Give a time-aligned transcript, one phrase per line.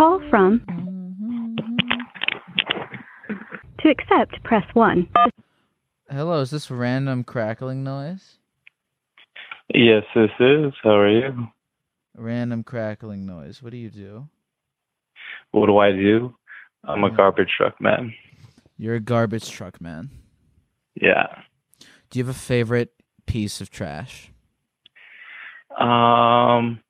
[0.00, 0.64] Call from.
[3.80, 5.06] To accept, press 1.
[6.08, 8.38] Hello, is this random crackling noise?
[9.74, 10.72] Yes, this is.
[10.82, 11.48] How are you?
[12.16, 13.62] Random crackling noise.
[13.62, 14.26] What do you do?
[15.50, 16.34] What do I do?
[16.84, 18.14] I'm a garbage truck man.
[18.78, 20.08] You're a garbage truck man.
[20.94, 21.26] Yeah.
[22.08, 22.94] Do you have a favorite
[23.26, 24.32] piece of trash?
[25.78, 26.80] Um,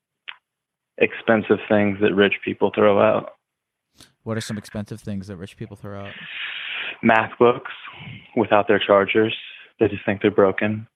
[1.00, 3.34] expensive things that rich people throw out.
[4.22, 6.12] What are some expensive things that rich people throw out?
[7.02, 7.70] MacBooks
[8.36, 9.34] without their chargers.
[9.78, 10.86] They just think they're broken.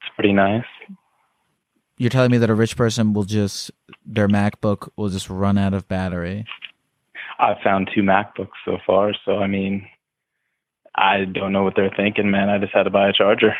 [0.00, 0.64] It's pretty nice.
[1.98, 3.70] You're telling me that a rich person will just
[4.04, 6.44] their MacBook will just run out of battery.
[7.38, 9.86] I've found two MacBooks so far, so I mean,
[10.94, 12.48] I don't know what they're thinking, man.
[12.48, 13.54] I just had to buy a charger.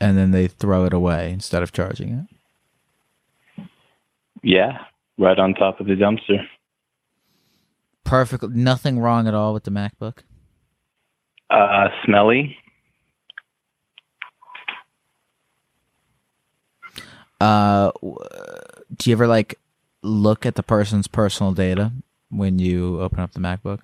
[0.00, 2.37] And then they throw it away instead of charging it.
[4.42, 4.78] Yeah,
[5.18, 6.46] right on top of the dumpster.
[8.04, 8.44] Perfect.
[8.44, 10.18] Nothing wrong at all with the MacBook.
[11.50, 12.56] Uh, smelly.
[17.40, 19.58] Uh, do you ever like
[20.02, 21.92] look at the person's personal data
[22.30, 23.82] when you open up the MacBook?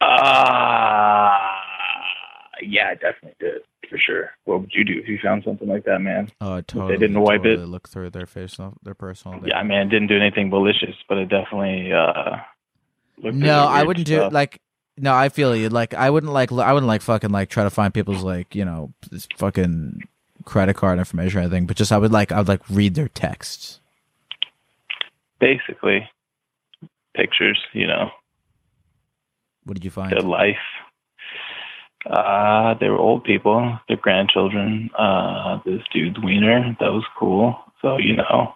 [0.00, 1.36] Uh,
[2.62, 4.30] yeah, I definitely did for sure.
[4.44, 6.30] What would you do if you found something like that, man?
[6.40, 6.92] Oh, I If totally.
[6.94, 7.66] they didn't wipe totally it.
[7.66, 9.38] Look through their personal, their personal.
[9.38, 9.48] Data.
[9.50, 12.36] Yeah, I mean, it didn't do anything malicious, but it definitely uh.
[13.22, 14.32] looked No, I wouldn't do stuff.
[14.32, 14.60] like.
[15.00, 15.68] No, I feel you.
[15.68, 16.50] Like, I wouldn't like.
[16.52, 20.02] I wouldn't like fucking like try to find people's like you know this fucking
[20.44, 21.66] credit card information or anything.
[21.66, 23.80] But just I would like I would like read their texts.
[25.40, 26.08] basically
[27.14, 27.60] pictures.
[27.72, 28.10] You know,
[29.64, 30.10] What did you find?
[30.10, 30.56] their life.
[32.06, 34.90] Uh, they were old people, their grandchildren.
[34.98, 37.56] Uh, this dude's wiener, that was cool.
[37.82, 38.54] So you know,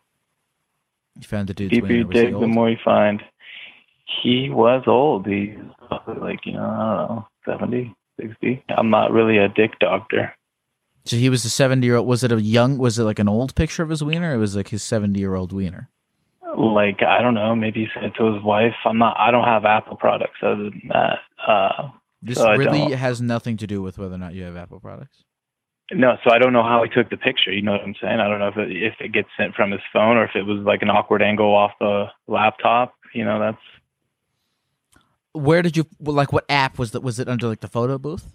[1.16, 2.26] You found the dude's deeper you wiener.
[2.26, 3.22] He dig, the more you find.
[4.22, 5.26] He was old.
[5.26, 5.56] He's
[6.20, 8.64] like you know, I don't know, 70, 60.
[8.76, 10.34] I'm not really a dick doctor.
[11.04, 12.06] So he was a seventy year old.
[12.06, 12.78] Was it a young?
[12.78, 14.30] Was it like an old picture of his wiener?
[14.30, 15.88] Or it was like his seventy year old wiener.
[16.56, 18.74] Like I don't know, maybe he said it to his wife.
[18.84, 19.16] I'm not.
[19.18, 21.18] I don't have Apple products other than that.
[21.46, 21.88] Uh,
[22.22, 25.24] This really has nothing to do with whether or not you have Apple products.
[25.92, 27.52] No, so I don't know how he took the picture.
[27.52, 28.20] You know what I'm saying?
[28.20, 30.44] I don't know if it, if it gets sent from his phone or if it
[30.44, 32.94] was like an awkward angle off the laptop.
[33.12, 33.58] You know, that's
[35.32, 36.32] Where did you like?
[36.32, 37.02] What app was that?
[37.02, 38.32] Was it under like the photo booth?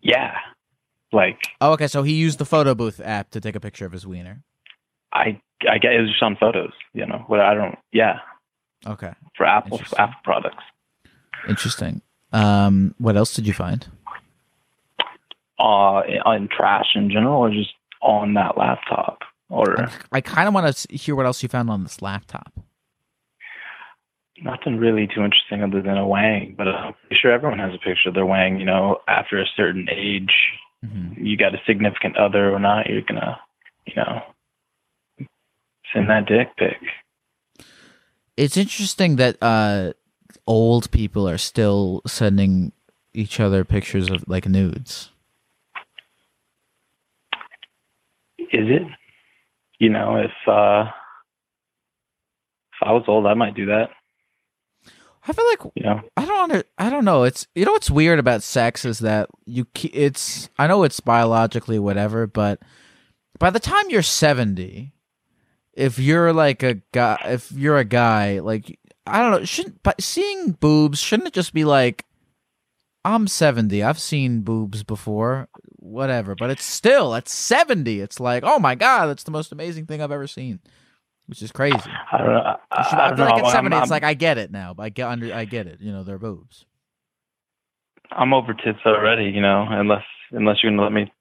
[0.00, 0.36] yeah.
[1.12, 1.88] Like Oh, okay.
[1.88, 4.42] So he used the photo booth app to take a picture of his wiener.
[5.12, 6.72] I I get it was just on photos.
[6.92, 7.78] You know, what I don't.
[7.92, 8.18] Yeah,
[8.86, 9.98] Okay, for Apple Interesting.
[9.98, 10.62] Apple products.
[11.48, 12.02] interesting.
[12.32, 13.86] Um, what else did you find?
[15.58, 19.18] Uh, on trash in general, or just on that laptop,
[19.48, 22.52] or I kind of want to hear what else you found on this laptop.
[24.44, 26.54] nothing really too interesting other than a wang.
[26.56, 28.60] But I'm pretty sure everyone has a picture of their wang.
[28.60, 30.32] You know, after a certain age,
[30.84, 33.40] hmm you got a significant other or not, you're gonna,
[33.86, 34.22] you know,
[35.92, 36.76] send that dick pic.
[38.36, 39.94] It's interesting that uh,
[40.48, 42.72] old people are still sending
[43.12, 45.10] each other pictures of like nudes.
[48.38, 48.82] Is it?
[49.78, 50.90] You know, if uh
[52.72, 53.90] if I was old, I might do that.
[55.26, 57.24] I feel like You know, I don't under, I don't know.
[57.24, 61.78] It's you know what's weird about sex is that you it's I know it's biologically
[61.78, 62.60] whatever, but
[63.38, 64.94] by the time you're 70,
[65.74, 70.02] if you're like a guy if you're a guy, like I don't know, shouldn't but
[70.02, 72.04] seeing boobs shouldn't it just be like
[73.04, 73.82] I'm 70.
[73.82, 75.48] I've seen boobs before.
[75.76, 76.34] whatever.
[76.34, 78.00] But it's still at 70.
[78.00, 80.60] It's like, oh my god, that's the most amazing thing I've ever seen,
[81.26, 81.78] which is crazy.
[82.12, 82.40] I don't know.
[82.40, 83.48] I, I, I feel like know.
[83.48, 84.74] at 70, I'm, it's I'm, like I get it now.
[84.78, 85.80] I get under, I get it.
[85.80, 86.66] You know, they're boobs.
[88.10, 89.30] I'm over tits already.
[89.30, 91.12] You know, unless unless you're gonna let me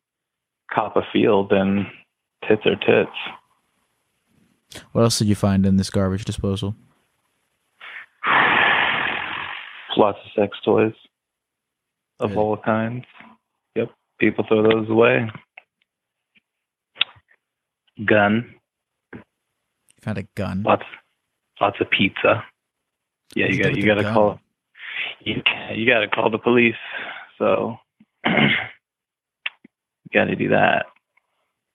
[0.74, 1.88] cop a field, then
[2.48, 3.16] tits are tits.
[4.92, 6.76] What else did you find in this garbage disposal?
[9.98, 10.94] Lots of sex toys
[12.20, 12.42] of Really?
[12.42, 13.06] all kinds.
[13.76, 13.90] Yep,
[14.20, 15.30] people throw those away.
[18.06, 18.54] Gun,
[19.14, 19.22] You
[20.02, 20.62] found a gun.
[20.64, 20.84] lots,
[21.60, 22.44] lots of pizza.
[23.36, 24.40] Yeah, you you got you got to call.
[25.22, 25.42] You
[25.74, 26.76] you got to call the police.
[27.40, 27.78] So
[28.26, 28.32] you
[30.14, 30.86] got to do that.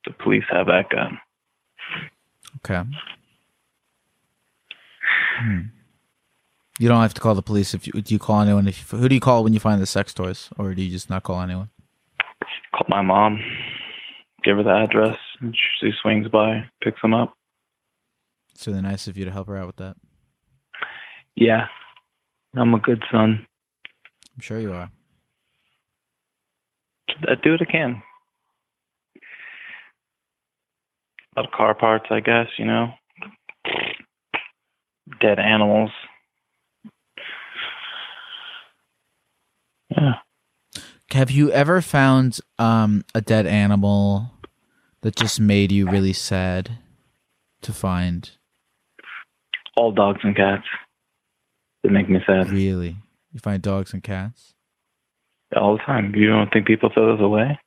[0.07, 1.19] The police have that gun.
[2.65, 2.83] Okay.
[5.41, 5.61] Hmm.
[6.83, 8.13] You don't have to call the police if you do.
[8.13, 8.67] You call anyone?
[8.67, 10.91] If you, who do you call when you find the sex toys, or do you
[10.91, 11.71] just not call anyone?
[12.75, 13.39] Call my mom.
[14.43, 15.17] Give her the address.
[15.41, 17.35] And she swings by, picks them up.
[18.53, 19.95] It's really nice of you to help her out with that.
[21.37, 21.69] Yeah,
[22.57, 23.47] I'm a good son.
[24.35, 24.91] I'm sure you are.
[27.29, 28.03] I do what I can.
[31.37, 32.89] A lot of car parts, I guess, you know.
[35.21, 35.93] Dead animals.
[39.97, 40.15] Yeah.
[41.13, 44.31] Have you ever found um, a dead animal
[45.03, 46.79] that just made you really sad
[47.63, 48.31] to find?
[49.77, 50.65] All dogs and cats.
[51.83, 52.51] They make me sad.
[52.51, 52.97] Really,
[53.33, 54.55] you find dogs and cats.
[55.55, 56.15] All the time.
[56.15, 57.59] You don't think people throw those away?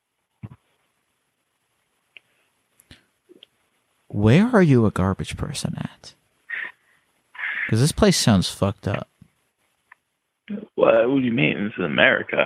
[4.07, 6.13] Where are you a garbage person at?
[7.65, 9.09] Because this place sounds fucked up.
[10.75, 11.63] What, what do you mean?
[11.65, 12.45] This is America.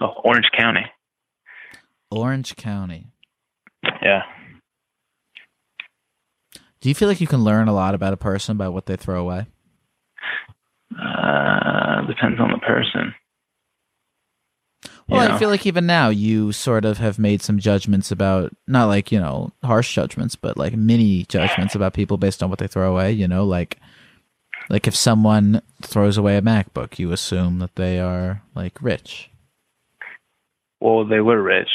[0.00, 0.84] Oh, Orange County.
[2.10, 3.06] Orange County.
[4.02, 4.22] Yeah.
[6.80, 8.96] Do you feel like you can learn a lot about a person by what they
[8.96, 9.46] throw away?
[11.00, 13.14] Uh, depends on the person.
[15.08, 15.34] Well, Yeah.
[15.34, 19.12] I feel like even now you sort of have made some judgments about not like,
[19.12, 22.90] you know, harsh judgments, but like mini judgments about people based on what they throw
[22.92, 23.78] away, you know, like
[24.68, 29.30] like if someone throws away a MacBook, you assume that they are like rich.
[30.80, 31.68] Well, they were rich.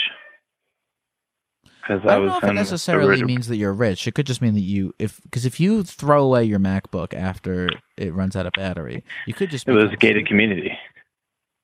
[1.89, 4.07] I I, don't know if it necessarily means that you're rich.
[4.07, 7.69] It could just mean that you if because if you throw away your MacBook after
[7.95, 10.27] it runs out of battery, you could just It was a gated stupid.
[10.27, 10.71] community.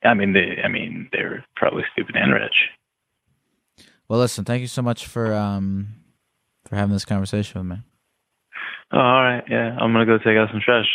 [0.05, 0.61] I mean, they.
[0.63, 2.55] I mean, they're probably stupid and rich.
[4.07, 5.87] Well, listen, thank you so much for um
[6.67, 7.83] for having this conversation with me.
[8.91, 9.43] Oh, all right.
[9.49, 10.87] Yeah, I'm gonna go take out some trash.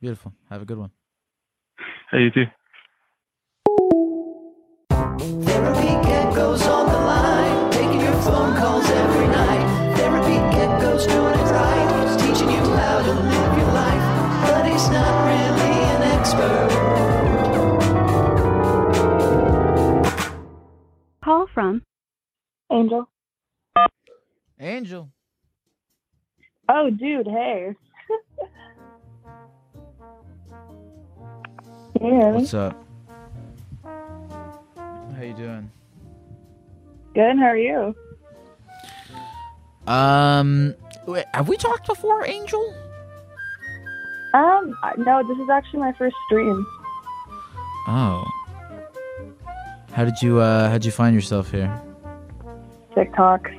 [0.00, 0.32] Beautiful.
[0.50, 0.90] Have a good one.
[2.10, 2.44] How you do?
[5.18, 9.96] Therapy Gecko's on the line, taking your phone calls every night.
[9.96, 14.02] Therapy Gecko's doing it right, he's teaching you how to live your life,
[14.46, 16.70] but he's not really an expert.
[21.24, 21.82] Call from
[22.70, 23.08] Angel.
[24.60, 25.10] Angel.
[26.68, 27.74] Oh, dude, hey.
[32.00, 32.84] What's up?
[33.84, 35.70] How you doing?
[37.14, 37.38] good.
[37.38, 37.96] How are you?
[39.86, 40.74] Um,
[41.06, 42.74] wait, have we talked before, Angel?
[44.34, 46.66] Um, no, this is actually my first stream.
[47.88, 48.24] Oh.
[49.92, 51.80] How did you uh how'd you find yourself here?
[52.94, 53.50] TikTok.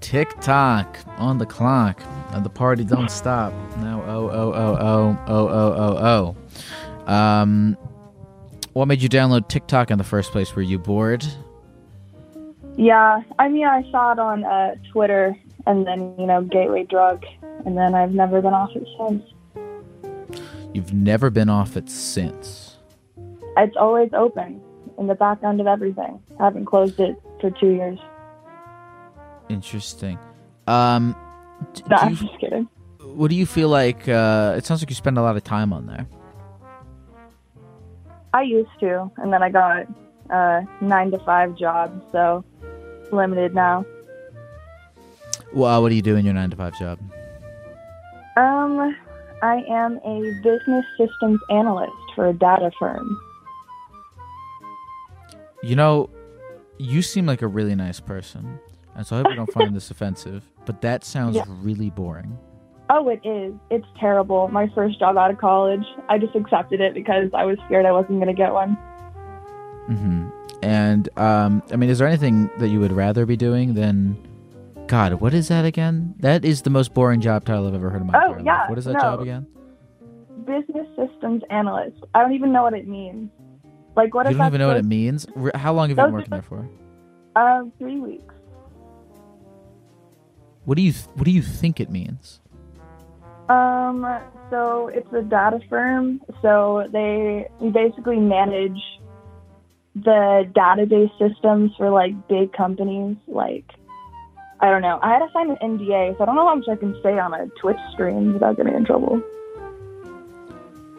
[0.00, 2.02] Tick tock on the clock.
[2.30, 3.52] And the party don't stop.
[3.76, 6.36] Now oh oh oh oh oh oh oh oh.
[7.06, 7.76] Um
[8.72, 10.54] what made you download TikTok in the first place?
[10.56, 11.24] Were you bored?
[12.76, 17.24] Yeah, I mean, I saw it on uh, Twitter, and then you know, gateway drug,
[17.64, 19.22] and then I've never been off it since.
[20.72, 22.78] You've never been off it since.
[23.56, 24.60] It's always open
[24.98, 26.20] in the background of everything.
[26.40, 28.00] I haven't closed it for two years.
[29.48, 30.18] Interesting.
[30.66, 31.14] Um
[31.88, 32.68] No, I'm you- just kidding.
[33.14, 35.72] what do you feel like uh it sounds like you spend a lot of time
[35.72, 36.06] on there.
[38.34, 39.86] I used to, and then I got
[40.28, 42.44] a nine to five job, so
[43.10, 43.86] limited now.
[45.52, 46.98] Well, what do you do in your 9 to 5 job?
[48.36, 48.96] Um,
[49.40, 53.16] I am a business systems analyst for a data firm.
[55.62, 56.10] You know,
[56.78, 58.58] you seem like a really nice person,
[58.96, 60.42] and so I hope you don't find this offensive.
[60.66, 61.44] But that sounds Yeah.
[61.48, 62.36] really boring.
[62.90, 63.54] Oh, it is.
[63.70, 64.48] It's terrible.
[64.48, 65.84] My first job out of college.
[66.08, 68.76] I just accepted it because I was scared I wasn't going to get one.
[69.88, 70.28] Mm-hmm.
[70.62, 74.16] And um, I mean, is there anything that you would rather be doing than?
[74.86, 76.14] God, what is that again?
[76.18, 78.68] That is the most boring job title I've ever heard in my Oh, yeah, life.
[78.68, 79.00] What is that no.
[79.00, 79.46] job again?
[80.44, 81.96] Business systems analyst.
[82.14, 83.30] I don't even know what it means.
[83.96, 85.26] Like, what you don't even know what it means.
[85.54, 86.68] How long have you been working there for?
[87.34, 88.34] Uh, three weeks.
[90.66, 92.40] What do you th- What do you think it means?
[93.48, 94.20] Um,
[94.50, 96.20] so it's a data firm.
[96.42, 98.80] So they we basically manage
[99.94, 103.16] the database systems for like big companies.
[103.26, 103.64] Like,
[104.60, 104.98] I don't know.
[105.02, 107.18] I had to sign an NDA, so I don't know how much I can say
[107.18, 109.22] on a Twitch stream without getting in trouble.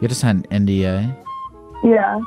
[0.00, 1.24] You had an NDA.
[1.82, 2.20] Yeah.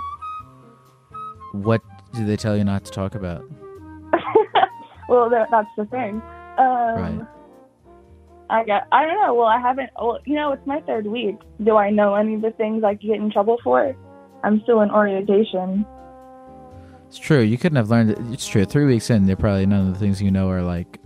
[1.52, 1.82] What
[2.14, 3.44] do they tell you not to talk about?
[5.10, 6.22] well, that, that's the thing.
[6.58, 7.39] Um, Right.
[8.50, 8.84] I got.
[8.92, 9.34] I don't know.
[9.34, 9.90] Well, I haven't.
[9.96, 11.36] Well, you know, it's my third week.
[11.64, 13.96] Do I know any of the things I could get in trouble for?
[14.44, 15.86] I'm still in orientation.
[17.08, 17.42] It's true.
[17.42, 18.20] You couldn't have learned it.
[18.32, 18.66] It's true.
[18.66, 21.00] Three weeks in, they're probably none of the things you know are like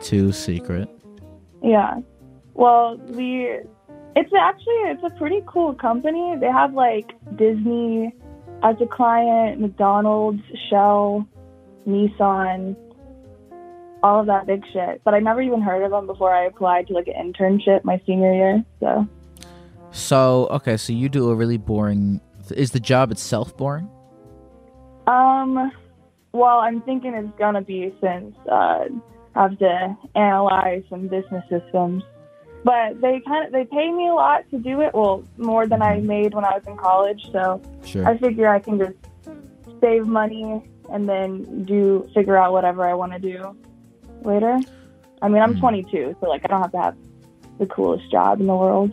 [0.00, 0.88] too secret.
[1.62, 1.98] Yeah.
[2.54, 3.58] Well, we.
[4.16, 6.36] it's actually it's a pretty cool company.
[6.40, 8.14] They have like Disney
[8.62, 11.26] as a client, McDonald's, Shell,
[11.86, 12.76] Nissan,
[14.02, 15.02] all of that big shit.
[15.04, 18.00] But I never even heard of them before I applied to like an internship my
[18.06, 18.64] senior year.
[18.80, 19.06] So
[19.90, 22.20] So okay, so you do a really boring.
[22.50, 23.88] Is the job itself boring?
[25.06, 25.72] Um,
[26.32, 28.88] well, I'm thinking it's gonna be since uh,
[29.34, 32.02] I have to analyze some business systems.
[32.64, 34.92] But they kind of they pay me a lot to do it.
[34.94, 37.30] Well, more than I made when I was in college.
[37.32, 38.06] So Sure.
[38.06, 38.96] I figure I can just
[39.80, 43.56] save money and then do figure out whatever I want to do
[44.28, 44.58] later.
[45.22, 45.60] I mean, I'm Hmm.
[45.60, 46.96] 22, so like I don't have to have
[47.58, 48.92] the coolest job in the world.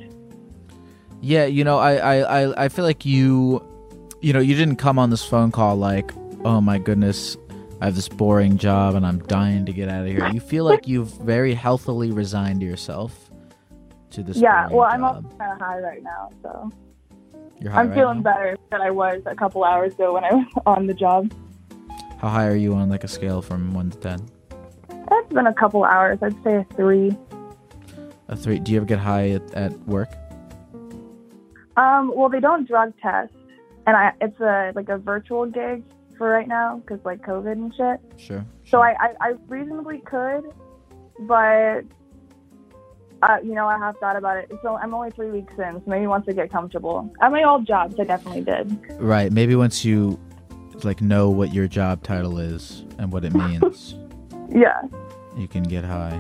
[1.22, 3.64] Yeah, you know, I, I, I, I feel like you,
[4.22, 6.12] you know, you didn't come on this phone call like,
[6.44, 7.38] oh my goodness,
[7.82, 10.28] I have this boring job and I'm dying to get out of here.
[10.28, 13.30] You feel like you've very healthily resigned yourself
[14.12, 14.38] to this.
[14.38, 16.72] yeah, well, I'm also kind of high right now, so
[17.60, 18.32] You're high I'm right feeling now?
[18.34, 21.32] better than I was a couple hours ago when I was on the job.
[22.20, 24.20] How high are you on like a scale from one to ten?
[25.12, 26.20] It's been a couple hours.
[26.22, 27.16] I'd say a three.
[28.28, 28.60] A three.
[28.60, 30.10] Do you ever get high at, at work?
[31.78, 33.34] Um, well, they don't drug test,
[33.86, 35.84] and I it's a like a virtual gig
[36.18, 38.00] for right now because like COVID and shit.
[38.18, 38.46] Sure.
[38.66, 40.44] So I, I, I reasonably could,
[41.20, 41.82] but
[43.22, 44.52] uh, you know I have thought about it.
[44.64, 47.14] So I'm only three weeks in, so maybe once I get comfortable.
[47.22, 48.80] At my old jobs, I definitely did.
[49.00, 49.32] Right.
[49.32, 50.20] Maybe once you
[50.84, 53.96] like know what your job title is and what it means,
[54.50, 54.82] Yeah,
[55.38, 56.20] you can get high.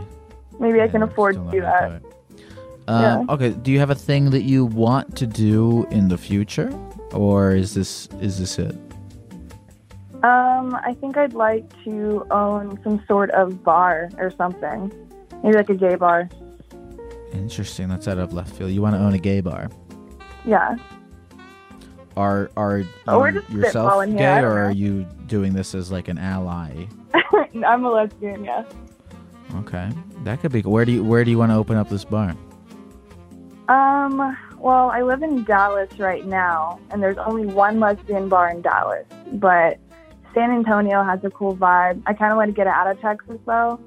[0.59, 1.91] maybe I can afford to do that.
[1.91, 1.99] high.
[2.87, 3.49] Um, Okay.
[3.49, 6.69] Do you have a thing that you want to do in the future,
[7.13, 8.75] or is this is this it?
[10.23, 14.91] Um, I think I'd like to own some sort of bar or something,
[15.43, 16.29] maybe like a gay bar.
[17.33, 17.89] Interesting.
[17.89, 18.71] That's out of left field.
[18.71, 19.69] You want to own a gay bar?
[20.45, 20.77] Yeah.
[22.17, 26.07] Are are you Oh, yourself spitballing here, gay, or are you doing this as like
[26.07, 26.85] an ally?
[27.65, 28.45] I'm a lesbian.
[28.45, 28.63] Yeah.
[29.57, 29.89] Okay,
[30.23, 30.61] that could be.
[30.61, 32.35] Where do you where do you want to open up this bar?
[33.67, 38.61] Um, well, I live in Dallas right now, and there's only one lesbian bar in
[38.61, 39.79] Dallas, but
[40.33, 42.01] San Antonio has a cool vibe.
[42.05, 43.79] I kind of want to get it out of Texas, though.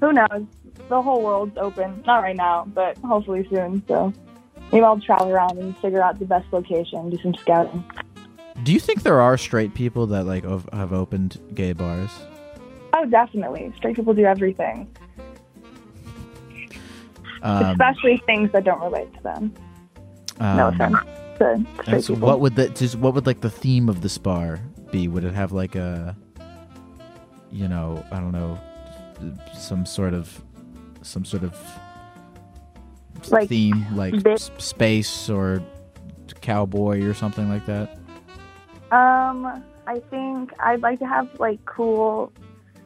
[0.00, 0.46] Who knows?
[0.88, 2.02] The whole world's open.
[2.06, 3.82] Not right now, but hopefully soon.
[3.86, 4.12] So
[4.72, 7.84] maybe I'll travel around and figure out the best location, do some scouting.
[8.62, 12.10] Do you think there are straight people that like ov- have opened gay bars?
[12.92, 13.72] Oh, definitely.
[13.76, 14.88] Straight people do everything,
[17.42, 19.54] Um, especially things that don't relate to them.
[20.40, 20.96] No um, offense
[21.38, 22.28] to straight so people.
[22.28, 24.60] what would the just what would like the theme of this bar
[24.90, 25.08] be?
[25.08, 26.16] Would it have like a
[27.50, 28.58] you know, I don't know,
[29.54, 30.42] some sort of
[31.02, 31.56] some sort of
[33.28, 35.62] Like, theme like s- space or
[36.40, 37.98] cowboy or something like that?
[38.92, 42.32] Um, I think I'd like to have like cool,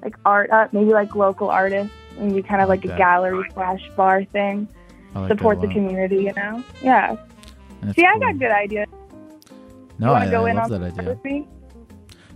[0.02, 2.98] like art up, maybe like local artists, maybe kind of like a Okay.
[2.98, 4.68] gallery slash bar thing.
[5.14, 6.62] Like Support the community, you know?
[6.82, 7.16] Yeah.
[7.94, 8.88] See, I got good ideas.
[9.98, 11.10] No, I, go I in love that idea.
[11.10, 11.46] with me?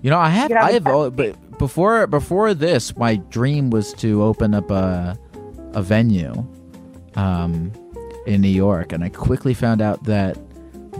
[0.01, 2.97] You know, I have, I have I a have, test al- but before before this,
[2.97, 5.19] my dream was to open up a
[5.75, 6.33] a venue,
[7.17, 7.73] um,
[8.29, 10.37] in New York, and I quickly found out that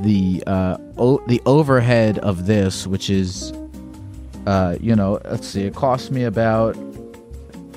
[0.03, 3.53] the uh o- the overhead of this, which is,
[4.47, 6.77] uh, you know, let's see, it cost me about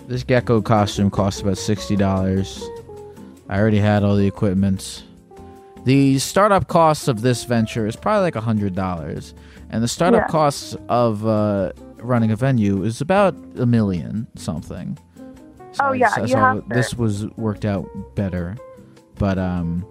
[0.07, 2.63] this gecko costume cost about sixty dollars.
[3.49, 5.03] I already had all the equipment.
[5.83, 9.33] The startup costs of this venture is probably like a hundred dollars,
[9.69, 10.27] and the startup Yeah.
[10.27, 14.97] costs of uh, running a venue is about a million something.
[15.73, 18.57] So Oh, yeah, so, you so have to- this was worked out better,
[19.15, 19.85] but um,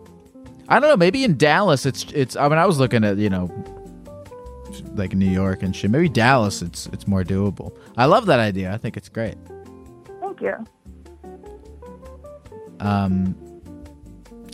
[0.69, 0.97] I don't know.
[0.97, 2.37] Maybe in Dallas, it's it's.
[2.37, 3.51] I mean, I was looking at you know,
[4.95, 5.91] like New York and shit.
[5.91, 7.77] Maybe Dallas, it's it's more doable.
[7.97, 8.73] I love that idea.
[8.73, 9.37] I think it's great.
[10.21, 10.55] Thank you.
[12.81, 13.35] Um,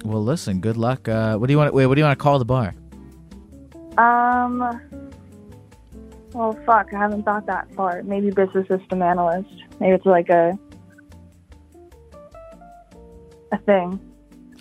[0.05, 0.61] well, listen.
[0.61, 1.09] Good luck.
[1.09, 1.75] Uh, what do you want?
[1.75, 2.75] Wait, what do you want to call the bar?
[3.99, 4.81] Um.
[6.33, 6.93] Well, fuck.
[6.93, 8.03] I haven't thought that far.
[8.03, 9.49] Maybe business system analyst.
[9.81, 10.59] Maybe it's like a
[13.53, 14.01] a thing.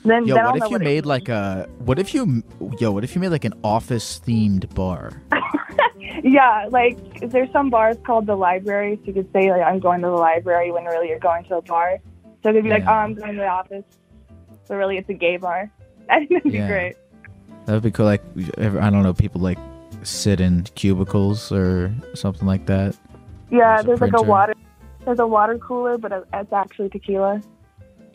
[0.05, 1.67] Then, Yo, then what if you it made like a?
[1.79, 2.43] What if you?
[2.79, 5.21] Yo, what if you made like an office themed bar?
[6.23, 6.97] Yeah, like
[7.29, 10.13] there's some bars called the library, so you could say like I'm going to the
[10.13, 11.99] library when really you're going to a bar.
[12.41, 13.83] So it could be like, oh, I'm going to the office,
[14.67, 15.69] but really it's a gay bar.
[16.09, 16.67] I think that'd be Yeah.
[16.67, 16.95] great.
[17.65, 18.05] That would be cool.
[18.05, 18.23] Like,
[18.57, 19.59] I don't know, people like
[20.03, 22.95] sit in cubicles or something like that.
[23.51, 24.53] Yeah, There's a like a water,
[25.05, 27.41] there's a water cooler, but it's actually tequila.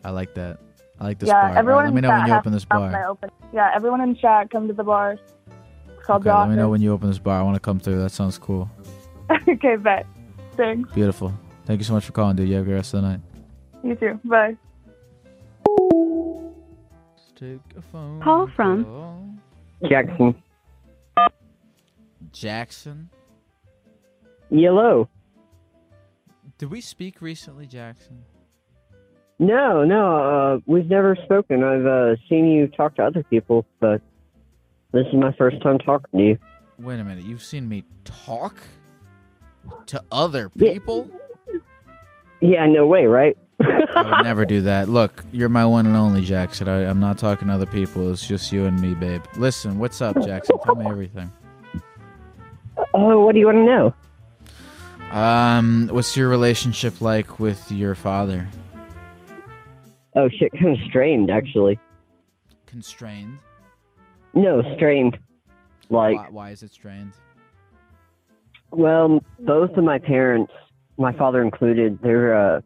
[0.03, 0.59] I like that.
[1.01, 1.57] I like this yeah, bar.
[1.57, 3.09] Everyone right, let me know when you open this to come when I bar.
[3.09, 3.31] open.
[3.51, 5.13] Yeah, everyone in chat come to the bar.
[5.13, 7.39] It's called Okay, the let me know when you open this bar.
[7.39, 7.99] I want to come through.
[8.03, 8.69] That sounds cool.
[9.49, 10.05] okay, bet.
[10.55, 10.93] Thanks.
[10.93, 11.33] Beautiful.
[11.65, 12.49] Thank you so much for calling, dude.
[12.49, 13.19] You have a good rest of the night.
[13.83, 14.19] You too.
[14.25, 14.55] Bye.
[17.35, 19.27] Take a phone Call from- call.
[19.89, 20.35] Jackson.
[22.31, 23.09] Jackson.
[24.51, 25.09] Yellow.
[26.59, 28.23] Did we speak recently, Jackson?
[29.41, 31.63] No, no, uh, we've never spoken.
[31.63, 33.99] I've uh, seen you talk to other people, but
[34.91, 36.37] this is my first time talking to you.
[36.77, 37.25] Wait a minute.
[37.25, 38.55] You've seen me talk
[39.87, 41.09] to other people?
[42.39, 43.35] Yeah, no way, right?
[43.59, 44.89] I would never do that.
[44.89, 46.67] Look, you're my one and only Jackson.
[46.67, 48.11] I, I'm not talking to other people.
[48.11, 49.23] It's just you and me, babe.
[49.37, 50.55] Listen, what's up, Jackson?
[50.63, 51.31] Tell me everything.
[52.93, 55.19] Oh, what do you want to know?
[55.19, 58.47] Um, what's your relationship like with your father?
[60.15, 61.79] Oh shit, kind of strained actually.
[62.65, 63.39] Constrained.
[64.33, 65.17] No, strained.
[65.89, 67.13] Like, why, why is it strained?
[68.71, 70.51] well, both of my parents,
[70.97, 72.61] my father included, they're uh,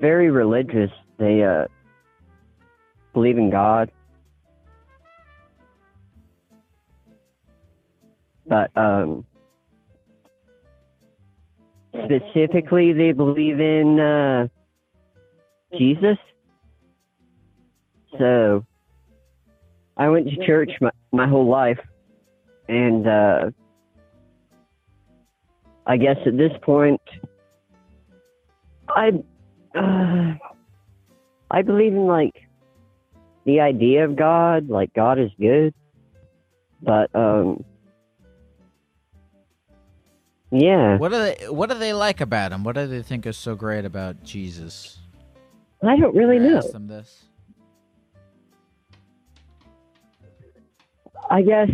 [0.00, 0.90] very religious.
[1.18, 1.66] They uh,
[3.12, 3.90] believe in God.
[8.46, 9.24] But um,
[12.04, 14.48] specifically, they believe in uh,
[15.78, 16.18] Jesus.
[18.18, 18.64] So
[19.96, 21.80] I went to church my, my whole life,
[22.68, 23.50] and uh,
[25.86, 27.00] I guess at this point,
[28.88, 29.10] I
[29.74, 30.34] uh,
[31.50, 32.34] I believe in like
[33.44, 35.74] the idea of God, like God is good,
[36.82, 37.64] but um,
[40.50, 42.64] yeah, What do they What do they like about him?
[42.64, 44.98] What do they think is so great about Jesus?
[45.82, 46.58] I don't really know.
[46.58, 47.24] asked them this.
[51.30, 51.70] I guess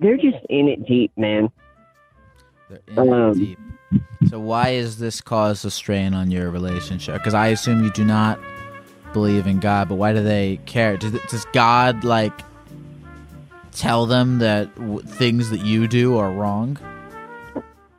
[0.00, 1.50] they're just in it deep, man.
[2.68, 3.58] They're in it Um, deep.
[4.28, 7.14] So why is this cause a strain on your relationship?
[7.14, 8.38] Because I assume you do not
[9.12, 10.96] believe in God, but why do they care?
[10.96, 12.32] Does, does God like
[13.72, 16.78] tell them that w- things that you do are wrong?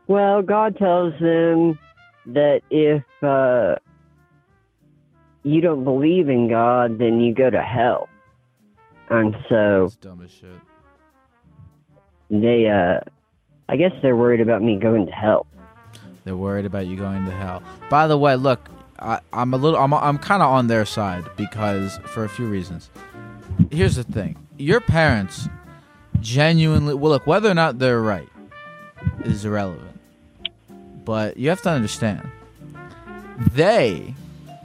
[0.07, 1.79] Well, God tells them
[2.27, 3.75] that if uh,
[5.43, 8.09] you don't believe in God, then you go to hell.
[9.09, 10.49] And so It's dumb as shit.
[12.29, 12.99] they, uh,
[13.67, 15.47] I guess they're worried about me going to hell.
[16.25, 17.63] They're worried about you going to hell.
[17.89, 21.25] By the way, look, I, I'm a little, I'm, I'm kind of on their side
[21.37, 22.89] because for a few reasons.
[23.71, 25.47] Here's the thing: your parents
[26.19, 28.27] genuinely, well, look, whether or not they're right
[29.23, 29.99] is irrelevant.
[31.05, 32.29] But you have to understand,
[33.53, 34.13] they,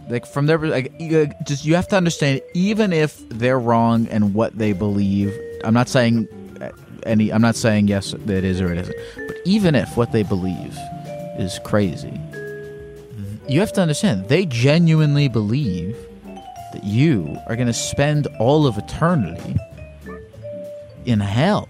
[0.08, 4.34] like from their, like, you- just you have to understand, even if they're wrong and
[4.34, 5.32] what they believe.
[5.64, 6.28] I'm not saying
[6.60, 6.70] uh,
[7.04, 7.32] any.
[7.32, 8.96] I'm not saying yes, that it is or it isn't.
[9.26, 10.76] But even if what they believe
[11.38, 12.20] is crazy.
[13.46, 15.94] You have to understand, they genuinely believe
[16.72, 19.56] that you are going to spend all of eternity
[21.04, 21.68] in hell.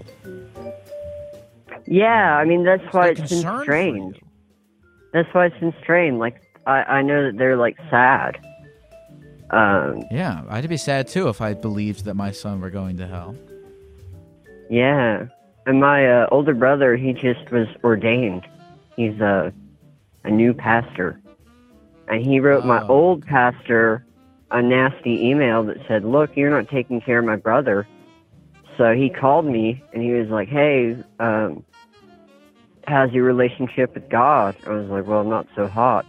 [1.87, 4.21] Yeah, I mean that's why it's been strange.
[5.13, 6.19] That's why it's been strange.
[6.19, 8.39] Like I, I know that they're like sad.
[9.51, 13.07] Um, Yeah, I'd be sad too if I believed that my son were going to
[13.07, 13.37] hell.
[14.71, 15.27] yeah.
[15.67, 18.47] And my uh, older brother, he just was ordained.
[18.97, 19.53] He's a
[20.25, 21.19] a new pastor,
[22.09, 24.05] and he wrote my Oh, old pastor
[24.51, 27.87] a nasty email that said, "Look, you're not taking care of my brother."
[28.77, 31.65] So he called me and he was like, "Hey, um,
[32.87, 36.05] how's your relationship with God?" I was like, "Well, not so hot."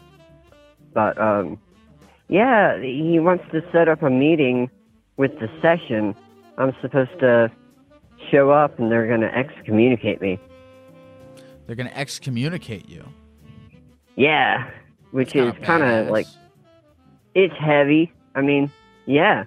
[0.95, 1.59] But um,
[2.27, 4.71] yeah, he wants to set up a meeting
[5.17, 6.15] with the session.
[6.57, 7.51] I'm supposed to
[8.31, 10.39] show up and they're going to excommunicate me.
[11.65, 13.03] They're gonna excommunicate you.
[14.15, 14.69] Yeah,
[15.11, 16.27] which Kinda is kind of like
[17.33, 18.13] it's heavy.
[18.35, 18.71] I mean,
[19.05, 19.45] yeah.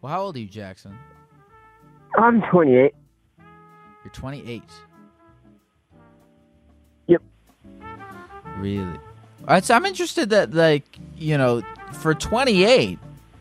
[0.00, 0.98] Well, how old are you, Jackson?
[2.18, 2.92] I'm 28.
[4.04, 4.62] You're 28.
[7.06, 7.22] Yep.
[8.58, 8.98] Really?
[9.48, 12.98] I'm interested that, like, you know, for 28,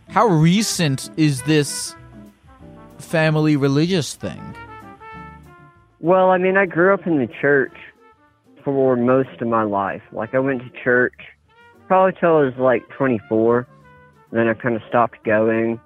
[0.10, 1.96] how recent is this
[2.98, 4.56] family religious thing?
[6.00, 7.74] Well, I mean, I grew up in the church
[8.64, 10.02] for most of my life.
[10.12, 11.16] Like, I went to church
[11.88, 13.68] probably till I was like 24.
[14.32, 15.80] Then I kind of stopped going.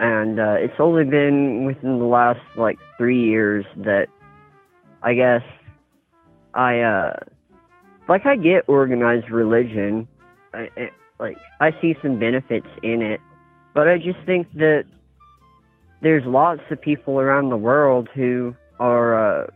[0.00, 4.08] And uh, it's only been within the last like three years that
[5.02, 5.42] I guess
[6.52, 7.16] I, uh,
[8.08, 10.08] like, I get organized religion.
[10.54, 13.20] I, I, like, I see some benefits in it.
[13.74, 14.84] But I just think that
[16.02, 19.46] there's lots of people around the world who are uh,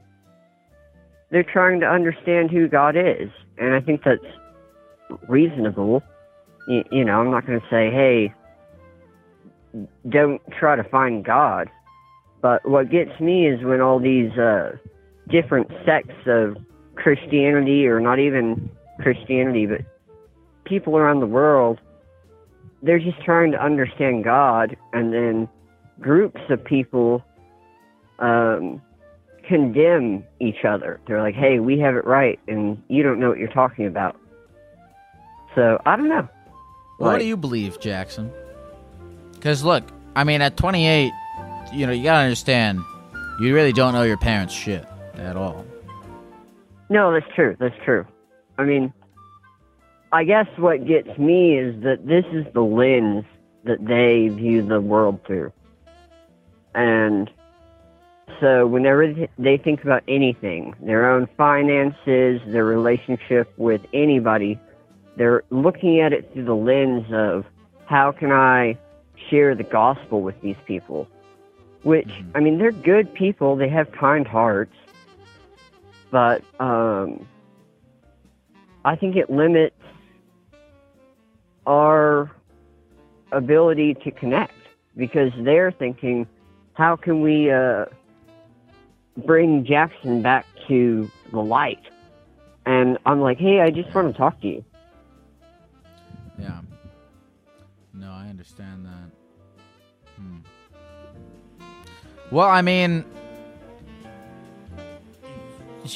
[1.30, 4.24] they're trying to understand who God is, and I think that's
[5.28, 6.02] reasonable.
[6.66, 8.34] You, you know, I'm not going to say, "Hey,
[10.08, 11.70] don't try to find God,"
[12.42, 14.76] but what gets me is when all these uh,
[15.28, 16.56] different sects of
[17.02, 19.80] Christianity, or not even Christianity, but
[20.64, 21.80] people around the world,
[22.82, 25.48] they're just trying to understand God, and then
[26.00, 27.22] groups of people
[28.18, 28.80] um,
[29.46, 31.00] condemn each other.
[31.06, 34.16] They're like, "Hey, we have it right, and you don't know what you're talking about."
[35.54, 36.28] So I don't know.
[36.98, 38.30] What Like- do you believe, Jackson?
[39.32, 39.84] Because, look,
[40.14, 41.10] I mean, at 28,
[41.72, 42.78] you know, you gotta understand,
[43.40, 44.84] you really don't know your parents' shit
[45.14, 45.64] at all.
[46.90, 47.57] No, that's true.
[47.59, 48.05] That's true.
[48.59, 48.92] I mean,
[50.12, 53.24] I guess what gets me is that this is the lens
[53.64, 55.53] that they view the world through.
[56.74, 57.31] And
[58.40, 64.59] so whenever they think about anything, their own finances, their relationship with anybody,
[65.16, 67.44] they're looking at it through the lens of
[67.87, 68.76] how can I
[69.29, 71.07] share the gospel with these people?
[71.83, 72.31] Which, Mhm.
[72.35, 74.74] I mean, they're good people, they have kind hearts,
[76.11, 77.27] but um,
[78.85, 79.77] I think it limits
[81.66, 82.31] our
[83.33, 84.55] ability to connect
[84.96, 86.27] because they're thinking,
[86.75, 87.87] how can we uh,
[89.16, 91.83] bring Jackson back to the light?
[92.66, 94.64] And I'm like, hey, I just want to talk to you.
[96.38, 96.61] Yeah.
[97.94, 99.11] No, I understand that.
[100.16, 100.38] Hmm.
[102.31, 103.05] Well, I mean,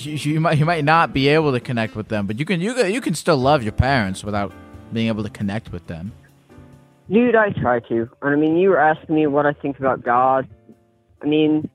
[0.02, 2.60] you, you might you might not be able to connect with them, but you can
[2.60, 4.52] you can, you can still love your parents without
[4.92, 6.12] being able to connect with them.
[7.10, 8.08] Dude, I try to.
[8.22, 10.48] And I mean, you were asking me what I think about God.
[11.22, 11.68] I mean,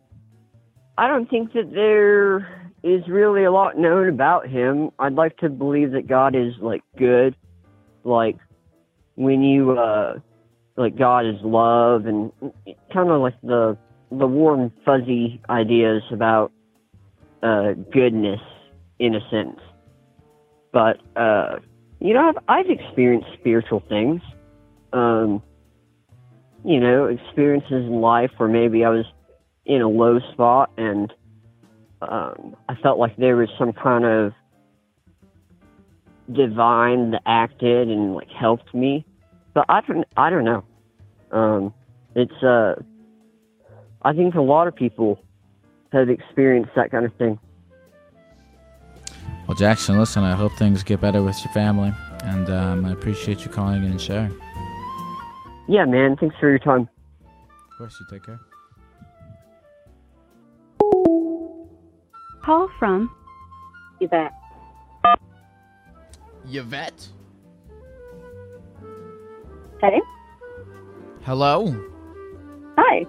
[0.97, 4.89] I don't think that there is really a lot known about him.
[4.97, 7.35] I'd like to believe that God is like good.
[8.03, 8.37] Like
[9.15, 10.19] when you uh
[10.77, 12.31] like God is love and
[12.93, 13.77] kind of like the
[14.11, 16.51] the warm fuzzy ideas about
[17.43, 18.41] uh goodness
[18.99, 19.59] in a sense.
[20.71, 21.59] But uh
[21.99, 24.21] you know, I've, I've experienced spiritual things
[24.93, 25.41] um,
[26.65, 29.05] you know, experiences in life where maybe I was
[29.65, 31.13] in a low spot and
[32.01, 34.33] um, I felt like there was some kind of
[36.31, 39.05] divine that acted and like helped me.
[39.53, 40.63] But I don't, I don't know.
[41.31, 41.73] Um,
[42.15, 42.75] it's, uh,
[44.01, 45.19] I think for a lot of people
[45.91, 47.39] have experienced that kind of thing.
[49.47, 51.91] Well, Jackson, listen, I hope things get better with your family,
[52.23, 54.35] and um, I appreciate you calling in and sharing.
[55.67, 56.17] Yeah, man.
[56.17, 56.87] Thanks for your time.
[57.21, 58.39] Of course, you take care.
[62.43, 63.09] Call from
[63.99, 64.33] Yvette.
[66.47, 67.07] Yvette.
[69.81, 70.01] Hey.
[71.21, 71.75] Hello.
[72.77, 73.05] Hi.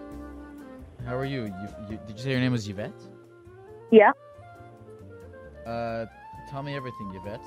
[1.07, 1.45] How are you?
[1.45, 2.93] you, you did you say your name was Yvette?
[3.91, 4.13] Yeah.
[5.67, 6.07] Uh,
[6.49, 7.45] tell me everything, Yvette.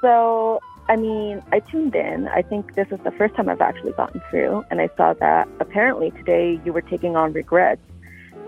[0.00, 2.28] So, I mean, I tuned in.
[2.28, 5.48] I think this is the first time I've actually gotten through, and I saw that
[5.60, 7.82] apparently today you were taking on regrets.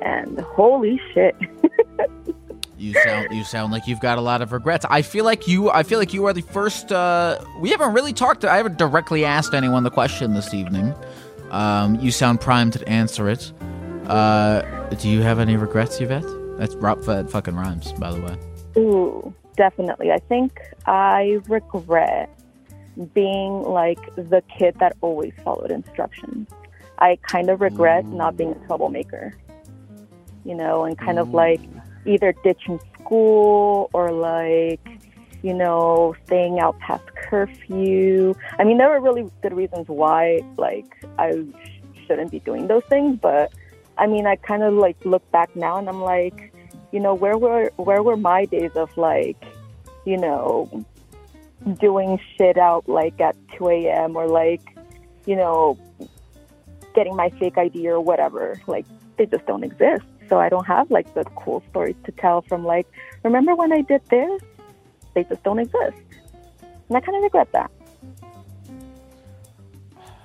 [0.03, 1.37] And holy shit.
[2.79, 4.87] You sound you sound like you've got a lot of regrets.
[4.89, 8.13] I feel like you I feel like you are the first uh we haven't really
[8.13, 10.95] talked I haven't directly asked anyone the question this evening.
[11.51, 13.53] Um you sound primed to answer it.
[14.07, 14.63] Uh
[15.01, 16.25] do you have any regrets, Yvette?
[16.59, 18.37] That's Rob that fucking rhymes, by the way.
[18.77, 20.11] Ooh, definitely.
[20.11, 22.31] I think I regret
[23.15, 26.49] being like the kid that always followed instructions.
[26.99, 29.35] I kind of regret not being a troublemaker,
[30.45, 31.61] you know, and kind of like
[32.07, 34.81] either ditching school or like,
[35.43, 38.35] you know, staying out past curfew.
[38.59, 42.85] I mean, there were really good reasons why, like, I sh- shouldn't be doing those
[42.85, 43.53] things, but
[43.99, 46.53] I mean, I kind of like look back now and I'm like,
[46.93, 49.43] you know, where were where were my days of like,
[50.07, 50.85] you know,
[51.81, 54.17] doing shit out like at 2 a.m.
[54.17, 54.63] or like,
[55.27, 55.77] you know,
[56.95, 58.61] getting my fake ID or whatever.
[58.67, 60.05] Like, they just don't exist.
[60.29, 62.87] So I don't have like the cool stories to tell from like,
[63.25, 64.41] remember when I did this?
[65.25, 65.97] Just don't exist.
[66.89, 67.71] And I kind of regret that.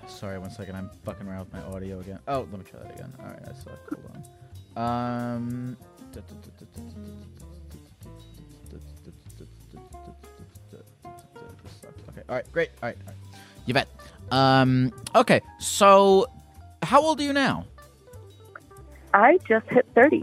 [0.08, 0.76] Sorry, one second.
[0.76, 2.20] I'm fucking around with my audio again.
[2.28, 3.14] Oh, let me try that again.
[3.20, 3.80] All right, I suck.
[3.90, 4.24] Hold
[4.78, 5.44] on.
[5.46, 5.78] Um.
[12.10, 12.22] Okay.
[12.30, 12.52] All right.
[12.52, 12.70] Great.
[12.82, 12.98] All right.
[13.08, 13.40] All right.
[13.68, 13.88] Yvette.
[14.32, 14.92] Um.
[15.16, 15.42] Okay.
[15.60, 16.28] So,
[16.82, 17.66] how old are you now?
[19.14, 20.18] I just hit 30.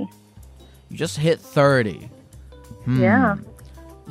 [0.88, 2.10] You just hit thirty.
[2.84, 3.00] Hmm.
[3.00, 3.36] Yeah.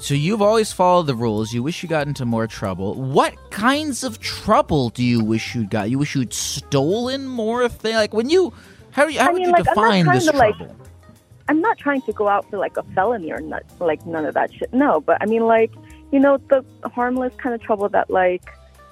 [0.01, 1.53] So you've always followed the rules.
[1.53, 2.93] You wish you got into more trouble.
[2.95, 5.89] What kinds of trouble do you wish you'd got?
[5.89, 7.95] You wish you'd stolen more of things?
[7.95, 8.53] Like when you,
[8.91, 10.55] how do you, how I would mean, you like, define this to, like-
[11.47, 14.35] I'm not trying to go out for like a felony or not, like none of
[14.35, 14.71] that shit.
[14.73, 15.71] No, but I mean, like,
[16.12, 18.49] you know, the harmless kind of trouble that like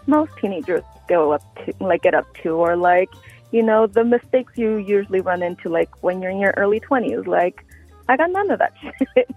[0.08, 3.10] most teenagers go up to, like get up to, or like,
[3.52, 7.28] you know, the mistakes you usually run into, like when you're in your early 20s.
[7.28, 7.64] Like,
[8.10, 8.74] I got none of that
[9.16, 9.30] shit,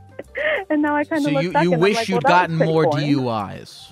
[0.71, 2.33] and now I kind so of look you, back you and wish like, you'd well,
[2.33, 3.17] gotten more boring.
[3.17, 3.91] DUIs.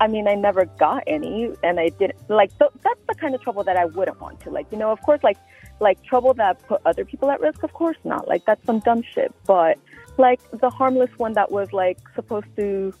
[0.00, 2.56] I mean, I never got any, and I didn't like.
[2.58, 4.50] Th- that's the kind of trouble that I wouldn't want to.
[4.50, 5.38] Like, you know, of course, like,
[5.80, 7.62] like trouble that put other people at risk.
[7.62, 8.28] Of course not.
[8.28, 9.34] Like, that's some dumb shit.
[9.46, 9.78] But
[10.18, 12.92] like the harmless one that was like supposed to,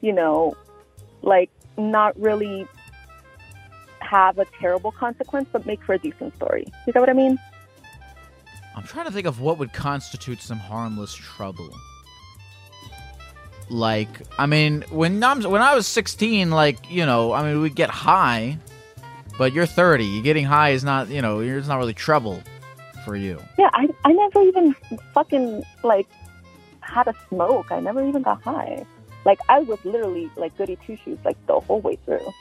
[0.00, 0.56] you know,
[1.22, 2.66] like not really
[4.00, 6.66] have a terrible consequence, but make for a decent story.
[6.86, 7.38] You know what I mean?
[8.76, 11.70] I'm trying to think of what would constitute some harmless trouble.
[13.70, 14.08] Like,
[14.38, 17.90] I mean, when I'm when I was 16, like you know, I mean, we get
[17.90, 18.58] high,
[19.38, 20.04] but you're 30.
[20.04, 22.42] You getting high is not, you know, it's not really trouble
[23.04, 23.40] for you.
[23.58, 24.74] Yeah, I I never even
[25.14, 26.06] fucking like
[26.80, 27.72] had a smoke.
[27.72, 28.84] I never even got high.
[29.24, 32.32] Like I was literally like goody two shoes like the whole way through.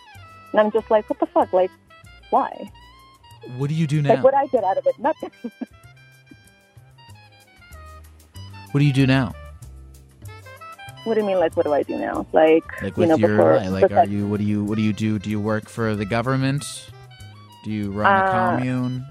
[0.52, 1.54] And I'm just like, what the fuck?
[1.54, 1.72] Like,
[2.30, 2.70] why?
[3.58, 4.10] What do you do now?
[4.10, 5.00] Like what I get out of it?
[5.00, 5.32] Nothing.
[8.76, 9.34] what do you do now?
[11.06, 11.40] what do you mean?
[11.40, 12.28] Like what do I do now?
[12.34, 14.28] Like, Like you with know, your before life, like, are you?
[14.28, 14.66] What do you?
[14.66, 15.18] What do you do?
[15.18, 16.90] Do you work for the government?
[17.64, 19.06] Do you run a Uh, commune?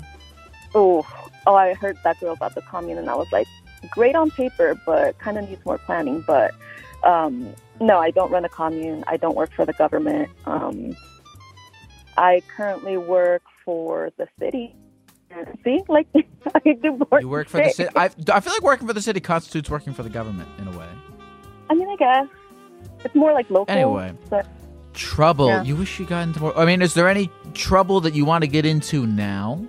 [0.75, 1.07] Oh,
[1.47, 3.47] oh, I heard that girl about the commune, and I was like,
[3.91, 6.23] great on paper, but kind of needs more planning.
[6.27, 6.53] But
[7.03, 9.03] um, no, I don't run a commune.
[9.07, 10.29] I don't work for the government.
[10.45, 10.95] Um,
[12.19, 14.77] I currently work for the city.
[15.65, 16.07] See, like
[16.55, 17.91] I do more You work for the city.
[17.97, 20.79] I, I feel like working for the city constitutes working for the government in a
[20.79, 20.89] way.
[21.71, 22.29] I mean, I guess
[23.05, 23.75] it's more like local.
[23.75, 24.15] Anyway.
[24.31, 24.47] but
[24.93, 25.49] Trouble.
[25.49, 25.65] Yeah.
[25.65, 26.57] You wish you got into more.
[26.57, 29.67] I mean, is there any trouble that you want to get into now?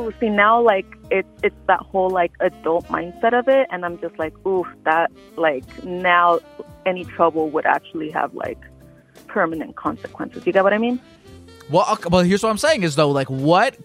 [0.00, 3.98] ooh, see now, like it's it's that whole like adult mindset of it, and I'm
[4.00, 6.40] just like, ooh, that like now
[6.86, 8.58] any trouble would actually have like
[9.26, 10.46] permanent consequences.
[10.46, 11.00] You get what I mean?
[11.70, 13.76] Well, okay, well, here's what I'm saying is though, like, what?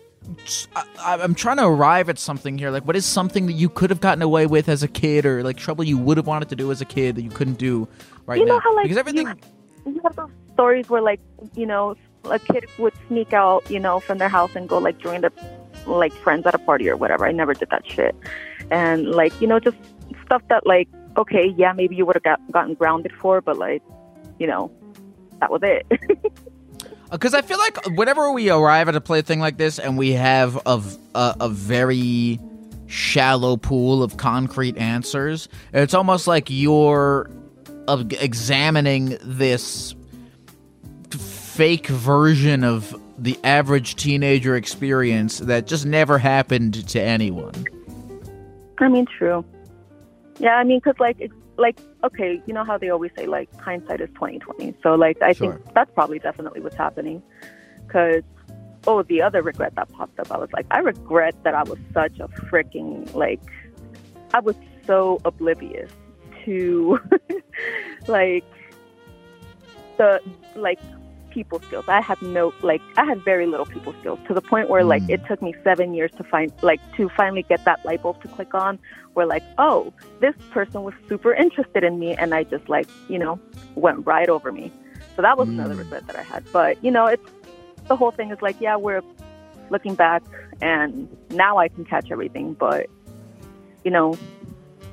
[0.76, 0.86] I,
[1.22, 2.72] I'm trying to arrive at something here.
[2.72, 5.44] Like, what is something that you could have gotten away with as a kid, or
[5.44, 7.88] like trouble you would have wanted to do as a kid that you couldn't do
[8.26, 8.56] right you now?
[8.56, 9.28] know how like because everything.
[9.28, 11.20] you, you have those stories where like
[11.56, 14.98] you know a kid would sneak out you know from their house and go like
[14.98, 15.32] join the
[15.86, 17.26] like friends at a party or whatever.
[17.26, 18.16] I never did that shit,
[18.72, 19.78] and like you know just
[20.26, 23.84] stuff that like okay yeah maybe you would have got, gotten grounded for, but like
[24.40, 24.72] you know
[25.40, 25.86] that was it.
[27.12, 29.98] Uh, because I feel like whenever we arrive at a play thing like this and
[29.98, 30.82] we have a
[31.16, 32.40] a very
[32.88, 37.30] shallow pool of concrete answers, it's almost like you're
[37.88, 39.96] of examining this
[41.56, 47.54] fake version of the average teenager experience that just never happened to anyone.
[48.80, 49.46] I mean, true.
[50.40, 53.54] Yeah, I mean, cause like, it's, like, okay, you know how they always say like
[53.60, 54.76] hindsight is twenty twenty.
[54.84, 55.54] So like, I Sure.
[55.54, 57.22] think that's probably definitely what's happening.
[57.88, 58.24] Cause
[58.88, 61.80] oh, the other regret that popped up, I was like, I regret that I was
[61.94, 63.42] such a freaking like,
[64.34, 65.92] I was so oblivious
[66.44, 67.00] to
[68.08, 68.44] like
[69.98, 70.22] the
[70.56, 70.80] like
[71.36, 71.86] people skills.
[71.90, 75.04] I had no like I had very little people skills to the point where like
[75.04, 75.10] Mm.
[75.16, 78.28] it took me seven years to find like to finally get that light bulb to
[78.30, 78.80] click on
[79.14, 83.20] where like, oh, this person was super interested in me and I just like, you
[83.20, 83.38] know,
[83.76, 84.72] went right over me.
[85.16, 85.80] So that was another Mm.
[85.84, 86.44] regret that I had.
[86.52, 87.30] But, you know, it's
[87.88, 89.04] the whole thing is like, yeah, we're
[89.70, 90.24] looking back
[90.62, 92.88] and now I can catch everything, but
[93.84, 94.18] you know,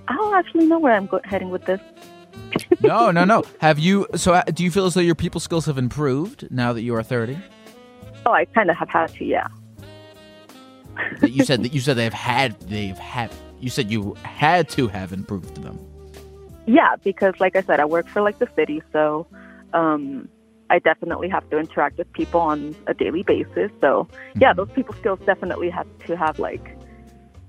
[0.09, 1.81] I don't actually know where I'm go- heading with this.
[2.83, 3.45] No, no, no.
[3.61, 4.07] Have you?
[4.16, 6.95] So, uh, do you feel as though your people skills have improved now that you
[6.95, 7.38] are thirty?
[8.27, 9.49] Oh, I kind of have had to, yeah.
[11.23, 13.31] You said that you said they've had they've had.
[13.61, 15.79] You said you had to have improved them.
[16.66, 19.27] Yeah, because like I said, I work for like the city, so
[19.73, 20.29] um,
[20.71, 23.71] I definitely have to interact with people on a daily basis.
[23.81, 26.77] So yeah, those people skills definitely have to have like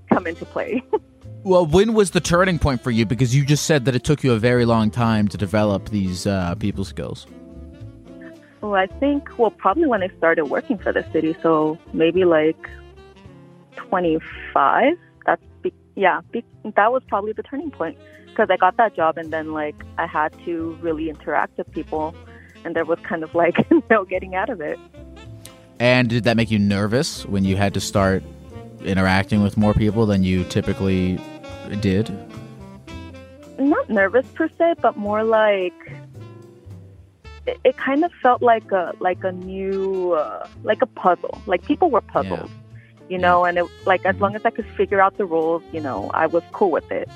[0.08, 0.82] come into play.
[1.44, 3.04] Well, when was the turning point for you?
[3.04, 6.26] Because you just said that it took you a very long time to develop these
[6.26, 7.26] uh, people skills.
[8.62, 12.56] well, I think well probably when I started working for the city, so maybe like
[13.76, 14.18] twenty
[14.54, 14.94] five.
[15.26, 19.18] That's be- yeah, be- that was probably the turning point because I got that job
[19.18, 22.14] and then like I had to really interact with people,
[22.64, 24.78] and there was kind of like no getting out of it.
[25.78, 28.22] And did that make you nervous when you had to start
[28.82, 31.18] interacting with more people than you typically
[31.80, 32.10] did?
[33.58, 35.74] not nervous per se, but more like
[37.46, 41.40] it, it kind of felt like a like a new uh, like a puzzle.
[41.46, 42.50] Like people were puzzled,
[43.08, 45.80] you know, and it like as long as I could figure out the rules, you
[45.80, 47.08] know, I was cool with it.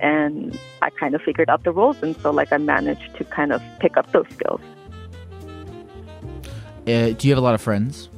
[0.00, 3.52] And I kind of figured out the rules, and so like I managed to kind
[3.52, 4.60] of pick up those skills.
[6.86, 8.08] Uh, do you have a lot of friends?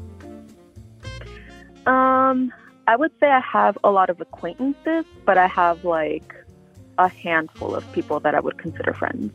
[1.86, 2.52] Um,
[2.90, 6.34] I would say I have a lot of acquaintances, but I have like
[6.98, 9.32] a handful of people that I would consider friends.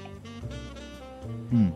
[1.51, 1.69] Hmm.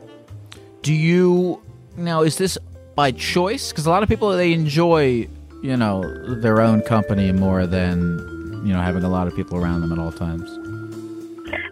[0.82, 1.64] Do you
[1.96, 2.22] now?
[2.24, 2.58] Is this
[2.96, 3.70] by choice?
[3.70, 5.30] Because a lot of people they enjoy,
[5.64, 6.04] you know,
[6.42, 10.00] their own company more than you know having a lot of people around them at
[10.00, 10.50] all times.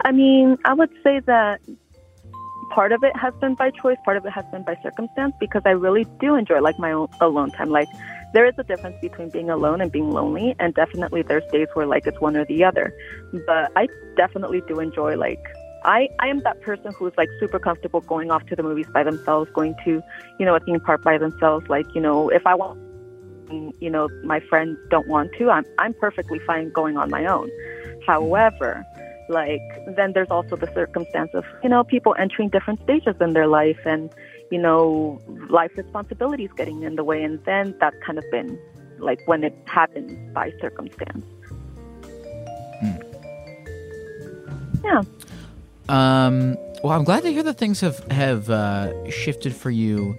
[0.05, 1.59] I mean, I would say that
[2.69, 5.63] part of it has been by choice, part of it has been by circumstance because
[5.65, 7.71] I really do enjoy like my own alone time.
[7.71, 7.89] Like
[8.37, 11.87] there is a difference between being alone and being lonely and definitely there's days where
[11.87, 12.93] like it's one or the other.
[13.33, 15.43] But I definitely do enjoy like
[15.83, 19.01] I, I am that person who's like super comfortable going off to the movies by
[19.01, 20.03] themselves, going to,
[20.37, 21.67] you know, a theme park by themselves.
[21.67, 22.79] Like, you know, if I want
[23.79, 27.49] you know, my friends don't want to, I'm I'm perfectly fine going on my own.
[28.05, 28.85] However,
[29.29, 33.47] like then there's also the circumstance of you know people entering different stages in their
[33.47, 34.11] life and
[34.51, 38.57] you know life responsibilities getting in the way and then that's kind of been
[38.99, 41.25] like when it happens by circumstance
[44.83, 45.01] yeah
[45.89, 50.17] Um, well, I'm glad to hear that things have have uh, shifted for you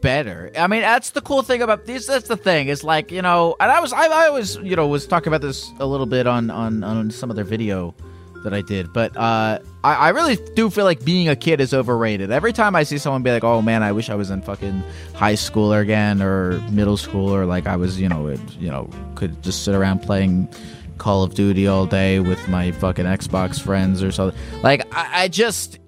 [0.00, 0.52] better.
[0.56, 2.06] I mean, that's the cool thing about these.
[2.06, 2.68] That's the thing.
[2.68, 5.40] Is like you know, and I was I, I was you know was talking about
[5.42, 7.94] this a little bit on on on some other video
[8.44, 11.74] that I did, but uh, I I really do feel like being a kid is
[11.74, 12.30] overrated.
[12.30, 14.84] Every time I see someone be like, "Oh man, I wish I was in fucking
[15.14, 18.88] high school again or middle school or like I was you know it, you know
[19.16, 20.48] could just sit around playing."
[20.96, 24.38] Call of Duty all day with my fucking Xbox friends or something.
[24.62, 25.80] Like I, I just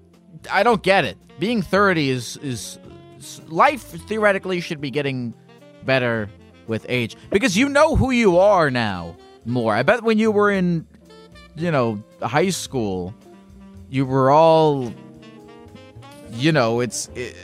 [0.51, 1.17] I don't get it.
[1.39, 2.77] Being 30 is is
[3.47, 5.33] life theoretically should be getting
[5.85, 6.29] better
[6.67, 9.15] with age because you know who you are now
[9.45, 9.73] more.
[9.73, 10.85] I bet when you were in
[11.57, 13.13] you know high school
[13.89, 14.93] you were all
[16.31, 17.35] you know it's it,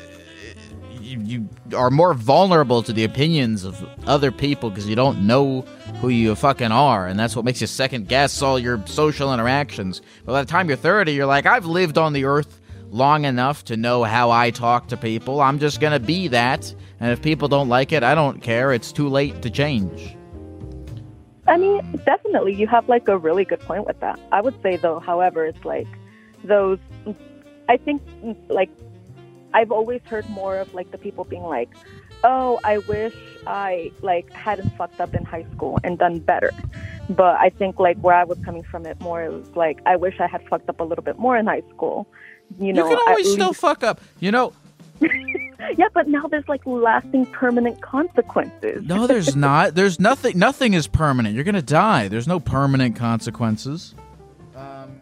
[0.91, 5.61] you, you are more vulnerable to the opinions of other people because you don't know
[5.99, 10.01] who you fucking are and that's what makes you second guess all your social interactions.
[10.25, 13.65] But by the time you're 30 you're like i've lived on the earth long enough
[13.65, 15.41] to know how i talk to people.
[15.41, 18.73] I'm just gonna be that and if people don't like it i don't care.
[18.73, 20.15] It's too late to change
[21.47, 24.19] i mean definitely you have like a really good point with that.
[24.31, 25.87] I would say though however it's like
[26.43, 26.79] those
[27.69, 28.01] i think
[28.49, 28.69] like
[29.53, 31.69] i've always heard more of like the people being like
[32.23, 33.15] oh i wish
[33.47, 36.51] i like hadn't fucked up in high school and done better.
[37.09, 39.95] But i think like where i was coming from it more it was like i
[39.95, 42.07] wish i had fucked up a little bit more in high school.
[42.59, 43.99] You know you can always still fuck up.
[44.19, 44.53] You know
[45.77, 50.87] yeah but now there's like lasting permanent consequences no there's not there's nothing nothing is
[50.87, 53.95] permanent you're gonna die there's no permanent consequences
[54.55, 54.99] um,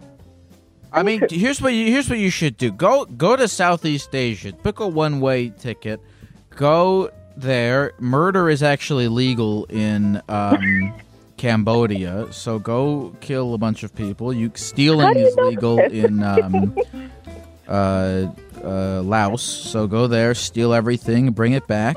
[0.93, 2.71] I mean, here's what you here's what you should do.
[2.71, 4.51] Go go to Southeast Asia.
[4.51, 6.01] Book a one way ticket.
[6.49, 7.93] Go there.
[7.99, 10.93] Murder is actually legal in um,
[11.37, 12.27] Cambodia.
[12.31, 14.33] So go kill a bunch of people.
[14.33, 16.77] You stealing is legal in um,
[17.67, 18.27] uh,
[18.63, 19.41] uh, Laos.
[19.43, 21.95] So go there, steal everything, bring it back.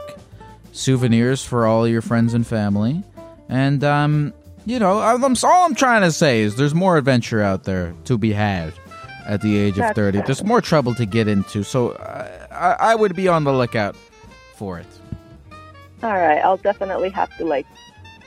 [0.73, 3.03] Souvenirs for all your friends and family,
[3.49, 4.35] and um,
[4.67, 8.19] you know, I'm, all I'm trying to say is there's more adventure out there to
[8.19, 8.73] be had
[9.25, 10.19] at the age of That's 30.
[10.19, 10.27] fair.
[10.27, 11.63] There's more trouble to get into.
[11.63, 11.95] So
[12.51, 13.95] I, I would be on the lookout
[14.57, 14.87] for it.
[16.03, 17.67] All right, I'll definitely have to like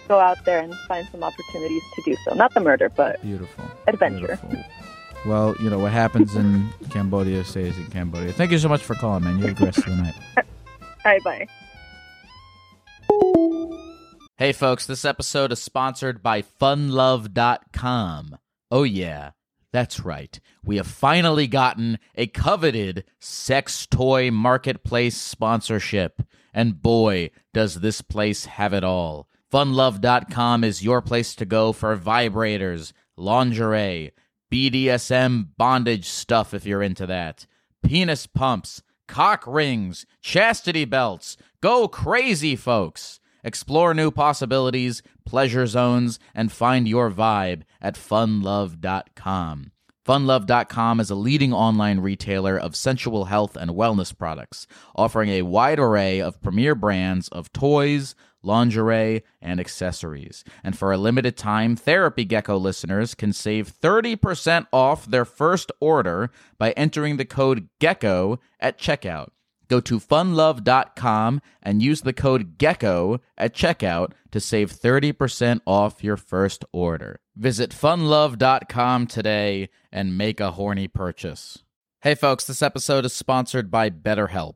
[0.08, 2.34] go out there and find some opportunities to do so.
[2.34, 3.66] Not the murder, but Beautiful.
[3.88, 4.40] Adventure.
[4.50, 4.64] Beautiful.
[5.28, 8.32] Well, you know what happens in Cambodia stays in Cambodia.
[8.32, 9.38] Thank you so much for calling, man.
[9.40, 10.16] You have the rest of the night.
[10.38, 10.46] all
[11.04, 11.48] right, bye.
[14.38, 18.38] Hey, folks, this episode is sponsored by funlove.com.
[18.72, 19.32] Oh, yeah,
[19.74, 20.40] that's right.
[20.64, 26.22] We have finally gotten a coveted sex toy marketplace sponsorship.
[26.54, 29.28] And boy, does this place have it all.
[29.52, 34.12] Funlove.com is your place to go for vibrators, lingerie,
[34.52, 37.46] BDSM bondage stuff if you're into that,
[37.84, 41.38] penis pumps, cock rings, chastity belts.
[41.62, 43.20] Go crazy, folks.
[43.44, 49.72] Explore new possibilities, pleasure zones, and find your vibe at funlove.com.
[50.08, 55.80] Funlove.com is a leading online retailer of sensual health and wellness products, offering a wide
[55.80, 60.44] array of premier brands of toys, lingerie, and accessories.
[60.64, 66.32] And for a limited time, Therapy Gecko listeners can save 30% off their first order
[66.58, 69.30] by entering the code GECKO at checkout.
[69.68, 76.18] Go to funlove.com and use the code GECKO at checkout to save 30% off your
[76.18, 77.20] first order.
[77.36, 81.60] Visit funlove.com today and make a horny purchase.
[82.02, 84.56] Hey folks, this episode is sponsored by BetterHelp.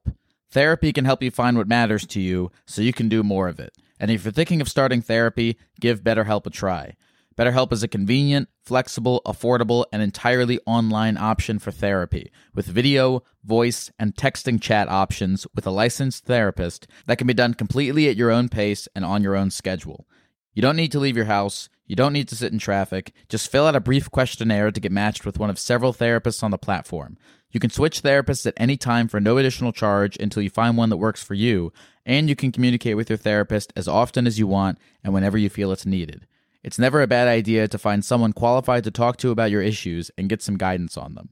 [0.51, 3.59] Therapy can help you find what matters to you so you can do more of
[3.59, 3.77] it.
[3.99, 6.95] And if you're thinking of starting therapy, give BetterHelp a try.
[7.37, 13.89] BetterHelp is a convenient, flexible, affordable, and entirely online option for therapy with video, voice,
[13.97, 18.29] and texting chat options with a licensed therapist that can be done completely at your
[18.29, 20.05] own pace and on your own schedule.
[20.53, 21.69] You don't need to leave your house.
[21.87, 23.13] You don't need to sit in traffic.
[23.29, 26.51] Just fill out a brief questionnaire to get matched with one of several therapists on
[26.51, 27.17] the platform.
[27.51, 30.89] You can switch therapists at any time for no additional charge until you find one
[30.89, 31.73] that works for you,
[32.05, 35.49] and you can communicate with your therapist as often as you want and whenever you
[35.49, 36.25] feel it's needed.
[36.63, 40.11] It's never a bad idea to find someone qualified to talk to about your issues
[40.17, 41.29] and get some guidance on them.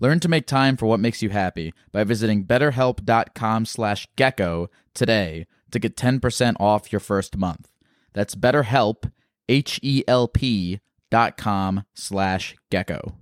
[0.00, 5.46] Learn to make time for what makes you happy by visiting betterhelp.com slash gecko today
[5.70, 7.68] to get 10% off your first month.
[8.12, 9.10] That's betterhelp,
[9.48, 13.21] H-E-L-P dot com slash gecko.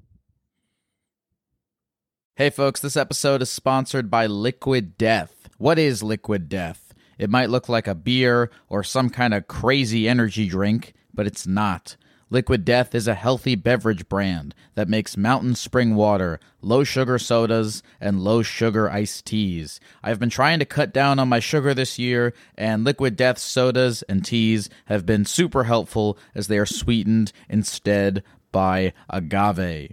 [2.41, 5.51] Hey folks, this episode is sponsored by Liquid Death.
[5.59, 6.95] What is Liquid Death?
[7.19, 11.47] It might look like a beer or some kind of crazy energy drink, but it's
[11.47, 11.97] not.
[12.31, 17.83] Liquid Death is a healthy beverage brand that makes mountain spring water, low sugar sodas,
[18.01, 19.79] and low sugar iced teas.
[20.03, 24.01] I've been trying to cut down on my sugar this year, and Liquid Death sodas
[24.05, 29.93] and teas have been super helpful as they are sweetened instead by agave.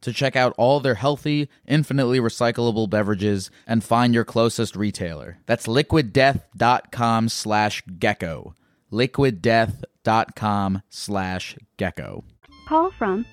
[0.00, 5.38] to check out all their healthy, infinitely recyclable beverages and find your closest retailer.
[5.46, 8.54] That's liquiddeath.com slash gecko.
[8.92, 12.24] liquiddeath.com slash gecko.
[12.66, 13.26] Call from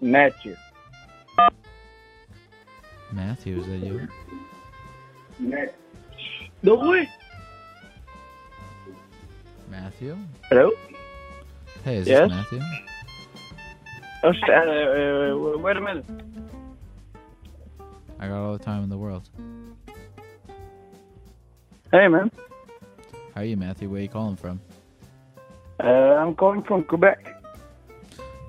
[0.00, 0.56] Matthew.
[3.12, 5.68] Matthew, is that you?
[6.62, 7.08] No way.
[9.70, 10.16] Matthew?
[10.48, 10.70] Hello?
[11.84, 12.28] Hey, is Yes?
[12.30, 12.60] this Matthew?
[14.24, 16.06] Oh, uh, wait a minute.
[18.18, 19.28] I got all the time in the world.
[21.92, 22.30] Hey, man.
[23.34, 23.90] How are you, Matthew?
[23.90, 24.62] Where are you calling from?
[25.78, 27.42] Uh, I'm calling from Quebec.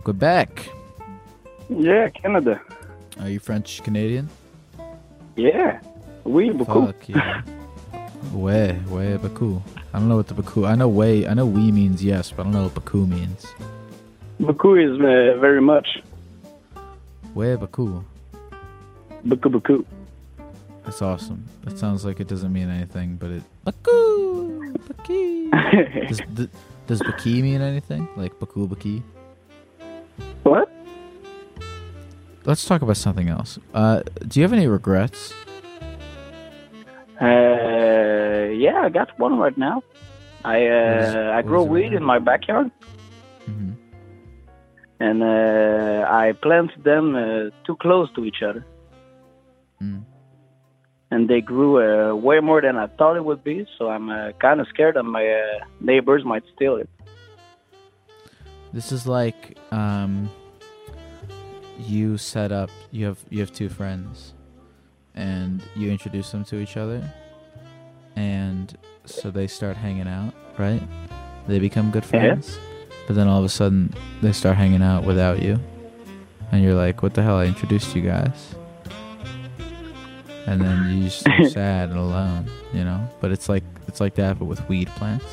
[0.06, 0.70] Quebec.
[1.70, 2.62] Yeah, Canada.
[3.20, 4.30] Are you French Canadian?
[5.36, 5.82] Yeah.
[6.24, 6.86] Oui, beaucoup.
[6.86, 7.42] Fuck yeah.
[8.32, 9.62] way, way beaucoup.
[9.94, 10.64] I don't know what the beaucoup.
[10.64, 11.28] I know way.
[11.28, 13.46] I know we means yes, but I don't know what beaucoup means.
[14.40, 15.88] Beaucoup is uh, very much.
[17.34, 18.04] Way Baku?
[19.24, 19.86] Baku Baku.
[20.84, 21.44] That's awesome.
[21.64, 23.44] That sounds like it doesn't mean anything, but it.
[23.64, 25.50] Baku baki.
[26.08, 26.50] does, d-
[26.88, 28.08] does baki mean anything?
[28.16, 29.02] Like baku baki?
[30.44, 30.70] What?
[32.46, 33.58] Let's talk about something else.
[33.74, 35.34] Uh, do you have any regrets?
[37.20, 39.82] Uh, yeah, I got one right now.
[40.44, 40.62] I What
[41.02, 42.70] is- uh, I grow weed in my backyard,
[45.00, 48.66] and uh, I planted them uh, too close to each other,
[49.82, 50.04] Mm.
[51.12, 53.68] and they grew uh, way more than I thought it would be.
[53.78, 56.90] So I'm uh, kind of scared that my uh, neighbors might steal it.
[58.72, 60.30] This is like um,
[61.78, 62.70] you set up.
[62.92, 64.34] You have you have two friends,
[65.14, 67.02] and you introduce them to each other,
[68.16, 70.34] and so they start hanging out.
[70.58, 70.82] Right?
[71.48, 72.36] They become good Yeah.
[73.08, 75.60] But then all of a sudden they start hanging out without you,
[76.52, 77.38] and you're like, "What the hell?
[77.38, 78.56] I introduced you guys."
[80.48, 83.08] And then you just are sad and alone, you know.
[83.22, 85.26] But it's like it's like that, but with weed plants.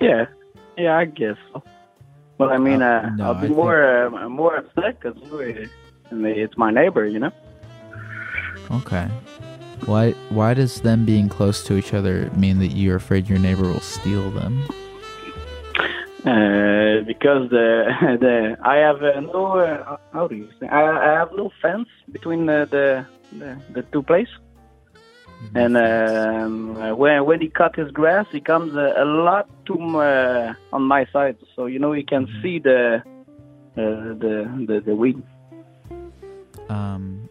[0.00, 0.26] Yeah,
[0.76, 1.62] yeah, I guess so.
[2.38, 3.56] But I mean, Uh, uh, no, I'll be I think-
[4.14, 5.16] uh, more upset because
[6.10, 7.32] it's my neighbor, you know.
[8.70, 9.08] Okay.
[9.84, 13.64] Why why does them being close to each other mean that you're afraid your neighbor
[13.64, 14.64] will steal them?
[16.24, 17.86] Uh, because the
[18.20, 21.88] the I have uh, no uh, how do you say I, I have no fence
[22.10, 23.06] between the the,
[23.38, 24.34] the, the two places.
[25.54, 29.78] And um, uh, when when he cut his grass, he comes a, a lot too
[30.00, 33.02] uh, on my side, so you know he can see the
[33.76, 35.22] uh, the the the weed.
[36.68, 37.25] Um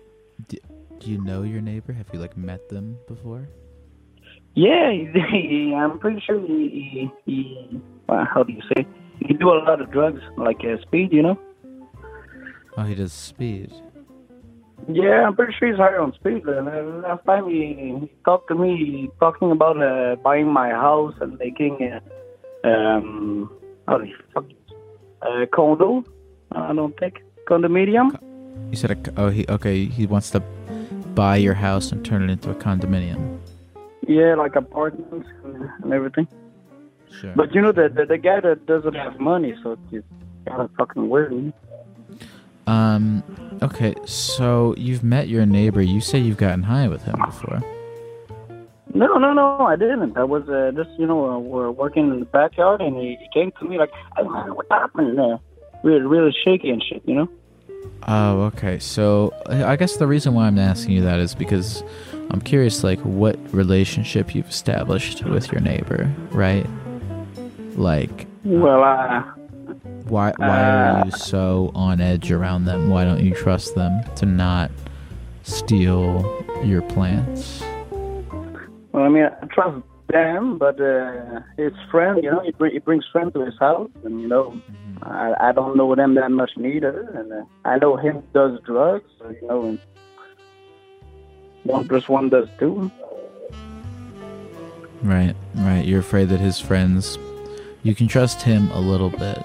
[1.06, 1.94] do, you know your neighbor?
[1.94, 3.48] Have you like met them before?
[4.56, 8.88] Yeah, he, he, I'm pretty sure he, he, he uh, how do you say?
[9.20, 11.40] He do a lot of drugs, like uh, speed, you know.
[12.78, 13.72] Oh, he does speed.
[14.88, 16.46] Yeah, I'm pretty sure he's high on speed.
[16.46, 21.16] And uh, last time he, he talked to me, talking about uh, buying my house
[21.22, 21.78] and making,
[22.64, 23.50] uh, um,
[23.88, 24.46] how do you fuck?
[25.22, 26.04] Uh, condo.
[26.52, 28.20] I don't think condominium.
[28.70, 30.42] You said a, oh he okay, he wants to
[31.16, 33.40] buy your house and turn it into a condominium.
[34.08, 36.28] Yeah, like apartments and, everything.
[37.20, 37.34] Sure.
[37.36, 40.06] But you know the, the the guy that doesn't have money, so it's
[40.48, 41.54] kind of fucking weird.
[42.68, 43.24] Um
[43.64, 45.82] okay, so you've met your neighbor.
[45.82, 47.64] You say you've gotten high with him before.
[48.94, 50.16] No, no, no, I didn't.
[50.16, 53.28] I was uh, just, you know, uh, we're working in the backyard, and he, he
[53.34, 55.38] came to me like, "Hey man, what happened?" Uh,
[55.84, 57.30] really, really shaky and shit, you know.
[58.08, 58.78] Oh, okay.
[58.80, 61.84] So I guess the reason why I'm asking you that is because
[62.30, 66.68] I'm curious, like, what relationship you've established with your neighbor, right?
[67.76, 69.24] Like, Well, uh,
[70.08, 72.90] why why are Uh, you so on edge around them?
[72.90, 74.70] Why don't you trust them to not
[75.44, 76.24] steal
[76.64, 77.64] your plants?
[78.92, 79.78] well, I mean, I trust
[80.08, 83.90] them, but uh, his friend, you know, he, br- he brings friends to his house,
[84.04, 84.60] and you know,
[85.02, 89.10] I, I don't know them that much neither, and uh, I know him does drugs,
[89.20, 89.80] so you know, and
[91.64, 92.92] one plus one does two.
[95.02, 95.84] Right, right.
[95.86, 97.18] You're afraid that his friends,
[97.84, 99.44] you can trust him a little bit,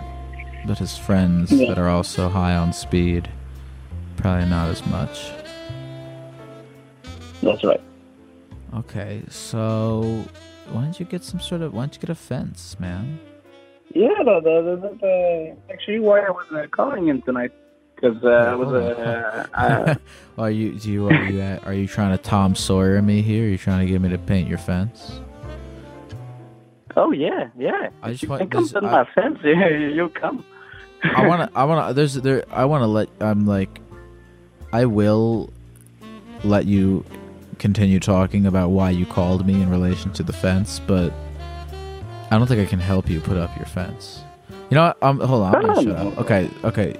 [0.66, 1.68] but his friends Yeah.
[1.68, 3.28] that are also high on speed,
[4.16, 5.32] probably not as much.
[7.42, 7.80] That's right.
[8.74, 10.22] Okay, so
[10.72, 11.72] why don't you get some sort of?
[11.74, 13.18] Why don't you get a fence, man?
[13.94, 17.52] Yeah, the, the, the, the, actually, why I was uh, calling him tonight,
[17.96, 19.94] because uh, I was, uh, uh,
[20.38, 20.78] are you?
[20.78, 21.08] Do you?
[21.08, 21.40] Are you?
[21.40, 23.46] At, are you trying to Tom Sawyer me here?
[23.46, 25.20] Are you trying to get me to paint your fence?
[26.96, 27.88] oh yeah, yeah.
[28.02, 30.44] I just you want- come to my fence, yeah, you'll come.
[31.02, 31.58] I want to.
[31.58, 31.94] I want to.
[31.94, 32.44] There's there.
[32.50, 33.08] I want to let.
[33.20, 33.80] I'm like,
[34.72, 35.50] I will
[36.44, 37.04] let you
[37.60, 41.12] continue talking about why you called me in relation to the fence, but
[42.30, 44.24] I don't think I can help you put up your fence.
[44.70, 45.02] You know what?
[45.02, 45.54] Um, hold on.
[45.54, 46.18] I'm gonna shut up.
[46.18, 46.50] Okay.
[46.64, 46.96] Okay.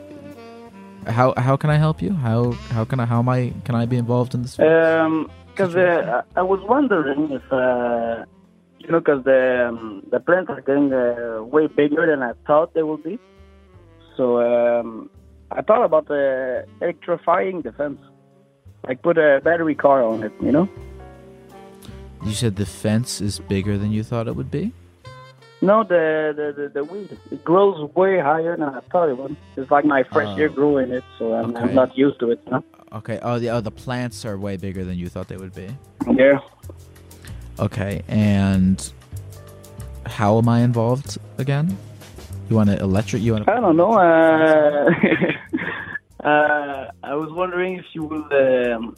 [1.06, 2.12] How how can I help you?
[2.12, 4.58] How how can I how am I can I be involved in this?
[4.60, 8.24] Um, because uh, I was wondering if, uh,
[8.78, 12.74] you know, because the um, the plants are getting uh, way bigger than I thought
[12.74, 13.18] they would be.
[14.16, 15.10] So um,
[15.50, 18.00] I thought about uh, electrifying the fence,
[18.86, 20.68] like put a battery car on it, you know.
[22.24, 24.72] You said the fence is bigger than you thought it would be.
[25.62, 29.36] No, the the, the, the weed it grows way higher than I thought it would.
[29.56, 30.36] It's like my first Oh.
[30.36, 31.60] year growing it, so I'm, Okay.
[31.60, 32.40] I'm not used to it.
[32.50, 32.64] You?
[32.92, 33.18] Okay.
[33.22, 35.68] Oh, the oh the plants are way bigger than you thought they would be.
[36.10, 36.38] Yeah.
[37.58, 38.90] Okay, and
[40.06, 41.76] how am I involved again?
[42.48, 43.22] You want to electric?
[43.22, 43.52] You want to?
[43.52, 43.92] I don't know.
[43.92, 44.90] Uh,
[46.24, 48.24] uh, I was wondering if you will.
[48.32, 48.96] Um,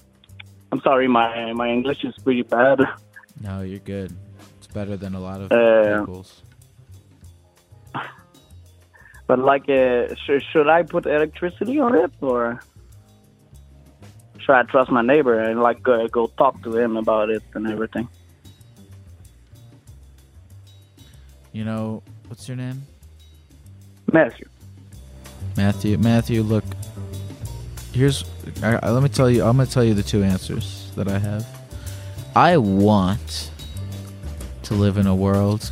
[0.73, 2.81] I'm sorry, my my English is pretty bad.
[3.41, 4.15] No, you're good.
[4.59, 6.43] It's better than a lot of Uh, vehicles.
[9.29, 12.61] But like, uh, sh- should I put electricity on it, or
[14.39, 17.67] should I trust my neighbor and like go, go talk to him about it and
[17.69, 18.09] everything?
[21.53, 22.83] You know, what's your name?
[24.13, 24.49] Matthew.
[25.57, 25.97] Matthew.
[25.99, 26.65] Matthew, look.
[27.93, 28.25] Here's.
[28.61, 29.45] Let me tell you.
[29.45, 31.47] I'm gonna tell you the two answers that I have.
[32.35, 33.51] I want
[34.63, 35.71] to live in a world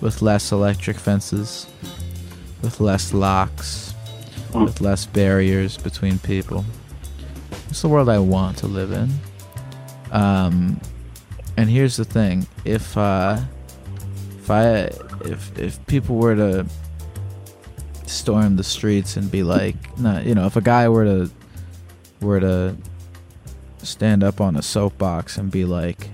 [0.00, 1.66] with less electric fences,
[2.62, 3.94] with less locks,
[4.54, 6.64] with less barriers between people.
[7.68, 9.10] It's the world I want to live in.
[10.12, 10.80] Um,
[11.56, 13.40] and here's the thing: if uh,
[14.38, 14.90] if I
[15.24, 16.66] if if people were to
[18.10, 21.30] storm the streets and be like, not you know, if a guy were to
[22.20, 22.76] were to
[23.82, 26.10] stand up on a soapbox and be like,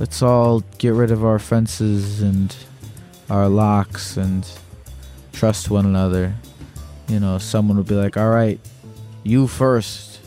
[0.00, 2.56] let's all get rid of our fences and
[3.30, 4.48] our locks and
[5.32, 6.34] trust one another.
[7.08, 8.58] You know, someone would be like, all right,
[9.22, 10.20] you first.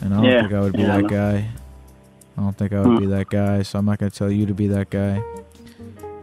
[0.00, 1.48] And I don't Yeah, think I would be yeah, that guy.
[2.36, 2.96] I don't think I would Hmm.
[2.98, 5.20] be that guy, so I'm not going to tell you to be that guy.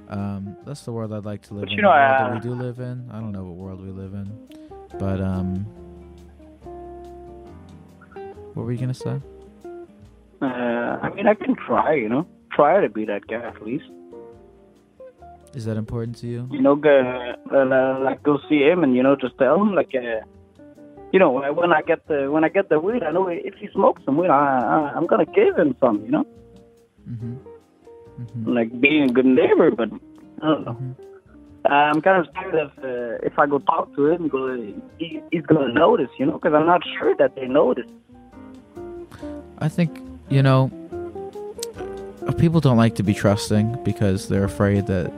[0.10, 1.78] Um, that's the world I'd like to live But in.
[1.78, 3.10] you know, the world uh, that we do live in.
[3.12, 4.28] I don't know what world we live in,
[5.00, 5.66] but um,
[8.54, 9.20] what were you gonna say?
[10.42, 13.86] Uh, I mean, I can try, you know, try to be that guy at least.
[15.56, 16.48] Is that important to you?
[16.52, 19.96] You know, go, uh, like go see him and you know just tell him like,
[19.96, 20.20] uh,
[21.14, 23.28] you know, when I- when I get the when I get the weed, I know
[23.30, 26.26] if he smokes some weed, I, I I'm gonna give him some, you know,
[27.10, 27.36] Mm-hmm.
[28.46, 29.72] Like being a good neighbor.
[29.72, 29.90] But
[30.42, 30.74] I don't know.
[30.74, 31.02] Mm-hmm.
[31.66, 34.56] I'm kind of scared of uh, if I go talk to him, go,
[35.00, 37.90] he, he's gonna notice, you know, because I'm not sure that they notice.
[39.60, 40.00] I think
[40.30, 40.70] you know
[42.28, 45.12] uh, people don't like to be trusting because they're afraid that.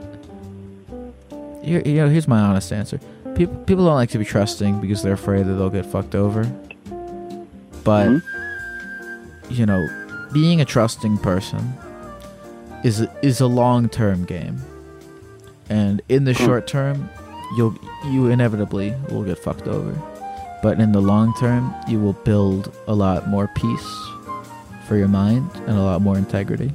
[1.62, 2.98] Here, you know, here's my honest answer.
[3.34, 6.44] People people don't like to be trusting because they're afraid that they'll get fucked over.
[7.84, 8.22] But
[9.50, 9.86] you know,
[10.32, 11.74] being a trusting person
[12.88, 14.58] is a, is a long term game,
[15.68, 16.44] and in the hmm.
[16.44, 17.08] short term,
[17.56, 19.94] you'll you inevitably will get fucked over.
[20.62, 23.88] But in the long term, you will build a lot more peace
[24.86, 26.72] for your mind and a lot more integrity.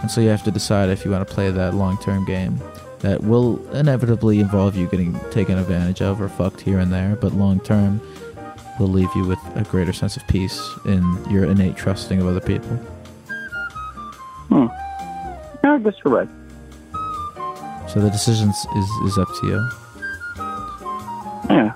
[0.00, 2.58] And so you have to decide if you want to play that long term game
[3.00, 7.34] that will inevitably involve you getting taken advantage of or fucked here and there, but
[7.34, 8.00] long term
[8.80, 12.40] will leave you with a greater sense of peace in your innate trusting of other
[12.40, 12.80] people.
[15.84, 16.28] Guess you're right.
[17.90, 19.68] So the decision is, is up to you.
[21.50, 21.72] Yeah.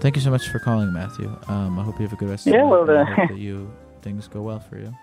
[0.00, 1.34] Thank you so much for calling, Matthew.
[1.48, 3.08] Um, I hope you have a good rest of Yeah, the well, night.
[3.08, 3.72] and I uh, that you
[4.02, 4.94] things go well for you.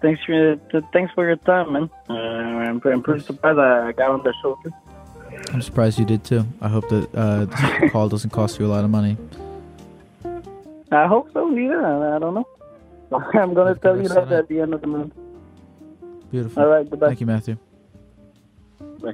[0.00, 1.90] Thanks for th- thanks for your time, man.
[2.08, 4.58] Uh, I'm, I'm pretty surprised I got on the show.
[4.62, 4.72] too.
[5.52, 6.44] I'm surprised you did too.
[6.60, 9.16] I hope that uh, this call doesn't cost you a lot of money.
[10.92, 11.50] I hope so.
[11.50, 12.48] Yeah, I, I don't know.
[13.34, 15.12] I'm gonna tell you that at the end of the month.
[16.32, 16.62] Beautiful.
[16.62, 17.08] All right, goodbye.
[17.08, 17.58] Thank you, Matthew.
[19.02, 19.12] Bye.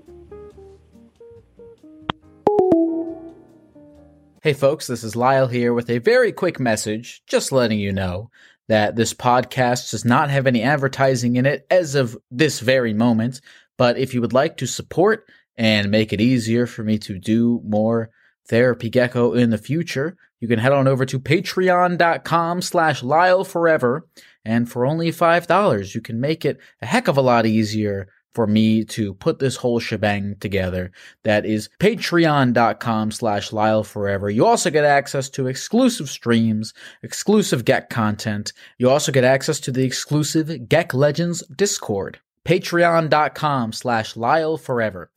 [4.40, 8.30] Hey folks, this is Lyle here with a very quick message, just letting you know
[8.68, 13.40] that this podcast does not have any advertising in it as of this very moment.
[13.76, 17.60] But if you would like to support and make it easier for me to do
[17.64, 18.10] more
[18.48, 24.06] Therapy Gecko in the future, you can head on over to patreon.com slash Lyle Forever.
[24.44, 28.46] And for only $5, you can make it a heck of a lot easier for
[28.46, 30.92] me to put this whole shebang together.
[31.24, 34.30] That is patreon.com slash Lyle Forever.
[34.30, 36.72] You also get access to exclusive streams,
[37.02, 38.52] exclusive GEC content.
[38.78, 42.20] You also get access to the exclusive GEC Legends Discord.
[42.44, 45.10] Patreon.com slash Lyle Forever.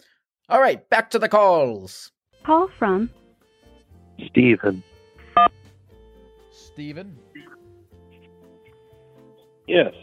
[0.49, 2.11] All right, back to the calls.
[2.43, 3.11] Call from
[4.27, 4.83] Steven.
[6.51, 7.17] Steven?
[9.67, 9.93] Yes.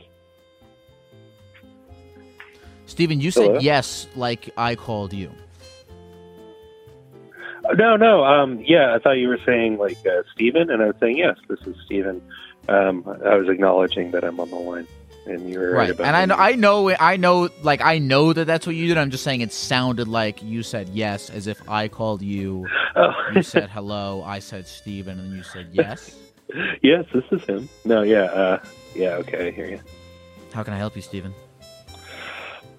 [2.87, 3.55] Steven, you Hello?
[3.55, 5.31] said yes like I called you.
[7.69, 8.25] Uh, No, no.
[8.25, 11.37] Um, yeah, I thought you were saying like uh, Steven, and I was saying yes.
[11.49, 12.23] This is Steven.
[12.69, 14.87] Um, I was acknowledging that I'm on the line,
[15.29, 18.47] and you were right, And I know I know I know like I know that
[18.47, 18.99] that's what you did.
[18.99, 22.67] I'm just saying it sounded like you said yes as if I called you.
[22.97, 23.13] Oh.
[23.35, 26.17] You said hello, I said Steven, and then you said yes.
[26.83, 27.69] yes, this is him.
[27.85, 28.65] No, yeah, uh,
[28.95, 29.11] yeah.
[29.17, 29.81] Okay, I hear you.
[30.53, 31.35] How can I help you, Steven?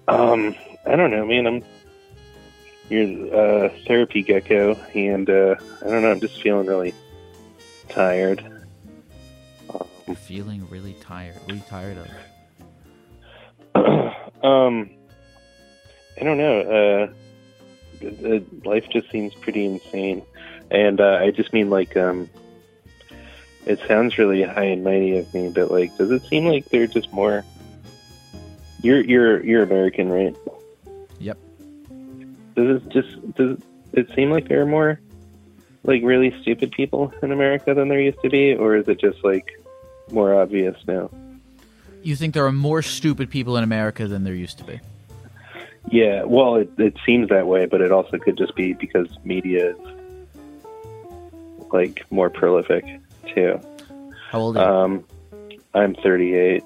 [0.08, 0.54] Um,
[0.86, 1.46] I don't know, man.
[1.46, 1.64] I'm
[2.88, 6.10] you're uh, therapy gecko, and uh, I don't know.
[6.10, 6.94] I'm just feeling really
[7.88, 8.44] tired.
[10.06, 11.36] You're feeling really tired.
[11.36, 12.08] What are you tired of?
[14.42, 14.90] Um,
[16.20, 17.12] I don't know.
[18.02, 20.22] Uh, life just seems pretty insane,
[20.70, 22.28] and uh, I just mean like um,
[23.66, 26.86] it sounds really high and mighty of me, but like, does it seem like they're
[26.86, 27.44] just more?
[28.82, 30.36] You're you're you're American, right?
[31.18, 31.38] Yep.
[32.56, 33.58] Does it just does
[33.92, 35.00] it seem like there are more
[35.84, 39.22] like really stupid people in America than there used to be, or is it just
[39.24, 39.46] like
[40.10, 41.10] more obvious now?
[42.02, 44.80] You think there are more stupid people in America than there used to be?
[45.90, 49.70] Yeah, well, it, it seems that way, but it also could just be because media
[49.70, 49.76] is
[51.72, 52.84] like more prolific
[53.34, 53.60] too.
[54.30, 54.96] How old are you?
[54.96, 55.04] Um,
[55.74, 56.62] I'm 38.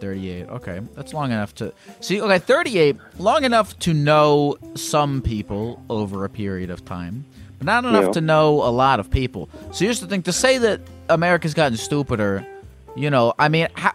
[0.00, 0.48] 38.
[0.48, 0.80] Okay.
[0.94, 2.20] That's long enough to see.
[2.20, 7.24] Okay, 38, long enough to know some people over a period of time,
[7.58, 8.12] but not enough Yeah.
[8.12, 9.48] to know a lot of people.
[9.72, 12.44] So here's the thing to say that America's gotten stupider,
[12.96, 13.92] you know, I mean, how,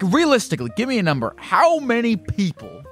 [0.00, 1.34] realistically, give me a number.
[1.38, 2.82] How many people,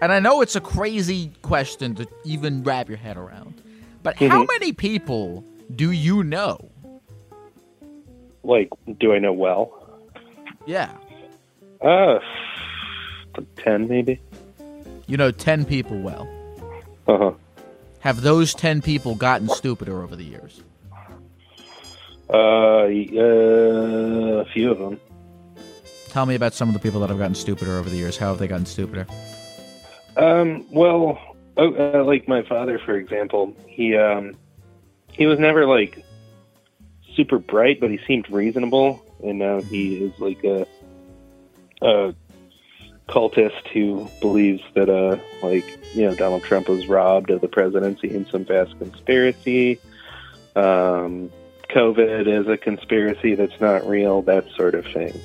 [0.00, 3.60] and I know it's a crazy question to even wrap your head around,
[4.02, 4.48] but how Mhm.
[4.48, 6.58] many people do you know?
[8.44, 8.70] Like,
[9.00, 9.72] do I know well?
[10.66, 10.90] Yeah.
[11.80, 12.18] Uh,
[13.56, 14.20] 10 maybe.
[15.06, 16.28] You know 10 people well.
[17.06, 17.32] Uh huh.
[18.00, 20.62] Have those 10 people gotten stupider over the years?
[22.30, 25.00] Uh, uh, a few of them.
[26.08, 28.16] Tell me about some of the people that have gotten stupider over the years.
[28.16, 29.06] How have they gotten stupider?
[30.16, 31.18] Um, well,
[31.56, 34.34] oh, uh, like my father, for example, he um,
[35.12, 36.04] he was never like
[37.14, 40.66] super bright, but he seemed reasonable, and now he is like a
[41.82, 42.14] a
[43.08, 45.64] cultist who believes that uh, like
[45.94, 49.78] you know Donald Trump was robbed of the presidency in some vast conspiracy.
[50.56, 51.30] Um,
[51.70, 55.20] COVID is a conspiracy that's not real, that sort of thing.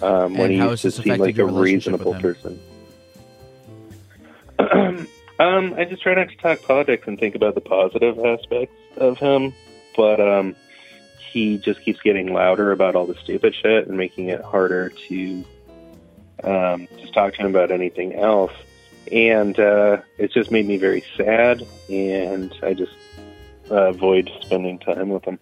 [0.00, 2.60] Um, when And he how used to seem like a reasonable person.
[4.58, 9.18] um, I just try not to talk politics and think about the positive aspects of
[9.18, 9.52] him,
[9.96, 10.56] but um,
[11.18, 15.44] he just keeps getting louder about all the stupid shit and making it harder to
[16.44, 18.52] um, just talk to him about anything else.
[19.10, 22.92] And uh, it's just made me very sad, and I just
[23.70, 25.38] uh, avoid spending time with them.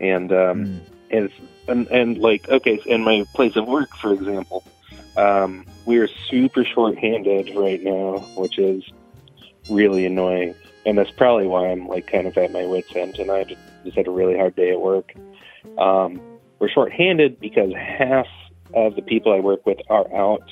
[0.00, 0.80] And um,
[1.10, 1.34] and, it's,
[1.68, 4.64] and and like okay, in my place of work, for example,
[5.16, 8.84] um, we are super short-handed right now, which is
[9.70, 10.54] really annoying.
[10.84, 13.50] And that's probably why I'm like kind of at my wits' end tonight.
[13.50, 15.14] I just had a really hard day at work.
[15.78, 16.20] Um,
[16.58, 18.26] we're short-handed because half
[18.74, 20.44] of the people I work with are out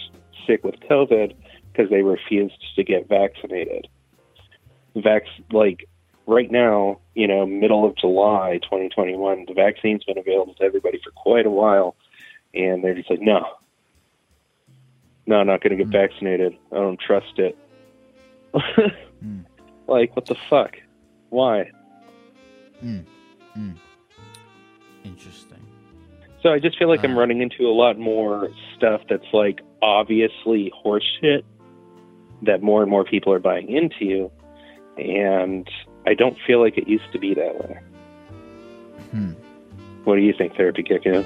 [0.46, 1.34] sick with COVID
[1.72, 3.88] because they refused to get vaccinated.
[4.96, 5.22] Vax
[5.52, 5.88] like
[6.26, 11.10] right now, you know, middle of July 2021, the vaccine's been available to everybody for
[11.10, 11.96] quite a while,
[12.54, 13.44] and they're just like, no,
[15.26, 16.56] no, I'm not going to get vaccinated.
[16.72, 17.56] I don't trust it.
[19.86, 20.76] Like, what the fuck?
[21.30, 21.70] Why?
[22.82, 23.04] Mm.
[23.56, 23.74] Mm.
[25.04, 25.58] Interesting.
[26.42, 30.70] So I just feel like I'm running into a lot more stuff that's like obviously
[30.84, 31.42] horseshit
[32.42, 34.30] that more and more people are buying into,
[34.98, 35.66] and
[36.06, 37.80] I don't feel like it used to be that way.
[39.10, 39.32] Hmm.
[40.04, 41.24] What do you think, Therapy Gecko?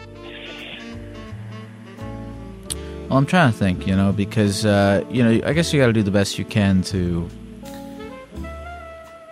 [3.09, 5.87] Well, I'm trying to think, you know, because, uh, you know, I guess you got
[5.87, 7.29] to do the best you can to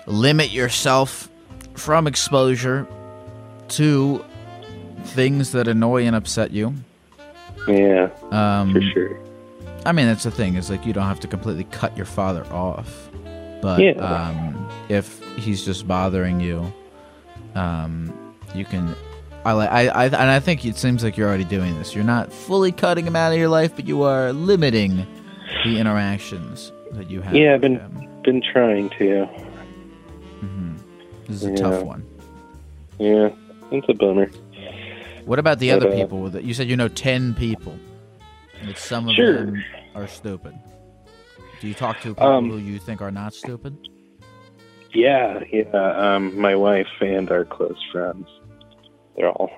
[0.07, 1.29] limit yourself
[1.75, 2.87] from exposure
[3.69, 4.25] to
[5.05, 6.75] things that annoy and upset you.
[7.69, 9.19] Yeah, um, for sure.
[9.85, 12.47] I mean, that's the thing is like you don't have to completely cut your father
[12.53, 13.06] off,
[13.63, 13.93] but Yeah.
[13.93, 16.73] um, if he's just bothering you,
[17.55, 18.13] um,
[18.55, 18.95] you can.
[19.45, 19.71] I like.
[19.71, 21.95] I, I and I think it seems like you're already doing this.
[21.95, 25.07] You're not fully cutting him out of your life, but you are limiting
[25.65, 27.35] the interactions that you have.
[27.35, 28.09] Yeah, I've been him.
[28.25, 29.29] been trying to.
[31.29, 31.57] This is a Yeah.
[31.57, 32.05] tough one.
[32.99, 33.31] Yeah,
[33.73, 34.31] it's a bummer.
[35.25, 36.37] What about the But, other uh, people?
[36.37, 36.45] it?
[36.45, 37.75] you said you know ten people.
[38.65, 39.35] Like some of Sure.
[39.47, 40.55] them are stupid.
[41.61, 43.77] Do you talk to people Um, who you think are not stupid?
[44.93, 45.63] Yeah, yeah.
[46.15, 48.27] Um, my wife and our close friends.
[49.17, 49.51] They're all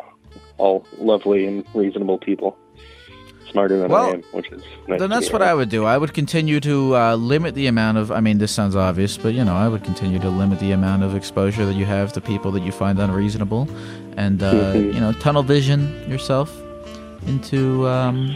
[0.59, 2.57] all lovely and reasonable people.
[3.51, 5.51] Smarter than Well, I am, which is nice then that's what around.
[5.51, 5.85] I would do.
[5.87, 8.11] I would continue to uh, limit the amount of.
[8.13, 11.03] I mean, this sounds obvious, but you know, I would continue to limit the amount
[11.03, 13.67] of exposure that you have to people that you find unreasonable,
[14.17, 14.95] and uh, Mhm.
[14.95, 15.81] you know, tunnel vision
[16.11, 16.55] yourself
[17.27, 18.29] into um,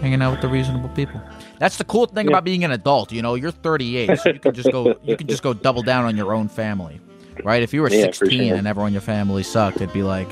[0.00, 1.20] hanging out with the reasonable people.
[1.60, 2.32] That's the cool thing Yeah.
[2.32, 3.12] about being an adult.
[3.12, 4.96] You know, you're 38, so you can just go.
[5.04, 7.00] You can just go double down on your own family,
[7.44, 7.62] right?
[7.62, 8.56] If you were Yeah, 16 sure.
[8.56, 10.26] and everyone in your family sucked, it'd be like,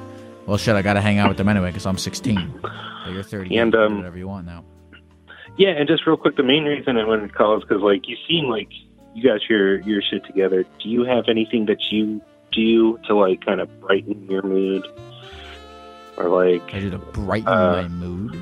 [0.46, 2.58] well, shit, I got to hang out with them anyway because I'm 16.
[2.62, 3.44] But you're 38.
[3.44, 4.64] And, you can do um, whatever you want now.
[5.58, 8.08] Yeah, and just real quick, the main reason I wanted to call is because like
[8.08, 8.68] you seem like
[9.14, 10.64] you got your your shit together.
[10.82, 12.22] Do you have anything that you
[12.52, 14.86] do to like kind of brighten your mood,
[16.16, 18.38] or like I do to brighten uh, my mood.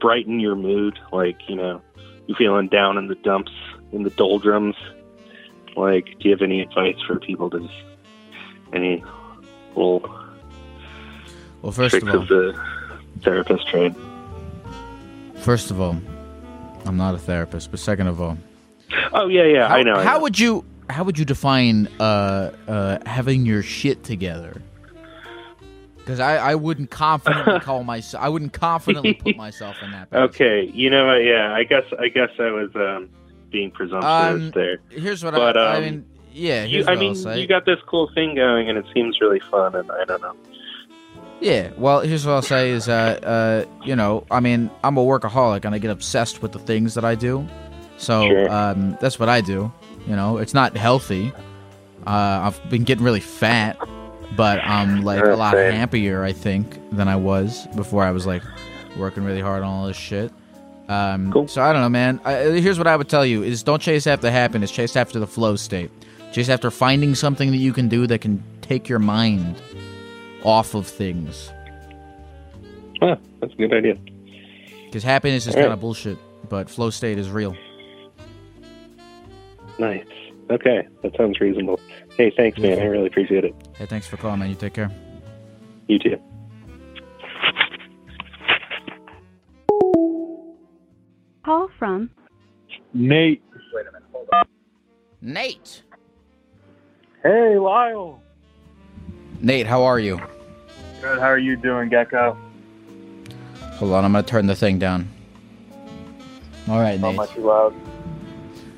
[0.00, 0.98] brighten your mood?
[1.12, 1.82] Like you know,
[2.26, 3.52] you feeling down in the dumps,
[3.92, 4.76] in the doldrums.
[5.76, 7.74] Like, do you have any advice for people to just
[8.72, 9.02] any
[9.76, 10.00] little
[11.62, 12.60] Well, first tricks of all, of the
[13.22, 13.94] therapist trade?
[15.36, 15.96] first of all,
[16.86, 17.70] I'm not a therapist.
[17.70, 18.38] But second of all,
[19.12, 19.94] Oh yeah, yeah, how, I know.
[19.96, 20.22] I How know.
[20.22, 24.60] would you how would you define uh uh having your shit together?
[26.04, 30.10] Because I, I wouldn't confidently call myself I wouldn't confidently put myself in that.
[30.10, 30.28] position.
[30.28, 31.24] Okay, you know what?
[31.24, 33.08] Yeah, I guess I guess I was um,
[33.50, 34.78] being presumptuous Um, there.
[34.90, 36.06] Here's what But, I, I um, mean.
[36.36, 37.40] Yeah, You, I mean, say.
[37.40, 39.74] you got this cool thing going, and it seems really fun.
[39.76, 40.34] And I don't know.
[41.40, 43.20] Yeah, well, here's what I'll say is, uh,
[43.72, 46.94] uh, you know, I mean, I'm a workaholic and I get obsessed with the things
[46.94, 47.46] that I do.
[47.98, 48.50] So Sure.
[48.50, 49.70] um, that's what I do.
[50.08, 51.32] You know, it's not healthy.
[52.06, 53.76] Uh, I've been getting really fat,
[54.36, 55.72] but I'm like a lot same.
[55.72, 58.42] happier, I think, than I was before I was like
[58.96, 60.32] working really hard on all this shit.
[60.88, 62.20] Um, So I don't know, man.
[62.24, 65.26] I, here's what I would tell you: is don't chase after happiness, chase after the
[65.26, 65.90] flow state.
[66.32, 69.60] Chase after finding something that you can do that can take your mind
[70.42, 71.50] off of things.
[73.00, 73.96] Huh, that's a good idea.
[74.86, 75.62] Because happiness is right.
[75.62, 76.18] kind of bullshit,
[76.48, 77.56] but flow state is real.
[79.78, 80.06] Nice.
[80.50, 81.80] Okay, that sounds reasonable.
[82.16, 82.78] Hey, thanks, man.
[82.78, 83.54] I really appreciate it.
[83.76, 84.48] Hey, thanks for calling, man.
[84.48, 84.90] You take care.
[85.88, 86.16] You too.
[91.44, 92.10] Call from
[92.94, 93.42] Nate.
[93.74, 94.08] Wait a minute.
[94.12, 94.44] Hold on.
[95.20, 95.82] Nate.
[97.22, 98.22] Hey, Lyle.
[99.40, 100.16] Nate, how are you?
[101.02, 101.18] Good.
[101.18, 102.38] How are you doing, Gecko?
[103.74, 105.08] Hold on, I'm gonna turn the thing down.
[106.68, 107.16] All right, Not Nate.
[107.16, 107.74] much too loud.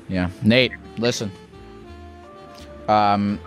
[0.09, 1.31] Yeah, Nate, listen.
[2.87, 3.39] Um,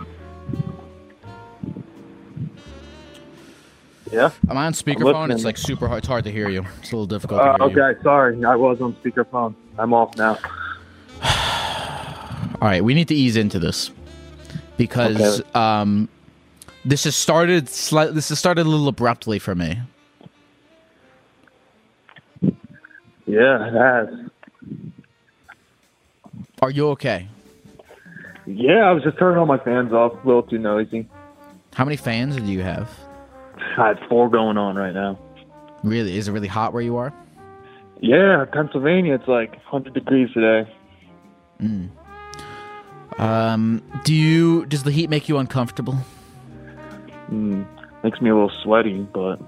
[4.11, 4.31] Yeah.
[4.49, 5.31] am I on speakerphone?
[5.31, 5.99] It's like super hard.
[5.99, 6.65] It's hard to hear you.
[6.79, 7.41] It's a little difficult.
[7.41, 7.83] Uh, to hear you.
[7.83, 8.43] okay, sorry.
[8.43, 9.55] I was on speakerphone.
[9.79, 10.37] I'm off now.
[12.61, 13.89] All right, we need to ease into this
[14.77, 16.09] because um,
[16.83, 17.65] this has started.
[17.67, 19.79] Sli- this has started a little abruptly for me.
[23.25, 24.29] Yeah, it has.
[26.61, 27.27] Are you okay?
[28.45, 30.13] Yeah, I was just turning all my fans off.
[30.23, 31.07] A little too noisy.
[31.73, 32.89] How many fans do you have?
[33.77, 35.19] I had four going on right now.
[35.83, 36.17] Really?
[36.17, 37.13] Is it really hot where you are?
[38.01, 40.69] Yeah, Pennsylvania, it's like 100 degrees today.
[41.61, 41.89] Mm.
[43.19, 44.65] Um, do you?
[44.65, 45.95] Does the heat make you uncomfortable?
[47.29, 47.65] Mm,
[48.03, 49.39] makes me a little sweaty, but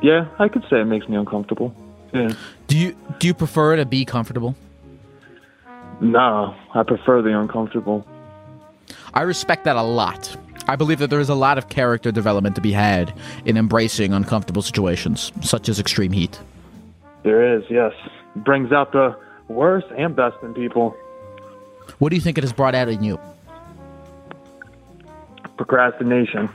[0.00, 1.74] yeah, I could say it makes me uncomfortable.
[2.14, 2.30] Yeah.
[2.68, 2.96] Do you?
[3.18, 4.54] Do you prefer to be comfortable?
[6.00, 8.06] No, I prefer the uncomfortable.
[9.14, 10.36] I respect that a lot.
[10.68, 13.12] I believe that there is a lot of character development to be had
[13.44, 16.38] in embracing uncomfortable situations, such as extreme heat.
[17.22, 17.92] There is, yes.
[18.36, 19.16] It brings out the
[19.48, 20.96] worst and best in people.
[21.98, 23.18] What do you think it has brought out in you?
[25.56, 26.48] Procrastination.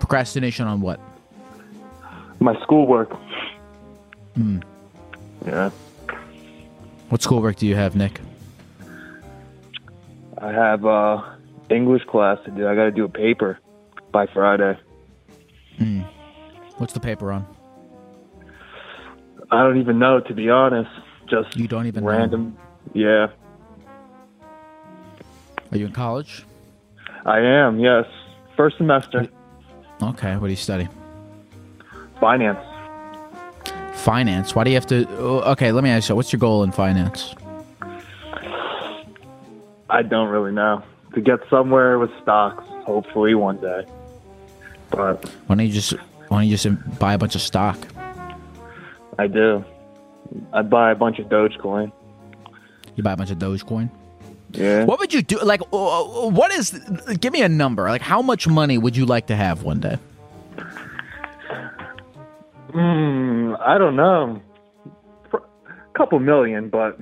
[0.00, 0.98] Procrastination on what?
[2.40, 3.12] My schoolwork.
[4.34, 4.60] Hmm.
[5.46, 5.70] Yeah.
[7.10, 8.20] What schoolwork do you have, Nick?
[10.40, 11.22] I have uh
[11.70, 12.66] English class to do.
[12.68, 13.58] I got to do a paper
[14.12, 14.78] by Friday.
[15.78, 16.00] Hmm.
[16.78, 17.46] What's the paper on?
[19.50, 20.90] I don't even know to be honest.
[21.28, 22.10] Just you don't even know?
[22.10, 22.56] random.
[22.94, 23.26] Yeah,
[25.70, 26.44] Are you in college?
[27.26, 27.78] I am.
[27.78, 28.06] Yes,
[28.56, 29.28] first semester.
[30.02, 30.36] Okay.
[30.36, 30.88] What do you study?
[32.20, 32.58] Finance.
[33.94, 34.54] Finance.
[34.54, 35.06] Why do you have to?
[35.18, 36.16] oh, Okay, let me ask you.
[36.16, 37.34] What's your goal in finance?
[39.90, 40.82] I don't really know.
[41.14, 43.86] To get somewhere with stocks, hopefully one day.
[44.90, 45.92] But Why don't you just
[46.28, 47.78] Why don't you just buy a bunch of stock?
[49.18, 49.64] I do.
[50.52, 51.90] I buy a bunch of Dogecoin.
[52.96, 53.90] You buy a bunch of Dogecoin.
[54.52, 54.84] Yeah.
[54.84, 55.38] What would you do?
[55.40, 56.70] Like, uh, what is?
[57.20, 57.88] Give me a number.
[57.88, 59.98] Like, how much money would you like to have one day?
[62.72, 64.40] Hmm, I don't know.
[65.32, 65.38] A
[65.94, 66.98] couple million, but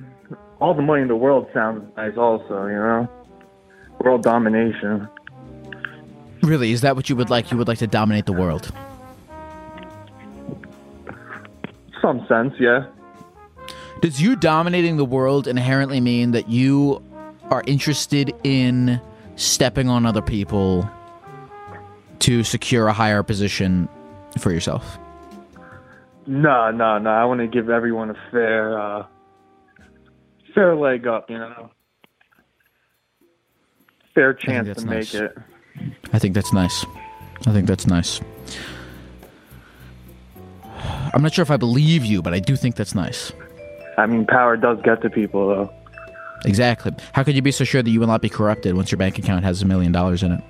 [0.59, 3.07] all the money in the world sounds nice also, you know?
[3.99, 5.07] World domination.
[6.41, 7.51] Really, is that what you would like?
[7.51, 8.71] You would like to dominate the world?
[12.01, 12.85] Some sense, yeah.
[14.01, 17.03] Does you dominating the world inherently mean that you
[17.49, 19.01] are interested in
[19.35, 20.87] stepping on other people
[22.19, 23.89] to secure a higher position
[24.39, 24.99] for yourself?
[26.27, 27.09] No, no, no.
[27.09, 29.05] I want to give everyone a fair, uh,
[30.57, 31.69] fair leg up, you know.
[34.15, 35.13] Fair chance to nice.
[35.13, 35.37] make it.
[36.11, 36.83] I think that's nice.
[37.45, 38.19] I think that's nice.
[41.13, 43.31] I'm not sure if I believe you, but I do think that's nice.
[43.99, 45.73] I mean, power does get to people, though.
[46.43, 46.91] Exactly.
[47.13, 49.19] How could you be so sure that you will not be corrupted once your bank
[49.19, 50.43] account has a million dollars in it?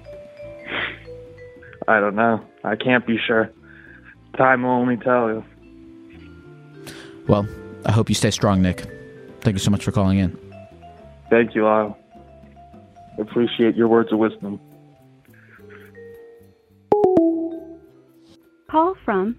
[1.89, 2.41] I don't know.
[2.63, 3.51] I can't be sure.
[4.37, 5.43] Time will only tell you.
[7.27, 7.45] Well,
[7.85, 8.85] I hope you stay strong, Nick.
[9.47, 10.37] Thank you so much for calling in.
[11.29, 11.97] Thank you, Lyle.
[13.17, 14.59] Appreciate your words of wisdom.
[18.69, 19.37] Call from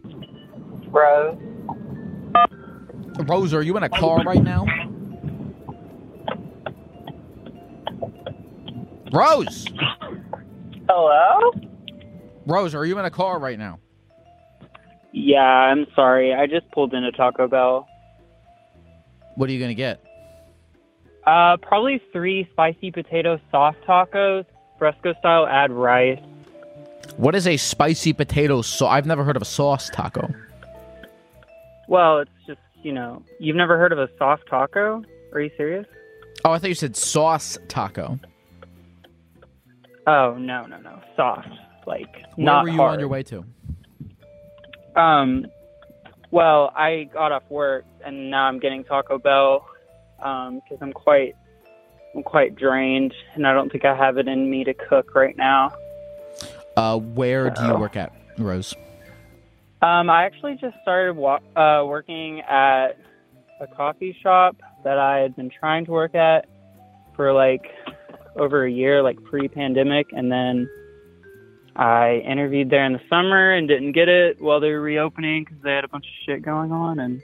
[0.87, 1.39] Rose.
[3.19, 4.65] Rose, are you in a car right now?
[9.13, 9.67] Rose!
[10.89, 11.53] Hello?
[12.47, 13.79] Rose, are you in a car right now?
[15.13, 16.33] Yeah, I'm sorry.
[16.33, 17.87] I just pulled into Taco Bell.
[19.39, 20.03] What are you going to get?
[21.25, 24.45] Uh, probably three spicy potato soft tacos,
[24.79, 25.47] fresco style.
[25.47, 26.19] Add rice.
[27.19, 28.91] What is a spicy potato sauce?
[28.91, 30.29] I've never heard of a sauce taco.
[31.87, 35.05] Well, it's just you know, you've never heard of a soft taco?
[35.33, 35.87] Are you serious?
[36.45, 38.19] Oh, I thought you said sauce taco.
[40.09, 41.49] Oh no, no, no, soft.
[41.87, 42.95] Like Where not were you hard.
[42.95, 43.45] on your way to?
[44.97, 45.47] Um,
[46.31, 49.67] well, I got off work and now I'm getting Taco Bell
[50.23, 51.35] um, because I'm quite,
[52.15, 55.37] I'm quite drained and I don't think I have it in me to cook right
[55.37, 55.73] now.
[56.77, 58.75] Uh, where do you work at, Rose?
[59.81, 62.99] Um, I actually just started wa- uh, working at
[63.61, 66.47] a coffee shop that I had been trying to work at
[67.15, 67.71] for like
[68.37, 70.69] over a year, like pre-pandemic, and then
[71.79, 75.63] I interviewed there in the summer and didn't get it while they were reopening because
[75.63, 77.23] they had a bunch of shit going on, and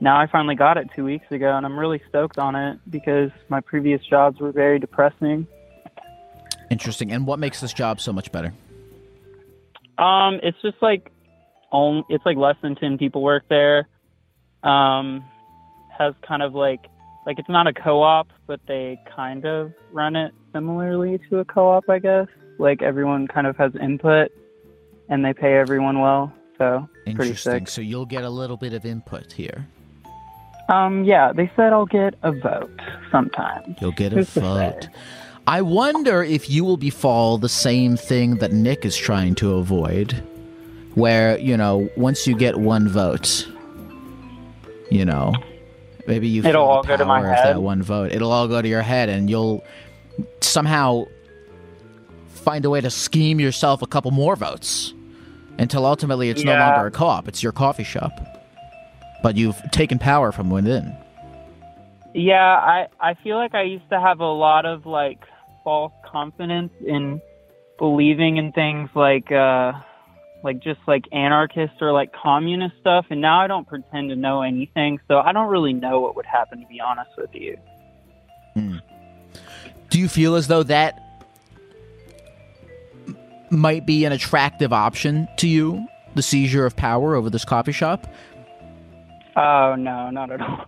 [0.00, 3.30] now I finally got it two weeks ago, and I'm really stoked on it because
[3.48, 5.46] my previous jobs were very depressing.
[6.70, 7.12] Interesting.
[7.12, 8.52] And what makes this job so much better?
[9.96, 11.12] Um, it's just like,
[11.70, 13.86] on, it's like less than ten people work there.
[14.64, 15.24] Um,
[15.96, 16.80] has kind of like,
[17.26, 21.88] like it's not a co-op, but they kind of run it similarly to a co-op,
[21.88, 22.26] I guess.
[22.58, 24.30] Like everyone kind of has input,
[25.08, 26.32] and they pay everyone well.
[26.58, 27.52] So pretty Interesting.
[27.66, 27.68] sick.
[27.68, 29.66] So you'll get a little bit of input here.
[30.68, 32.80] Um, yeah, they said I'll get a vote
[33.10, 33.76] sometime.
[33.80, 34.88] You'll get a Who's vote.
[35.46, 40.12] I wonder if you will befall the same thing that Nick is trying to avoid,
[40.94, 43.46] where, you know, once you get one vote,
[44.90, 45.34] you know,
[46.06, 47.56] maybe you It'll all go to my head.
[47.56, 48.12] that one vote.
[48.12, 49.62] It'll all go to your head, and you'll
[50.40, 51.04] somehow
[52.44, 54.92] find a way to scheme yourself a couple more votes
[55.58, 58.12] until ultimately it's no longer a co-op; it's your coffee shop.
[59.22, 60.94] But you've taken power from within.
[62.14, 65.20] Yeah, I I feel like I used to have a lot of like
[65.64, 67.20] false confidence in
[67.78, 69.72] believing in things like uh
[70.44, 74.42] like just like anarchist or like communist stuff and now I don't pretend to know
[74.42, 77.56] anything, so I don't really know what would happen to be honest with you.
[79.88, 81.03] Do you feel as though that
[83.54, 88.06] might be an attractive option to you, the seizure of power over this coffee shop?
[89.36, 90.66] Oh no, not at all.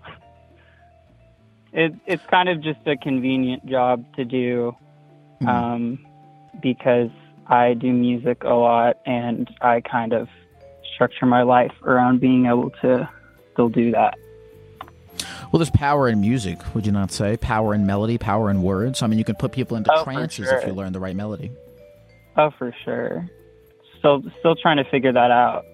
[1.72, 4.74] It it's kind of just a convenient job to do,
[5.46, 5.98] um,
[6.62, 7.10] because
[7.46, 10.28] I do music a lot and I kind of
[10.94, 13.08] structure my life around being able to
[13.52, 14.16] still do that.
[15.52, 17.36] Well, there's power in music, would you not say?
[17.36, 19.02] Power in melody, power in words.
[19.02, 21.52] I mean, you can put people into Oh, trances if you learn the right melody.
[22.36, 23.28] Oh, for sure.
[23.98, 25.64] Still still trying to figure that out.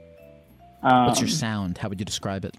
[0.82, 1.78] Um, What's your sound?
[1.78, 2.56] How would you describe it?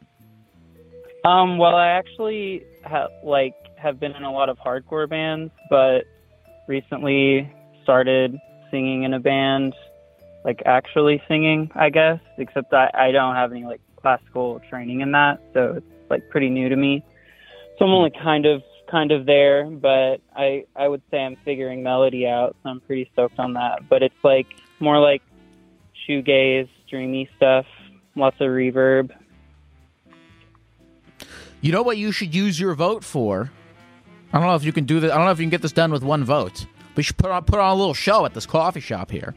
[1.25, 6.03] Um, well, I actually ha- like have been in a lot of hardcore bands, but
[6.67, 7.51] recently
[7.83, 8.37] started
[8.71, 9.73] singing in a band,
[10.43, 12.19] like actually singing, I guess.
[12.37, 16.49] Except I, I don't have any like classical training in that, so it's like pretty
[16.49, 17.03] new to me.
[17.79, 21.83] So I'm only kind of kind of there, but I I would say I'm figuring
[21.83, 23.87] melody out, so I'm pretty stoked on that.
[23.89, 24.47] But it's like
[24.79, 25.21] more like
[26.07, 27.65] shoegaze, dreamy stuff,
[28.15, 29.11] lots of reverb.
[31.61, 33.51] You know what you should use your vote for?
[34.33, 35.11] I don't know if you can do this.
[35.11, 36.65] I don't know if you can get this done with one vote.
[36.95, 39.33] We should put on put on a little show at this coffee shop here.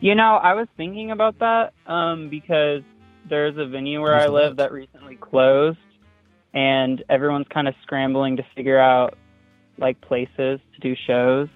[0.00, 2.82] You know, I was thinking about that um, because
[3.28, 5.78] there's a venue where Where's I live that recently closed,
[6.54, 9.18] and everyone's kind of scrambling to figure out
[9.78, 11.48] like places to do shows.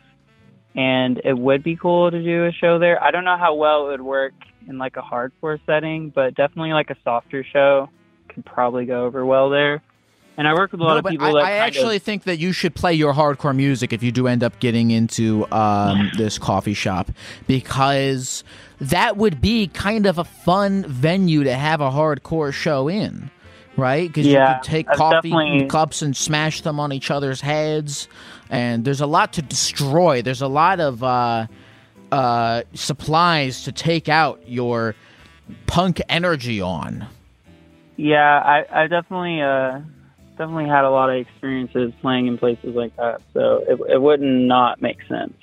[0.74, 3.03] And it would be cool to do a show there.
[3.03, 4.32] I don't know how well it would work
[4.68, 7.88] in like a hardcore setting, but definitely like a softer show
[8.28, 9.82] could probably go over well there.
[10.36, 11.99] And I work with a lot No, of people I, that I kind of- actually
[11.99, 15.51] think that you should play your hardcore music if you do end up getting into
[15.53, 17.11] um, this coffee shop
[17.49, 18.44] because
[18.80, 23.32] that would be kind of a fun venue to have a hardcore show in,
[23.78, 24.08] right?
[24.08, 28.08] Because you could take coffee definitely- cups and smash them on each other's heads,
[28.50, 30.20] and there's a lot to destroy.
[30.20, 31.46] There's a lot of uh,
[32.12, 34.94] uh, supplies to take out your
[35.66, 37.06] punk energy on.
[37.96, 39.80] Yeah, I, I definitely uh
[40.36, 44.20] definitely had a lot of experiences playing in places like that, so it it would
[44.20, 45.34] not make sense.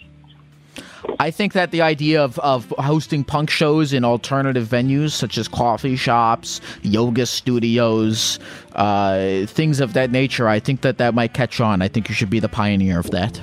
[1.20, 5.47] I think that the idea of, of hosting punk shows in alternative venues such as
[5.47, 8.39] coffee shops, yoga studios,
[8.74, 11.82] uh, things of that nature, I think that that might catch on.
[11.82, 13.41] I think you should be the pioneer of that.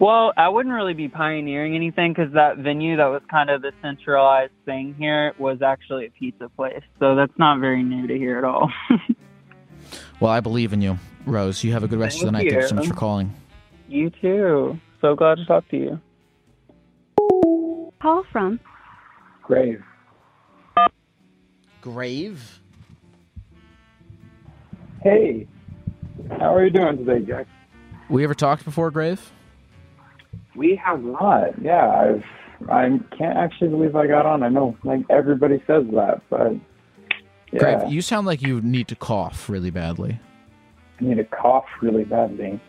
[0.00, 3.72] Well, I wouldn't really be pioneering anything because that venue that was kind of the
[3.80, 8.38] centralized thing here was actually a pizza place, so that's not very new to here
[8.38, 8.70] at all.
[10.20, 11.62] Well, I believe in you, Rose.
[11.64, 12.48] You have a good rest of the night.
[12.48, 13.34] Thank you so much for calling.
[13.88, 14.78] you too.
[15.00, 16.00] So glad to talk to you.
[18.04, 18.60] Call from
[19.42, 19.82] Grave.
[21.80, 22.60] Grave?
[25.02, 25.48] Hey,
[26.38, 27.46] how are you doing today, Jack?
[28.10, 29.32] We ever talked before, Grave?
[30.54, 31.62] We have not.
[31.62, 32.24] Yeah, I've.
[32.68, 34.42] I can't actually believe I got on.
[34.42, 36.52] I know, like everybody says that, but
[37.52, 40.20] yeah, Grave, you sound like you need to cough really badly.
[41.00, 42.60] I need to cough really badly.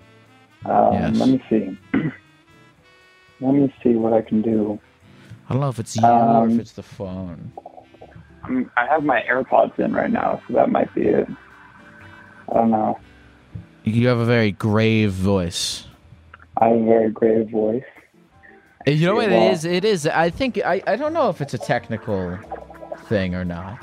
[0.64, 1.18] Um, Yes.
[1.18, 1.78] Let me see.
[3.42, 4.80] let me see what I can do.
[5.48, 7.52] I don't know if it's you or Um, if it's the phone.
[8.44, 11.28] I'm, I have my AirPods in right now, so that might be it.
[12.50, 13.00] I don't know.
[13.84, 15.88] You have a very grave voice.
[16.58, 17.84] I have a very grave voice.
[18.86, 19.66] And You know what it is?
[19.66, 20.08] It is.
[20.08, 20.60] I think.
[20.64, 22.38] I, I don't know if it's a technical
[23.06, 23.80] thing or not.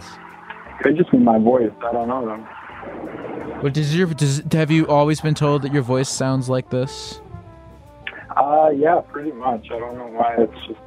[0.83, 1.73] Could just be my voice.
[1.85, 3.61] I don't know though.
[3.63, 7.21] But does your does have you always been told that your voice sounds like this?
[8.37, 9.67] Uh, yeah, pretty much.
[9.71, 10.37] I don't know why.
[10.39, 10.81] It's just.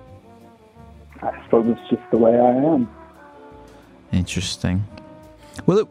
[1.22, 2.89] I suppose it's just the way I am.
[4.11, 4.84] Interesting.
[5.66, 5.88] Well, it,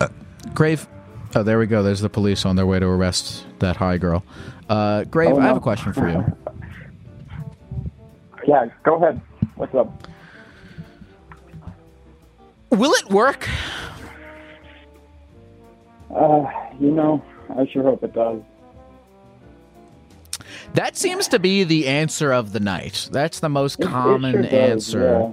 [0.00, 0.08] uh,
[0.54, 0.86] Grave.
[1.34, 1.82] Oh, there we go.
[1.82, 4.24] There's the police on their way to arrest that high girl.
[4.68, 6.24] Uh, Grave, Oh, I have a question for you.
[8.46, 9.22] Yeah, go ahead.
[9.54, 10.06] What's up?
[12.68, 13.48] Will it work?
[16.14, 16.44] Uh,
[16.78, 17.24] you know,
[17.56, 18.42] I sure hope it does.
[20.74, 23.08] That seems to be the answer of the night.
[23.12, 25.30] That's the most It- it common sure does, answer yeah.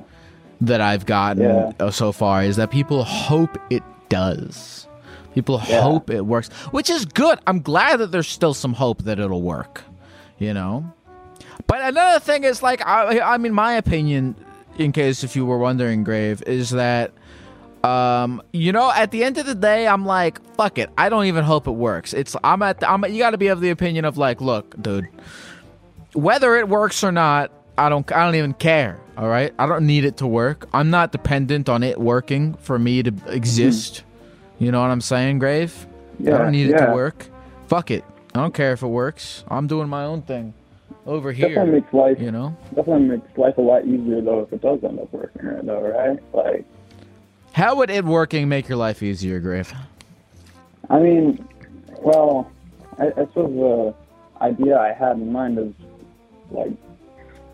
[0.61, 1.71] that I've gotten Yeah.
[1.79, 4.87] uh, so far is that people hope it does.
[5.33, 5.81] People Yeah.
[5.81, 7.39] hope it works, which is good.
[7.47, 9.83] I'm glad that there's still some hope that it'll work,
[10.37, 10.85] you know?
[11.67, 14.35] But another thing is like I, I mean my opinion
[14.77, 17.11] in case if you were wondering grave is that
[17.83, 20.89] um you know at the end of the day I'm like fuck it.
[20.97, 22.13] I don't even hope it works.
[22.13, 24.79] It's I'm at the, I'm you got to be of the opinion of like look,
[24.81, 25.07] dude,
[26.13, 28.99] whether it works or not, I don't I don't even care.
[29.17, 29.53] All right?
[29.59, 30.67] I don't need it to work.
[30.73, 34.03] I'm not dependent on it working for me to exist.
[34.59, 35.87] You know what I'm saying, Grave?
[36.19, 37.27] Yeah, I don't need it to work.
[37.67, 38.03] Fuck it.
[38.33, 39.43] I don't care if it works.
[39.47, 40.53] I'm doing my own thing
[41.05, 41.49] over here.
[41.49, 42.55] Definitely makes life, you know?
[42.75, 45.65] definitely makes life a lot easier though if it does end up working, right?
[45.65, 46.19] Though, right?
[46.33, 46.65] Like,
[47.53, 49.73] How would it working make your life easier, Grave?
[50.89, 51.47] I mean,
[51.99, 52.51] well,
[52.97, 53.95] I, I suppose the
[54.41, 55.73] idea I had in mind is
[56.49, 56.71] like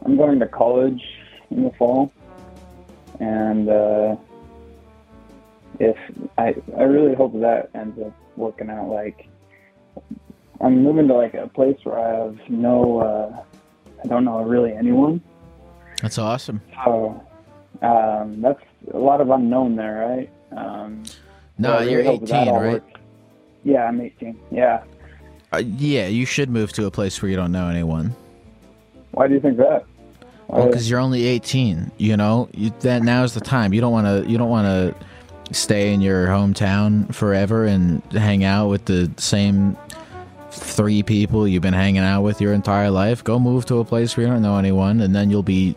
[0.06, 1.02] I'm going to college
[1.50, 2.12] in the fall,
[3.20, 4.16] and uh,
[5.80, 5.98] if
[6.38, 8.88] I I really hope that ends up working out.
[8.90, 9.28] Like
[10.62, 13.44] I'm moving to like a place where I have no, uh,
[14.04, 15.22] I don't know really anyone.
[16.02, 16.62] That's awesome.
[16.86, 17.24] So
[17.82, 18.62] um, that's
[18.94, 20.58] a lot of unknown there, right?
[20.58, 21.04] Um,
[21.58, 22.56] No, really you're hope 18, right?
[22.74, 22.86] works.
[23.64, 24.40] Yeah, I'm 18.
[24.52, 24.84] Yeah.
[25.52, 28.16] Uh, yeah, you should move to a place where you don't know anyone.
[29.12, 29.86] Why do you think that?
[30.48, 31.92] Why- Well, because you're only 18.
[31.98, 33.74] You know, you, that now's the time.
[33.74, 34.30] You don't want to.
[34.30, 39.78] You don't want to stay in your hometown forever and hang out with the same
[40.52, 43.24] three people you've been hanging out with your entire life.
[43.24, 45.76] Go move to a place where you don't know anyone, and then you'll be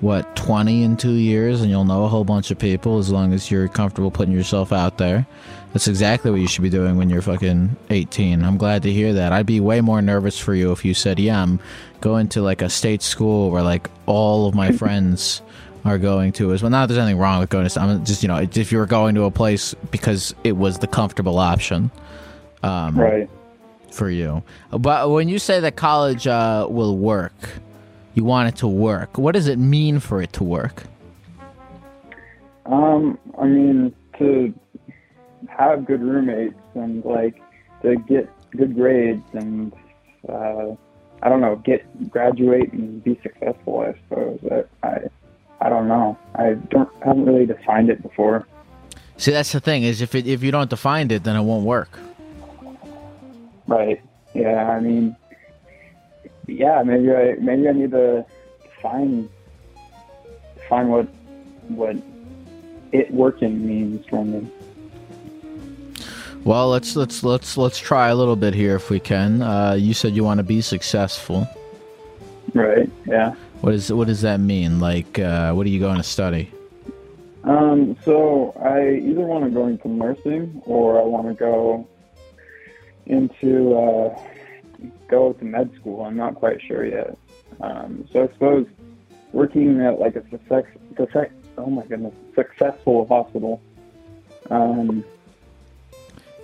[0.00, 3.32] what 20 in two years, and you'll know a whole bunch of people as long
[3.32, 5.26] as you're comfortable putting yourself out there.
[5.72, 8.42] That's exactly what you should be doing when you're fucking 18.
[8.44, 9.32] I'm glad to hear that.
[9.32, 11.60] I'd be way more nervous for you if you said, "Yeah, I'm
[12.00, 15.42] going to like a state school where like all of my friends
[15.84, 17.80] are going to." As well, not that there's anything wrong with going to.
[17.80, 20.86] I'm just you know, if you were going to a place because it was the
[20.86, 21.90] comfortable option,
[22.62, 23.28] um, Right.
[23.90, 24.42] for you.
[24.70, 27.32] But when you say that college uh, will work,
[28.18, 29.16] you want it to work.
[29.16, 30.82] What does it mean for it to work?
[32.66, 34.52] Um, I mean, to
[35.48, 37.40] have good roommates and like
[37.82, 39.72] to get good grades and
[40.28, 40.74] uh,
[41.22, 43.80] I don't know, get graduate and be successful.
[43.80, 44.40] I suppose.
[44.50, 44.98] I, I
[45.60, 46.18] I don't know.
[46.34, 48.46] I don't haven't really defined it before.
[49.16, 51.64] See, that's the thing is if it, if you don't define it, then it won't
[51.64, 51.98] work.
[53.68, 54.02] Right.
[54.34, 54.70] Yeah.
[54.70, 55.16] I mean,
[56.48, 56.82] yeah.
[56.82, 58.24] Maybe I maybe I need to
[58.82, 59.28] find
[60.68, 61.06] find what
[61.68, 61.96] what
[62.92, 64.50] it working means for me.
[66.44, 69.42] Well, let's let's let's let's try a little bit here if we can.
[69.42, 71.46] Uh, you said you want to be successful.
[72.54, 72.90] Right.
[73.06, 73.34] Yeah.
[73.60, 74.80] What is what does that mean?
[74.80, 76.50] Like, uh, what are you going to study?
[77.44, 81.86] Um, so I either want to go into nursing or I want to go
[83.06, 84.20] into uh,
[85.08, 86.04] go to med school.
[86.04, 87.16] I'm not quite sure yet.
[87.60, 88.66] Um, so I suppose
[89.32, 90.64] working at like a success,
[90.96, 93.60] success oh my goodness, successful hospital.
[94.50, 95.04] Um,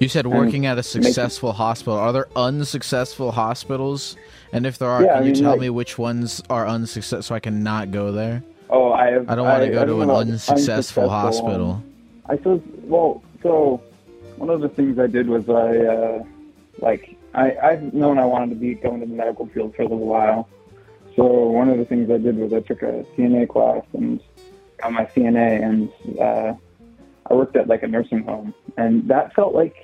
[0.00, 1.94] You said working at a successful hospital.
[1.94, 4.16] Are there unsuccessful hospitals?
[4.52, 7.22] And if there are, Yeah, can I you tell like- me which ones are unsuccessful
[7.22, 8.42] so I can not go there?
[8.70, 9.30] oh, I have.
[9.30, 11.66] I don't want to go to an unsuccessful unsuccessful hospital.
[11.68, 11.94] one.
[12.28, 12.60] I suppose.
[12.84, 13.80] Well, so
[14.36, 16.24] one of the things I did was I, uh,
[16.80, 19.86] like, I I've known I wanted to be going to the medical field for a
[19.86, 20.48] little while.
[21.16, 24.20] So one of the things I did was I took a CNA class and
[24.78, 26.54] got my CNA, and uh,
[27.30, 29.76] I worked at like a nursing home, and that felt like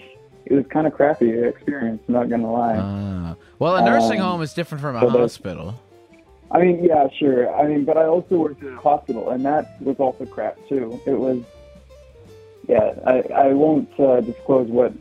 [0.46, 2.02] it was kind of crappy experience.
[2.08, 2.76] Not gonna lie.
[2.78, 3.34] Ah.
[3.58, 5.74] Well, a nursing Um, home is different from a hospital.
[6.52, 7.54] I mean, yeah, sure.
[7.54, 11.00] I mean, but I also worked at a hospital, and that was also crap too.
[11.06, 11.38] It was,
[12.68, 12.94] yeah.
[13.06, 14.92] I I won't uh, disclose what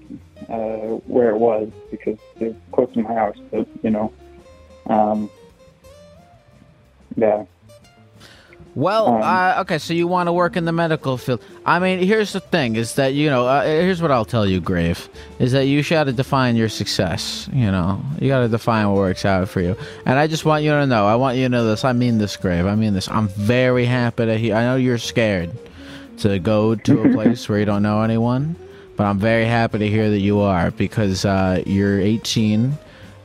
[0.47, 4.13] uh, where it was because it's close to my house, but you know,
[4.87, 5.29] um,
[7.15, 7.45] yeah.
[8.75, 11.41] Well, Um, uh, okay, so you want to work in the medical field.
[11.65, 14.61] I mean, here's the thing: is that you know, uh, here's what I'll tell you,
[14.61, 15.09] Grave,
[15.39, 17.49] is that you got to define your success.
[17.51, 19.75] You know, you got to define what works out for you.
[20.05, 21.83] And I just want you to know, I want you to know this.
[21.83, 22.67] I mean this, Grave.
[22.67, 23.09] I mean this.
[23.09, 24.55] I'm very happy to hear.
[24.55, 25.49] I know you're scared
[26.19, 28.55] to go to a place where you don't know anyone,
[28.99, 32.77] but I'm very happy to hear that you are because uh, you're 18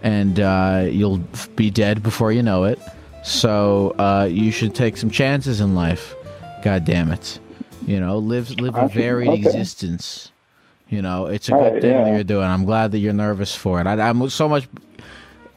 [0.05, 1.18] and uh, you'll
[1.56, 2.78] be dead before you know it.
[3.24, 6.14] So uh, you should take some chances in life.
[6.62, 7.40] God damn it,
[7.88, 9.38] you know, live live a varied okay.
[9.38, 10.30] existence.
[10.90, 12.46] You know, it's a All good right, thing that you're doing.
[12.46, 13.88] I'm glad that you're nervous for it.
[13.88, 14.68] I, I'm so much.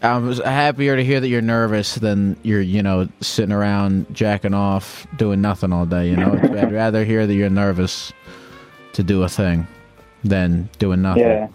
[0.01, 5.05] I'm happier to hear that you're nervous than you're, you know, sitting around jacking off,
[5.15, 6.09] doing nothing all day.
[6.09, 8.11] You know, I'd rather hear that you're nervous
[8.93, 9.67] to do a thing
[10.27, 11.23] than doing nothing.
[11.23, 11.47] Yeah.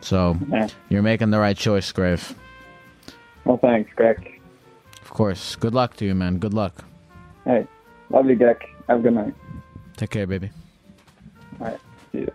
[0.00, 0.68] So Yeah.
[0.88, 2.34] you're making the right choice, Grave.
[3.44, 4.40] Well, thanks, Greg.
[5.02, 5.56] Of course.
[5.56, 6.38] Good luck to you, man.
[6.38, 6.84] Good luck.
[7.44, 7.66] Hey,
[8.10, 8.56] love you, Greg.
[8.88, 9.34] Have a good night.
[9.96, 10.50] Take care, baby.
[11.60, 11.78] All right.
[12.12, 12.32] See you.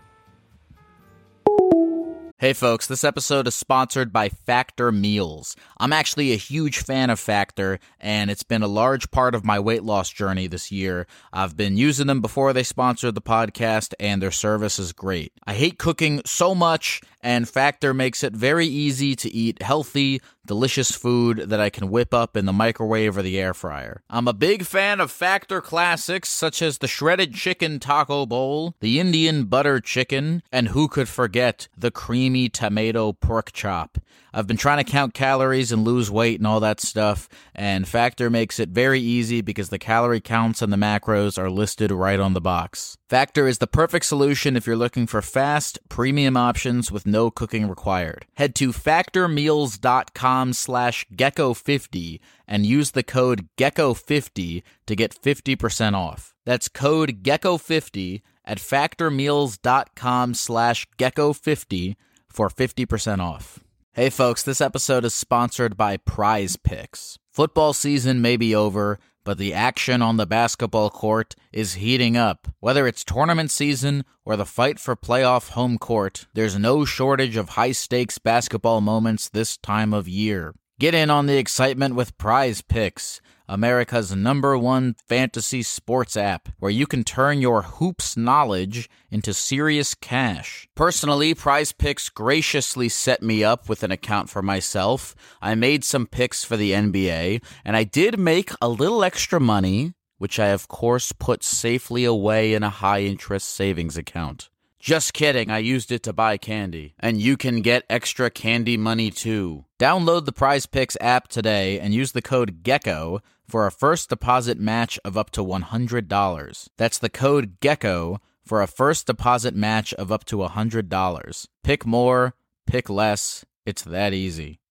[2.41, 5.57] Hey folks, this episode is sponsored by Factor Meals.
[5.77, 9.59] I'm actually a huge fan of Factor, and it's been a large part of my
[9.59, 11.05] weight loss journey this year.
[11.33, 15.33] I've been using them before they sponsored the podcast, and their service is great.
[15.45, 20.89] I hate cooking so much, and Factor makes it very easy to eat healthy, delicious
[20.89, 24.01] food that I can whip up in the microwave or the air fryer.
[24.09, 28.99] I'm a big fan of Factor classics such as the shredded chicken taco bowl, the
[28.99, 33.99] Indian butter chicken, and who could forget the creamy tomato pork chop.
[34.33, 38.31] I've been trying to count calories and lose weight and all that stuff, and Factor
[38.31, 42.33] makes it very easy because the calorie counts and the macros are listed right on
[42.33, 42.97] the box.
[43.09, 47.67] Factor is the perfect solution if you're looking for fast, premium options with no cooking
[47.67, 48.27] required.
[48.35, 56.35] Head to factormeals.com slash gecko50 and use the code gecko50 to get 50% off.
[56.45, 61.95] That's code gecko50 at factormeals.com slash gecko50
[62.31, 63.59] for 50% off.
[63.93, 67.17] Hey folks, this episode is sponsored by PrizePicks.
[67.31, 72.47] Football season may be over, but the action on the basketball court is heating up.
[72.59, 77.49] Whether it's tournament season or the fight for playoff home court, there's no shortage of
[77.49, 80.53] high stakes basketball moments this time of year.
[80.79, 83.19] Get in on the excitement with PrizePicks,
[83.49, 89.95] America's number one fantasy sports app, where you can turn your hoops knowledge into serious
[89.95, 90.69] cash.
[90.75, 95.15] Personally, PrizePicks graciously set me up with an account for myself.
[95.41, 99.93] I made some picks for the NBA, and I did make a little extra money,
[100.19, 104.49] which I, of course, put safely away in a high interest savings account.
[104.79, 106.93] Just kidding, I used it to buy candy.
[106.97, 109.65] And you can get extra candy money too.
[109.77, 114.97] Download the PrizePicks app today and use the code GECKO for a first deposit match
[115.03, 116.69] of up to $100.
[116.77, 121.47] That's the code GECKO for a first deposit match of up to $100.
[121.61, 122.33] Pick more,
[122.65, 123.43] pick less.
[123.65, 124.61] It's that easy.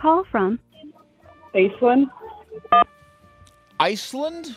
[0.00, 0.58] Call from
[1.54, 2.08] Iceland.
[3.78, 4.56] Iceland?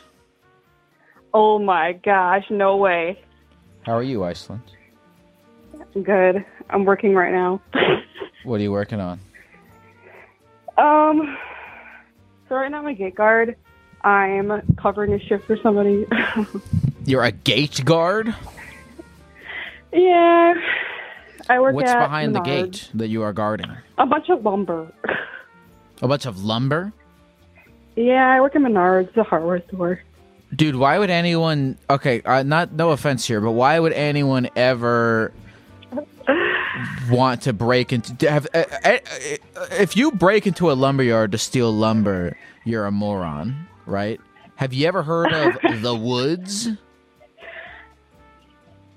[1.33, 3.19] Oh my gosh, no way.
[3.81, 4.61] How are you, Iceland?
[6.01, 6.45] Good.
[6.69, 7.61] I'm working right now.
[8.43, 9.19] What are you working on?
[10.77, 11.37] Um,
[12.49, 13.55] so right now I'm a gate guard.
[14.03, 16.05] I'm covering a shift for somebody.
[17.05, 18.35] You're a gate guard?
[19.93, 20.53] yeah.
[21.49, 21.75] I work at.
[21.75, 23.71] What's at behind the gate that you are guarding?
[23.97, 24.91] A bunch of lumber.
[26.01, 26.91] A bunch of lumber?
[27.95, 30.01] Yeah, I work at Menards, the hardware store.
[30.55, 31.77] Dude, why would anyone?
[31.89, 35.31] Okay, uh, not no offense here, but why would anyone ever
[37.09, 38.29] want to break into?
[38.29, 38.97] Have uh, uh,
[39.71, 44.19] if you break into a lumberyard to steal lumber, you're a moron, right?
[44.55, 46.69] Have you ever heard of the woods?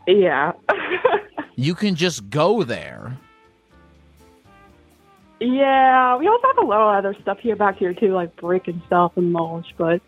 [0.06, 0.52] Yeah.
[1.58, 3.16] You can just go there.
[5.40, 8.68] Yeah, we also have a lot of other stuff here back here too, like brick
[8.68, 10.00] and stuff and mulch, but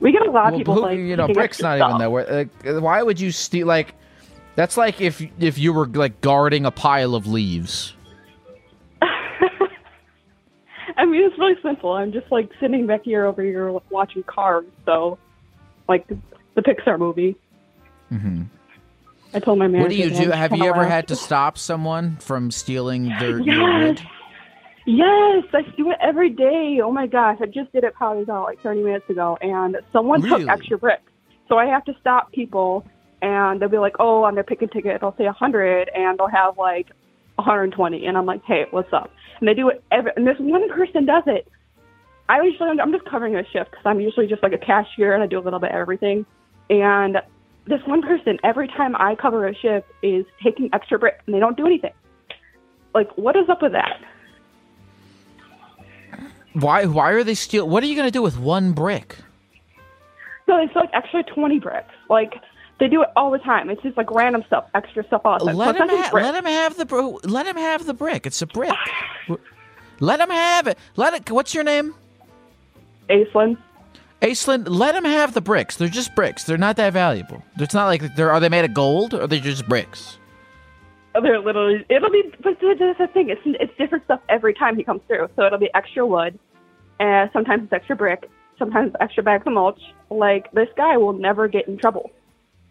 [0.00, 2.00] we get a lot of Well, people who- like you know, brick's not stuff.
[2.00, 2.50] even that.
[2.74, 3.66] Like, why would you steal?
[3.66, 3.94] Like,
[4.56, 7.94] that's like if if you were like guarding a pile of leaves.
[10.96, 11.92] I mean, it's really simple.
[11.92, 15.18] I'm just like sitting back here over here watching Cars, so
[15.88, 17.36] like the, Pixar movie.
[18.08, 18.42] hmm
[19.32, 19.82] I told my manager.
[19.82, 20.30] What do you do?
[20.30, 20.90] Have you ever laugh.
[20.90, 23.98] had to stop someone from stealing their Yes.
[24.86, 26.78] Yes, I do it every day.
[26.84, 30.20] Oh my gosh, I just did it probably about like 30 minutes ago, and someone
[30.20, 30.42] Really?
[30.42, 31.10] took extra bricks.
[31.48, 32.86] So I have to stop people,
[33.24, 36.58] and they'll be like, "Oh, on their picket ticket, they'll say 100, and they'll have
[36.58, 36.88] like
[37.36, 39.10] 120." And I'm like, "Hey, what's up?"
[39.40, 40.12] And they do it every.
[40.14, 41.48] And this one person does it.
[42.28, 45.22] I usually I'm just covering a shift because I'm usually just like a cashier and
[45.22, 46.26] I do a little bit of everything.
[46.68, 47.16] And
[47.66, 51.40] this one person, every time I cover a shift, is taking extra bricks, and they
[51.40, 51.92] don't do anything.
[52.94, 54.00] Like, what is up with that?
[56.52, 56.84] Why?
[56.84, 57.66] Why are they steal?
[57.66, 59.16] What are you gonna do with one brick?
[60.46, 61.94] So it's like extra 20 bricks.
[62.10, 62.34] Like,
[62.80, 63.70] they do it all the time.
[63.70, 65.44] It's just like random stuff, extra stuff the.
[65.44, 67.20] Let him it's not just ha- let him have the bro.
[67.24, 68.26] Let him have the brick.
[68.26, 68.74] It's a brick.
[70.00, 70.78] let him have it.
[70.96, 71.30] Let it.
[71.30, 71.94] What's your name?
[73.08, 73.56] Aislinn.
[74.22, 75.76] Aislinn, let him have the bricks.
[75.76, 76.44] They're just bricks.
[76.44, 77.44] They're not that valuable.
[77.58, 78.32] It's not like they're.
[78.32, 80.18] Are they made of gold or are they just bricks?
[81.14, 83.28] Oh, they're literally, it'll be, but that's the thing.
[83.28, 85.28] It's, it's different stuff every time he comes through.
[85.36, 86.38] So it'll be extra wood,
[86.98, 88.28] and sometimes it's extra brick,
[88.58, 89.80] sometimes extra bags of mulch.
[90.10, 92.10] Like, this guy will never get in trouble.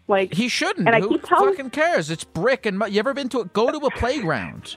[0.06, 0.86] Like, He shouldn't.
[0.86, 2.10] And I Who keep telling fucking cares?
[2.10, 4.76] It's brick and mu- you ever been to a, go to a playground,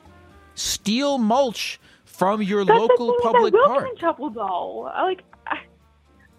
[0.56, 3.84] steal mulch from your That's local the thing, public I will park.
[3.84, 4.84] get in trouble though.
[4.94, 5.58] I, Like I,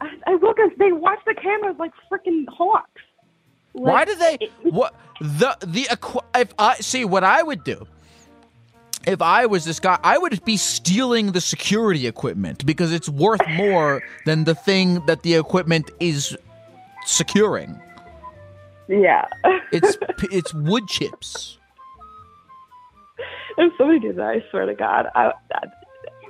[0.01, 0.79] I, I will get.
[0.79, 2.89] They watch the cameras like freaking hawks.
[3.75, 4.39] Like, Why do they?
[4.63, 5.87] What the the
[6.35, 7.87] if I see what I would do.
[9.07, 13.41] If I was this guy, I would be stealing the security equipment because it's worth
[13.51, 16.37] more than the thing that the equipment is
[17.07, 17.81] securing.
[18.89, 19.27] Yeah.
[19.73, 19.97] It's
[20.33, 21.59] it's wood chips.
[23.57, 25.67] if somebody did that, I swear to God, I, I,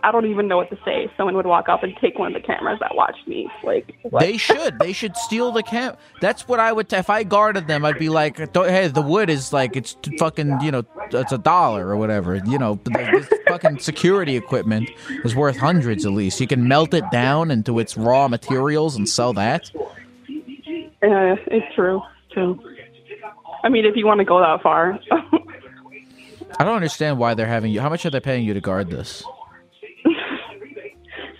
[0.02, 1.10] I don't even know what to say.
[1.16, 3.48] Someone would walk up and take one of the cameras that watched me.
[3.64, 4.20] Like, what?
[4.20, 4.78] They should.
[4.78, 5.96] They should steal the cam.
[6.20, 6.88] That's what I would.
[6.88, 10.16] T- if I guarded them, I'd be like, "Hey, the wood is like it's t-
[10.16, 12.36] fucking, you know, it's a dollar or whatever.
[12.36, 14.88] You know, this fucking security equipment
[15.24, 16.40] is worth hundreds at least.
[16.40, 19.70] You can melt it down into its raw materials and sell that.
[21.00, 22.00] Uh, it's true.
[22.32, 22.60] True.
[23.64, 24.98] I mean, if you want to go that far.
[26.58, 27.80] I don't understand why they're having you.
[27.80, 29.22] How much are they paying you to guard this?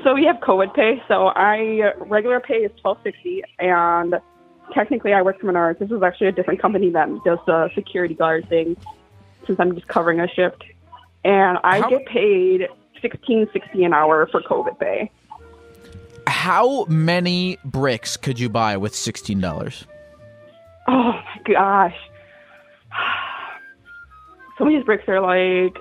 [0.05, 1.03] So we have COVID pay.
[1.09, 4.15] So I regular pay is twelve sixty, and
[4.73, 5.81] technically I work for Menards.
[5.81, 8.77] This is actually a different company that does the security guard thing.
[9.47, 10.65] Since I'm just covering a shift,
[11.25, 12.69] and I How- get paid
[13.03, 15.11] sixteen sixty an hour for COVID pay.
[16.27, 19.85] How many bricks could you buy with sixteen dollars?
[20.89, 21.95] Oh my gosh.
[24.57, 25.77] Some of these bricks are like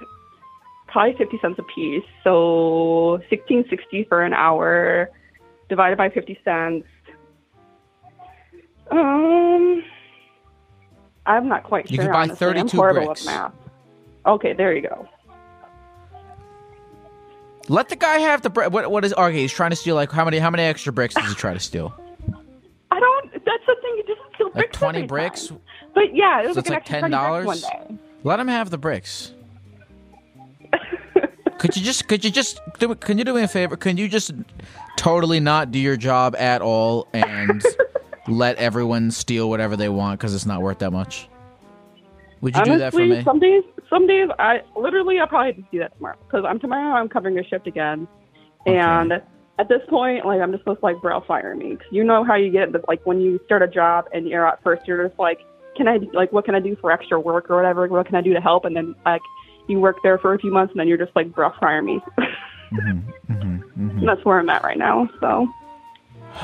[0.88, 2.04] probably 50 cents a piece.
[2.24, 5.10] So 1660 for an hour
[5.70, 6.86] divided by 50 cents.
[8.92, 9.84] Um,
[11.26, 12.04] I'm not quite You sure.
[12.06, 12.48] You could buy honestly.
[12.48, 13.22] I'm 32 horrible bricks.
[13.26, 13.54] with math.
[14.26, 15.08] Okay, there you go.
[17.70, 18.72] Let the guy have the brick.
[18.72, 18.90] What?
[18.92, 19.14] What is?
[19.14, 19.96] Okay, he's trying to steal.
[19.96, 20.38] Like how many?
[20.40, 21.94] How many extra bricks does he try to steal?
[22.92, 23.32] I don't.
[23.34, 23.94] That's the thing.
[23.98, 24.78] You just Like bricks.
[24.78, 25.48] twenty bricks.
[25.48, 25.60] time.
[25.94, 27.46] But yeah, it was So like like ten 30 bricks dollars.
[27.46, 27.98] one day.
[28.24, 29.34] Let him have the bricks.
[31.60, 32.08] could you just?
[32.08, 32.60] Could you just?
[32.80, 33.76] Do, can you do me a favor?
[33.78, 34.32] Can you just
[34.98, 37.64] totally not do your job at all and
[38.28, 41.30] let everyone steal whatever they want because it's not worth that much?
[42.42, 43.24] Would you Honestly, do that for me?
[43.24, 46.96] some days, some days, I literally, I'll probably just do that tomorrow because I'm tomorrow.
[46.96, 48.08] I'm covering a shift again,
[48.68, 49.22] and
[49.60, 51.76] at this point, like I'm just supposed to like, bro, fire me.
[51.76, 54.62] 'Cause you know how you get like when you start a job and you're at
[54.64, 55.40] first, you're just like,
[55.76, 57.88] can I like what can I do for extra work or whatever?
[57.88, 58.66] What can I do to help?
[58.66, 59.22] And then like
[59.68, 62.02] you work there for a few months, and then you're just like, bro, fire me.
[62.70, 64.00] Mm-hmm.
[64.00, 65.10] And that's where I'm at right now.
[65.22, 65.48] So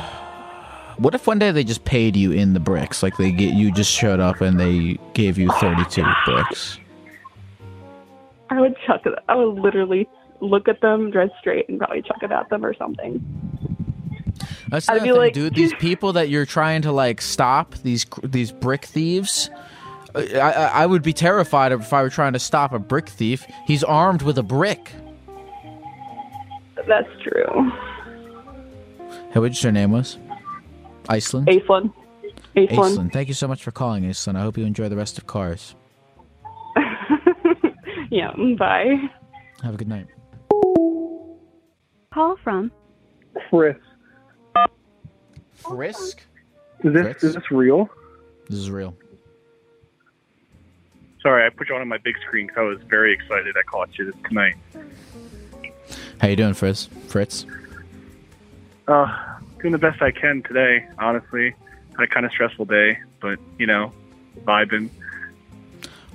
[0.98, 3.02] What if one day they just paid you in the bricks?
[3.03, 6.80] Like they get you just showed up and they gave you 32 bricks.
[8.49, 9.14] I would chuck it.
[9.27, 10.07] I would literally
[10.43, 13.23] look at them, dress straight, and probably chuck it at them or something.
[14.69, 15.55] That's the I'd be thing, like- dude.
[15.55, 19.49] These people that you're trying to like stop these these brick thieves.
[20.15, 23.45] I, I I would be terrified if I were trying to stop a brick thief.
[23.65, 24.91] He's armed with a brick.
[26.87, 27.71] That's true.
[29.31, 30.17] Hey, what did you say your name was?
[31.09, 31.49] Iceland.
[31.49, 31.91] Iceland.
[32.55, 33.11] Aislinn.
[33.11, 34.37] Thank you so much for calling, Iceland.
[34.37, 35.75] I hope you enjoy the rest of Cars.
[38.11, 38.31] Yeah.
[38.59, 39.09] Bye.
[39.63, 40.05] Have a good night.
[42.14, 42.72] Call from
[43.49, 43.76] Chris,
[45.56, 46.22] Frisk.
[46.84, 47.90] is this is this real?
[48.48, 48.95] This is real.
[51.23, 53.56] Sorry, I put you on my big screen because I was very excited.
[53.57, 54.56] I caught you tonight.
[56.22, 56.88] How you doing, Fritz?
[57.07, 57.48] Fritz.
[58.88, 60.88] Uh, doing the best I can today.
[60.99, 61.56] Honestly,
[61.98, 63.91] had a kind of stressful day, but you know,
[64.41, 64.91] vibing.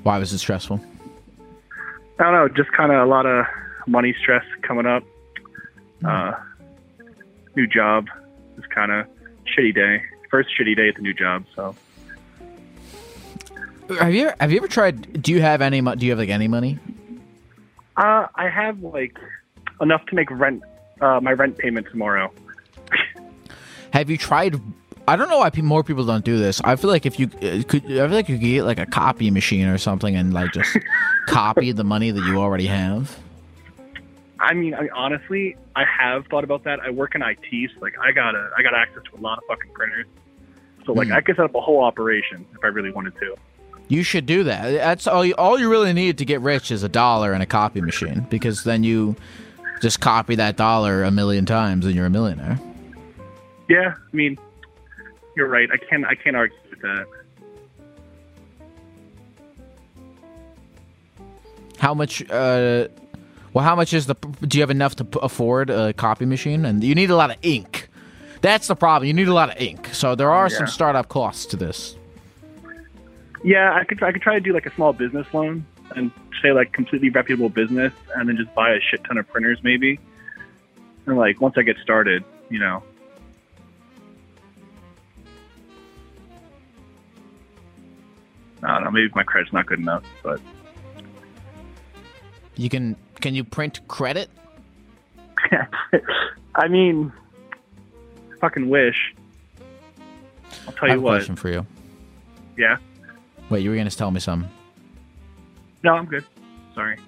[0.04, 0.80] Why was it stressful?
[2.20, 3.46] I don't know, just kind of a lot of
[3.88, 5.02] money stress coming up.
[6.04, 6.32] Uh,
[7.56, 8.06] new job,
[8.56, 9.06] just kind of
[9.46, 10.02] shitty day.
[10.30, 11.74] First shitty day at the new job, so
[13.98, 15.22] Have you have you ever tried?
[15.22, 15.80] Do you have any?
[15.80, 16.78] Do you have like any money?
[17.98, 19.16] uh, I have like
[19.80, 20.62] enough to make rent,
[21.00, 22.32] uh, my rent payment tomorrow.
[23.92, 24.60] Have you tried?
[25.08, 26.60] I don't know why more people don't do this.
[26.62, 28.86] I feel like if you uh, could, I feel like you could get like a
[28.86, 30.76] copy machine or something and like just
[31.26, 33.18] copy the money that you already have.
[34.40, 36.80] I mean, I, honestly, I have thought about that.
[36.80, 39.38] I work in IT, so like I got a, I got access to a lot
[39.38, 40.06] of fucking printers.
[40.86, 41.14] So like Hmm.
[41.14, 43.34] I could set up a whole operation if I really wanted to.
[43.88, 44.70] You should do that.
[44.72, 45.24] That's all.
[45.24, 48.26] You, all you really need to get rich is a dollar and a copy machine,
[48.30, 49.16] because then you
[49.80, 52.58] just copy that dollar a million times and you're a millionaire.
[53.68, 54.38] Yeah, I mean,
[55.36, 55.68] you're right.
[55.72, 57.06] I can't, I can't argue with that.
[61.78, 62.28] How much?
[62.28, 62.88] Uh,
[63.52, 64.14] well, how much is the?
[64.42, 66.64] Do you have enough to p- afford a copy machine?
[66.64, 67.88] And you need a lot of ink.
[68.40, 69.06] That's the problem.
[69.06, 69.88] You need a lot of ink.
[69.92, 71.96] So there are some startup costs to this.
[73.42, 75.64] Yeah, I could, I could try to do like a small business loan
[75.96, 76.10] and
[76.42, 79.98] say like completely reputable business, and then just buy a shit ton of printers maybe.
[81.06, 82.82] And like once I get started, you know.
[88.62, 88.90] I don't know.
[88.90, 90.40] Maybe my credit's not good enough, but
[92.58, 92.96] You can.
[93.20, 94.28] Can you print credit?
[96.54, 97.12] I mean,
[98.40, 99.14] fucking wish.
[100.66, 101.10] I'll tell I you have a what.
[101.12, 101.66] question for you.
[102.56, 102.76] Yeah.
[103.48, 104.50] Wait, you were going to tell me something.
[105.82, 106.24] No, I'm good.
[106.74, 106.98] Sorry.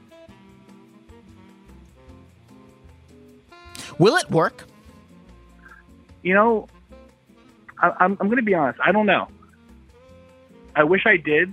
[3.99, 4.65] Will it work?
[6.23, 6.69] You know,
[7.79, 8.79] I, I'm I'm gonna be honest.
[8.85, 9.29] I don't know.
[10.75, 11.53] I wish I did.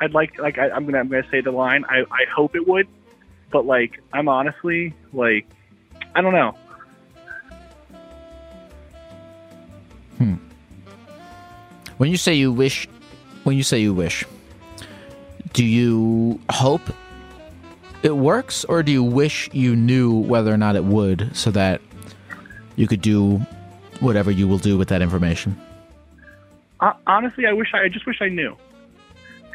[0.00, 1.84] I'd like like I, I'm gonna I'm gonna say the line.
[1.88, 2.86] I I hope it would,
[3.52, 5.46] but like I'm honestly like
[6.14, 6.56] I don't know.
[10.18, 10.34] Hmm.
[11.98, 12.88] When you say you wish,
[13.44, 14.24] when you say you wish,
[15.52, 16.82] do you hope
[18.02, 21.80] it works, or do you wish you knew whether or not it would, so that
[22.74, 23.38] you could do
[24.00, 25.56] whatever you will do with that information?
[27.06, 28.56] Honestly, I wish I, I just wish I knew.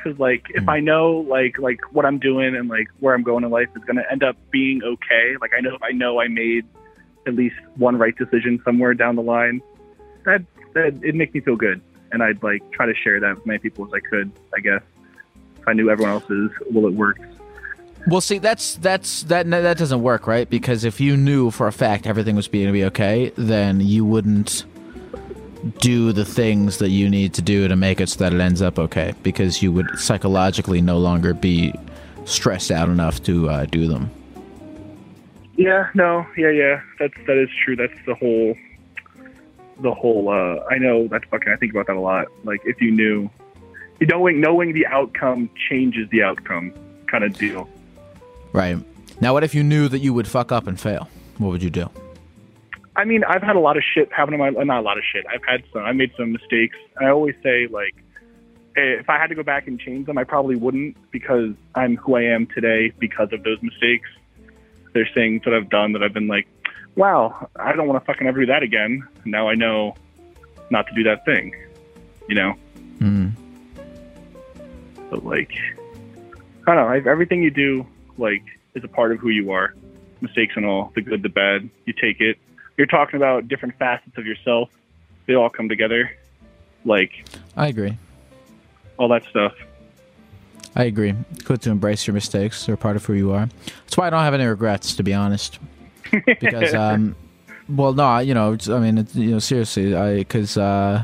[0.07, 0.69] Because like if hmm.
[0.69, 3.83] I know like like what I'm doing and like where I'm going in life is
[3.83, 5.35] gonna end up being okay.
[5.41, 6.65] Like I know if I know I made
[7.25, 9.61] at least one right decision somewhere down the line,
[10.25, 10.43] that
[10.73, 11.81] that it'd make me feel good.
[12.11, 14.31] And I'd like try to share that with as many people as I could.
[14.55, 14.81] I guess
[15.59, 17.19] if I knew everyone else's, will it work?
[18.07, 20.49] Well, see, that's that's that that doesn't work, right?
[20.49, 24.05] Because if you knew for a fact everything was going to be okay, then you
[24.05, 24.63] wouldn't
[25.79, 28.61] do the things that you need to do to make it so that it ends
[28.61, 29.13] up okay.
[29.23, 31.73] Because you would psychologically no longer be
[32.25, 34.11] stressed out enough to uh, do them.
[35.55, 36.81] Yeah, no, yeah, yeah.
[36.99, 37.75] That's that is true.
[37.75, 38.55] That's the whole
[39.79, 42.27] the whole uh I know that's fucking I think about that a lot.
[42.43, 43.29] Like if you knew
[44.01, 46.73] knowing knowing the outcome changes the outcome
[47.07, 47.67] kind of deal.
[48.53, 48.77] Right.
[49.19, 51.09] Now, what if you knew that you would fuck up and fail?
[51.39, 51.89] What would you do?
[52.97, 55.03] I mean, I've had a lot of shit happen in my not a lot of
[55.09, 55.25] shit.
[55.31, 56.77] I've had some I made some mistakes.
[56.99, 57.95] I always say like
[58.75, 62.15] if I had to go back and change them, I probably wouldn't because I'm who
[62.15, 64.09] I am today because of those mistakes.
[64.93, 66.47] There's things that I've done that I've been like,
[66.95, 69.07] wow, I don't want to fucking ever do that again.
[69.25, 69.95] Now I know
[70.69, 71.55] not to do that thing,
[72.27, 72.55] you know?
[72.99, 73.31] Mm.
[75.09, 75.53] But like,
[76.67, 77.11] I don't know.
[77.11, 77.85] Everything you do,
[78.17, 78.43] like,
[78.75, 79.73] is a part of who you are.
[80.21, 81.69] Mistakes and all, the good, the bad.
[81.85, 82.37] You take it.
[82.77, 84.69] You're talking about different facets of yourself.
[85.25, 86.11] They all come together.
[86.85, 87.11] Like
[87.55, 87.97] I agree.
[88.97, 89.53] all that stuff.
[90.75, 91.15] I agree.
[91.43, 92.65] Good to embrace your mistakes.
[92.65, 93.49] They're part of who you are.
[93.65, 95.59] That's why I don't have any regrets, to be honest.
[96.39, 97.15] Because, um,
[97.67, 101.03] well, no, you know, I mean, you know, seriously, I because uh,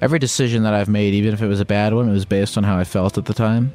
[0.00, 2.56] every decision that I've made, even if it was a bad one, it was based
[2.56, 3.72] on how I felt at the time.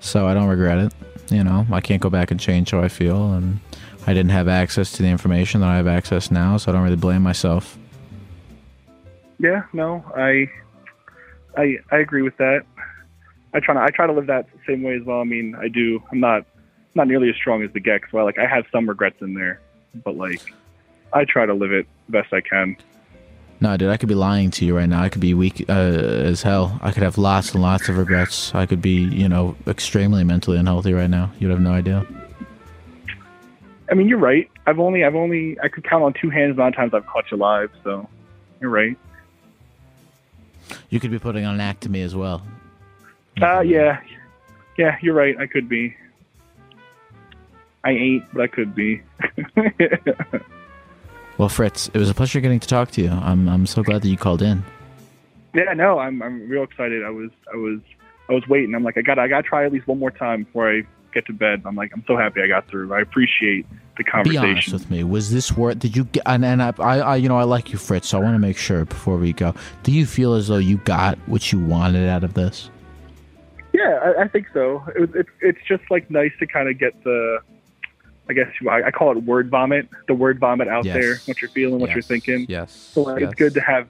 [0.00, 0.92] So I don't regret it.
[1.30, 3.60] You know, I can't go back and change how I feel, and
[4.06, 6.82] I didn't have access to the information that I have access now, so I don't
[6.82, 7.78] really blame myself.
[9.38, 10.50] Yeah, no, I,
[11.56, 12.62] I, I agree with that.
[13.54, 15.20] I try to, I try to live that same way as well.
[15.20, 16.02] I mean, I do.
[16.10, 16.44] I'm not,
[16.94, 18.12] not nearly as strong as the Gex.
[18.12, 19.60] Well, like I have some regrets in there,
[20.04, 20.40] but like,
[21.12, 22.76] I try to live it best I can.
[23.60, 25.02] No, dude, I could be lying to you right now.
[25.02, 26.80] I could be weak uh, as hell.
[26.82, 28.52] I could have lots and lots of regrets.
[28.54, 31.30] I could be, you know, extremely mentally unhealthy right now.
[31.38, 32.04] You'd have no idea.
[33.92, 34.50] I mean, you're right.
[34.66, 37.36] I've only, I've only, I could count on two hands of times I've caught you
[37.36, 37.70] live.
[37.84, 38.08] So,
[38.58, 38.96] you're right.
[40.88, 42.42] You could be putting on an act to me as well.
[43.42, 44.00] Uh, yeah,
[44.78, 45.36] yeah, you're right.
[45.38, 45.94] I could be.
[47.84, 49.02] I ain't, but I could be.
[51.38, 53.10] Well, Fritz, it was a pleasure getting to talk to you.
[53.10, 54.62] I'm I'm so glad that you called in.
[55.54, 57.02] yeah, no, I'm, I'm real excited.
[57.02, 57.80] I was, I was,
[58.28, 58.74] I was waiting.
[58.74, 60.82] I'm like, I got, I got to try at least one more time before I
[61.12, 61.62] get to bed.
[61.64, 62.92] I'm like, I'm so happy I got through.
[62.92, 63.66] I appreciate
[63.96, 64.44] the Be conversation.
[64.48, 65.04] honest with me.
[65.04, 65.78] Was this worth?
[65.78, 66.22] Did you get?
[66.26, 68.08] And, and I, I, I, you know, I like you, Fritz.
[68.08, 69.54] So I want to make sure before we go.
[69.82, 72.70] Do you feel as though you got what you wanted out of this?
[73.72, 74.82] Yeah, I, I think so.
[74.94, 77.38] It, was- it's it's just like nice to kind of get the,
[78.28, 79.88] I guess I, I call it word vomit.
[80.08, 80.94] The word vomit out Yes.
[80.94, 82.46] there, what you're feeling, what you're thinking.
[82.48, 82.72] Yes.
[82.92, 83.30] So like, yes.
[83.30, 83.88] it's good to have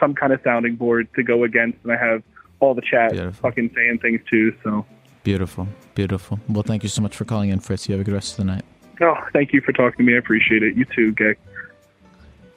[0.00, 2.22] some kind of sounding board to go against, and I have
[2.60, 4.54] all the chat fucking saying things too.
[4.62, 4.86] So,
[5.24, 6.40] Beautiful, beautiful.
[6.48, 7.88] Well, thank you so much for calling in, Fritz.
[7.88, 8.64] You have a good rest of the night.
[9.00, 10.14] oh, thank you for talking to me.
[10.14, 10.76] I appreciate it.
[10.76, 11.34] You too, Gay.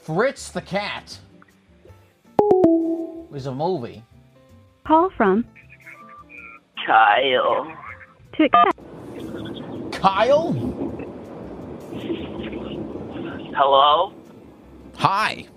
[0.03, 1.17] Fritz the cat
[3.29, 4.03] was a movie.
[4.85, 5.43] Call from
[6.85, 7.75] Kyle.
[8.37, 10.01] to accept.
[10.01, 10.53] Kyle.
[13.57, 14.13] Hello?
[14.97, 15.47] Hi.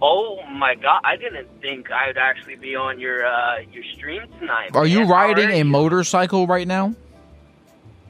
[0.00, 4.22] Oh my god, I didn't think I would actually be on your uh your stream
[4.38, 4.70] tonight.
[4.74, 5.06] Are you man.
[5.08, 5.64] How riding are a you?
[5.64, 6.94] motorcycle right now?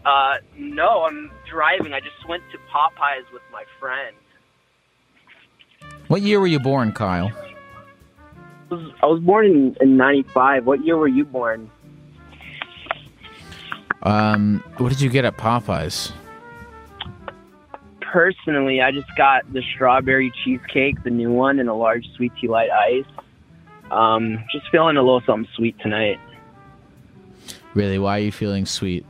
[0.05, 1.93] Uh no, I'm driving.
[1.95, 4.15] I just went to Popeyes with my friend.
[6.09, 7.31] What year were you born, Kyle?
[8.71, 10.67] I was, I was born in, in 95.
[10.67, 11.71] What year were you born?
[14.03, 16.13] Um, what did you get at Popeyes?
[18.11, 22.49] Personally, I just got the strawberry cheesecake, the new one, and a large sweet tea
[22.49, 23.05] light ice.
[23.91, 26.19] Um, just feeling a little something sweet tonight.
[27.75, 29.05] Really, why are you feeling sweet?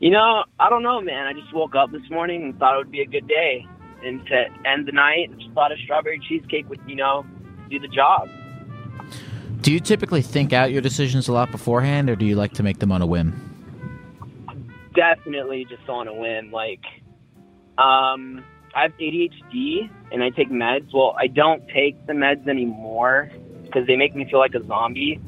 [0.00, 1.26] You know, I don't know, man.
[1.26, 3.66] I just woke up this morning and thought it would be a good day.
[4.04, 7.24] And to end the night, just thought a strawberry cheesecake would, you know,
[7.70, 8.28] do the job.
[9.60, 12.64] Do you typically think out your decisions a lot beforehand, or do you like to
[12.64, 13.32] make them on a whim?
[14.96, 16.50] Definitely just on a whim.
[16.50, 16.82] Like,
[17.78, 18.44] um,
[18.74, 20.92] I have ADHD and I take meds.
[20.92, 23.30] Well, I don't take the meds anymore
[23.64, 25.20] because they make me feel like a zombie.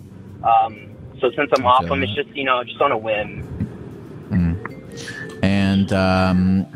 [0.42, 0.90] Um,
[1.20, 3.50] so since I'm off them, it's just, you know, just on a whim.
[5.42, 6.66] And um,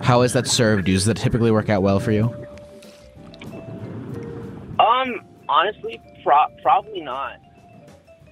[0.00, 0.94] how has that served you?
[0.94, 2.24] Does that typically work out well for you?
[4.78, 7.36] Um, honestly, pro- probably not.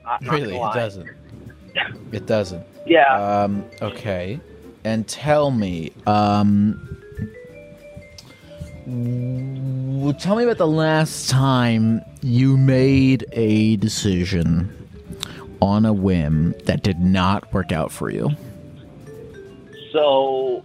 [0.05, 1.09] Not- not Really, it doesn't.
[2.13, 2.65] It doesn't.
[2.87, 3.43] Yeah.
[3.43, 4.41] Um, okay.
[4.89, 6.81] And tell me, um,
[10.19, 14.73] tell me about the last time you made a decision
[15.61, 18.31] on a whim that did not work out for you.
[19.93, 20.65] So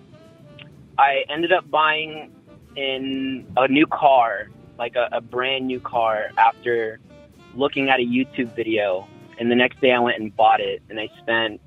[0.98, 2.32] I ended up buying
[2.78, 4.48] in a new car,
[4.80, 7.02] like a, a brand new car, after
[7.56, 9.06] looking at a YouTube video.
[9.38, 11.60] And the next day I went and bought it, and I spent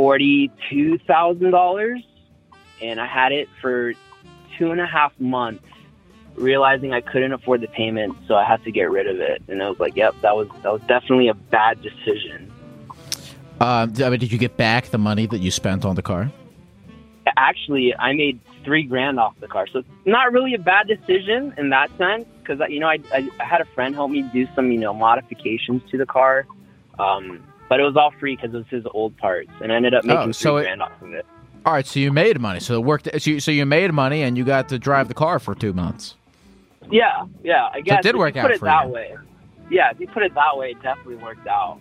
[0.00, 2.02] forty-two thousand dollars,
[2.80, 3.92] and I had it for
[4.56, 5.62] two and a half months.
[6.36, 9.42] Realizing I couldn't afford the payment, so I had to get rid of it.
[9.48, 12.50] And I was like, "Yep, that was that was definitely a bad decision."
[13.60, 16.32] Um, I mean, did you get back the money that you spent on the car?
[17.36, 19.66] actually I made three grand off the car.
[19.66, 23.28] So it's not really a bad decision in that sense because you know I, I
[23.38, 26.46] I had a friend help me do some you know modifications to the car,
[26.98, 29.94] um, but it was all free because it was his old parts, and I ended
[29.94, 31.24] up making Oh, so three it- grand off of it.
[31.64, 32.58] All right, so you made money.
[32.60, 33.08] So it worked.
[33.20, 35.72] So you, so you made money, and you got to drive the car for two
[35.74, 36.14] months.
[36.90, 37.68] Yeah, yeah.
[37.72, 38.92] I guess it did if work you out put it that you.
[38.92, 39.14] way.
[39.70, 41.78] Yeah, if you put it that way, it definitely worked out.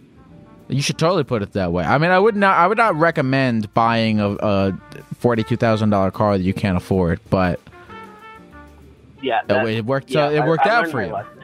[0.68, 1.84] You should totally put it that way.
[1.86, 2.57] I mean, I would not.
[2.57, 4.78] I would not recommend buying a, a
[5.18, 7.20] forty-two thousand dollar car that you can't afford.
[7.30, 7.60] But
[9.22, 10.10] Yeah, it, that- it worked.
[10.11, 11.14] yeah, uh, it worked I out learned for you.
[11.14, 11.41] lesson.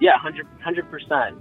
[0.00, 1.36] Yeah, hundred hundred percent.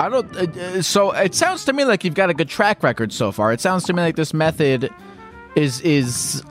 [0.00, 0.34] I don't.
[0.34, 3.30] Uh, uh, so it sounds to me like you've got a good track record so
[3.32, 3.52] far.
[3.52, 4.90] It sounds to me like this method
[5.56, 6.42] is is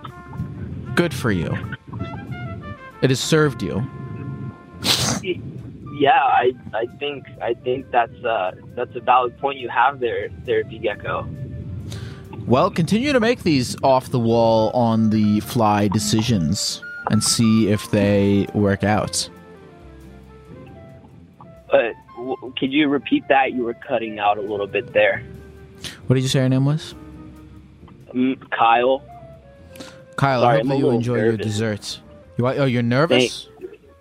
[0.94, 1.58] good for you.
[3.02, 3.90] It has served you.
[6.00, 10.30] Yeah, I I think I think that's uh that's a valid point you have there,
[10.46, 11.28] Therapy Gecko.
[12.48, 16.82] Well, continue to make these off the wall, on the fly decisions
[17.12, 19.30] and see if they work out.
[22.58, 23.54] Could you repeat that?
[23.54, 25.24] You were cutting out a little bit there.
[26.08, 26.96] What did you say your name was?
[28.14, 29.04] Mm, Kyle.
[30.16, 32.02] Kyle, Sorry, I hope that you enjoy your desserts.
[32.38, 33.48] You, wa- oh, you're nervous?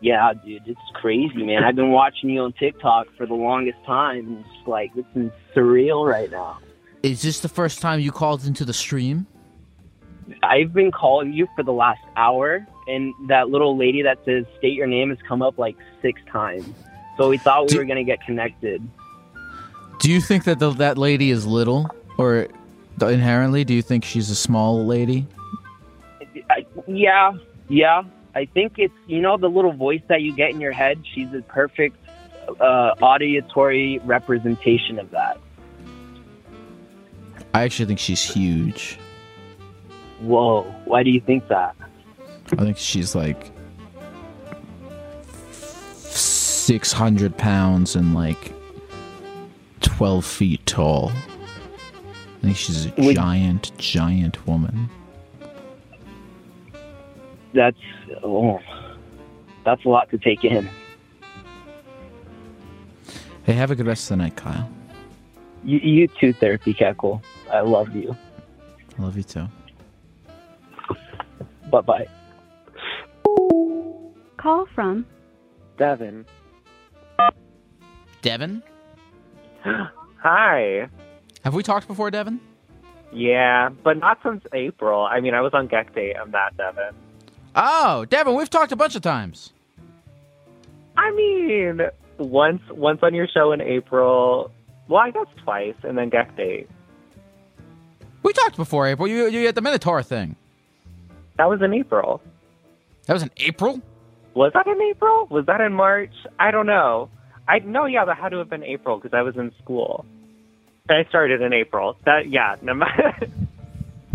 [0.00, 1.64] Yeah, dude, it's crazy, man.
[1.64, 4.44] I've been watching you on TikTok for the longest time.
[4.44, 6.58] It's like this is surreal right now.
[7.02, 9.26] Is this the first time you called into the stream?
[10.42, 14.74] I've been calling you for the last hour, and that little lady that says "state
[14.74, 16.68] your name" has come up like six times.
[17.18, 18.80] So we thought we were gonna get connected.
[19.98, 22.46] Do you think that the, that lady is little, or
[23.02, 25.26] inherently, do you think she's a small lady?
[26.48, 27.32] I, yeah,
[27.68, 28.04] yeah.
[28.36, 31.02] I think it's you know the little voice that you get in your head.
[31.12, 31.96] She's a perfect
[32.60, 35.40] uh, auditory representation of that.
[37.52, 38.96] I actually think she's huge.
[40.20, 40.62] Whoa!
[40.84, 41.74] Why do you think that?
[42.52, 43.50] I think she's like
[46.68, 48.52] six hundred pounds and like
[49.80, 51.10] twelve feet tall.
[51.10, 54.90] I think she's a Would- giant, giant woman.
[57.54, 57.78] That's
[58.22, 58.60] oh,
[59.64, 60.68] that's a lot to take in.
[63.44, 64.70] Hey, have a good rest of the night, Kyle.
[65.64, 67.22] You, you too, therapy Keckle.
[67.50, 68.14] I love you.
[68.98, 69.48] I love you too.
[71.70, 72.08] Bye bye.
[74.36, 75.06] Call from
[75.78, 76.26] Devin.
[78.22, 78.62] Devin,
[80.22, 80.88] Hi.
[81.44, 82.40] have we talked before, Devin?
[83.12, 85.02] Yeah, but not since April.
[85.02, 86.14] I mean, I was on Gek Date.
[86.20, 86.90] I'm not Devin.
[87.54, 89.52] Oh, Devin, we've talked a bunch of times.
[90.96, 91.80] I mean,
[92.18, 94.50] once once on your show in April.
[94.88, 96.68] Well, I guess twice, and then Gek Date.
[98.22, 99.06] We talked before April.
[99.08, 100.36] You you had the Minotaur thing.
[101.36, 102.20] That was in April.
[103.06, 103.80] That was in April.
[104.34, 105.26] Was that in April?
[105.30, 106.12] Was that in March?
[106.38, 107.08] I don't know.
[107.48, 110.04] I no, yeah, that had to have been April because I was in school.
[110.90, 111.96] I started in April.
[112.04, 112.54] That yeah.
[112.62, 112.74] No,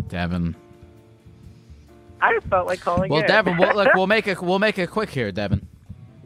[0.10, 0.56] Devin.
[2.22, 3.10] I just felt like calling.
[3.12, 3.16] You.
[3.16, 3.28] Well, in.
[3.28, 5.68] Devin, we'll, look, we'll make it we'll make it quick here, Devin.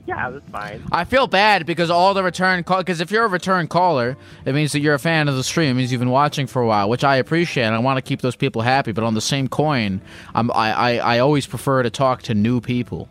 [0.05, 0.84] yeah, that's fine.
[0.91, 4.53] I feel bad because all the return call because if you're a return caller, it
[4.53, 5.71] means that you're a fan of the stream.
[5.71, 7.63] It means you've been watching for a while, which I appreciate.
[7.63, 8.91] and I want to keep those people happy.
[8.91, 10.01] But on the same coin,
[10.35, 13.07] I'm, I, I I always prefer to talk to new people.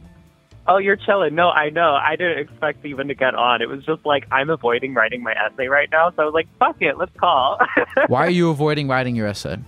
[0.69, 1.35] Oh, you're chilling.
[1.35, 1.95] No, I know.
[1.95, 3.63] I didn't expect even to get on.
[3.63, 6.49] It was just like I'm avoiding writing my essay right now, so I was like,
[6.59, 7.59] "Fuck it, let's call."
[8.09, 9.59] Why are you avoiding writing your essay?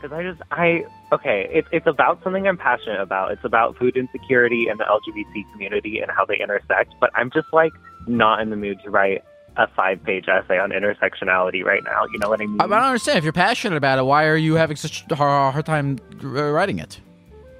[0.00, 1.48] Because I just, I okay.
[1.50, 3.32] It's it's about something I'm passionate about.
[3.32, 6.94] It's about food insecurity and the LGBT community and how they intersect.
[7.00, 7.72] But I'm just like
[8.06, 9.24] not in the mood to write
[9.56, 12.04] a five page essay on intersectionality right now.
[12.12, 12.60] You know what I mean?
[12.60, 13.18] I, I don't understand.
[13.18, 17.00] If you're passionate about it, why are you having such a hard, time writing it?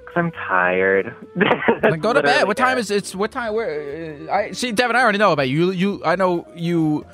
[0.09, 1.13] 'Cause I'm tired.
[1.81, 2.47] Then go to bed.
[2.47, 3.13] What time is it's?
[3.15, 3.53] What time?
[3.53, 4.17] Where?
[4.29, 4.95] Uh, I see, Devin.
[4.95, 5.69] I already know about you.
[5.71, 6.01] You.
[6.03, 7.05] I know you.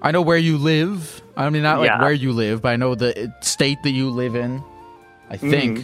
[0.00, 1.20] I know where you live.
[1.36, 2.00] I mean, not like Yeah.
[2.00, 4.62] where you live, but I know the uh, state that you live in.
[5.28, 5.80] I think.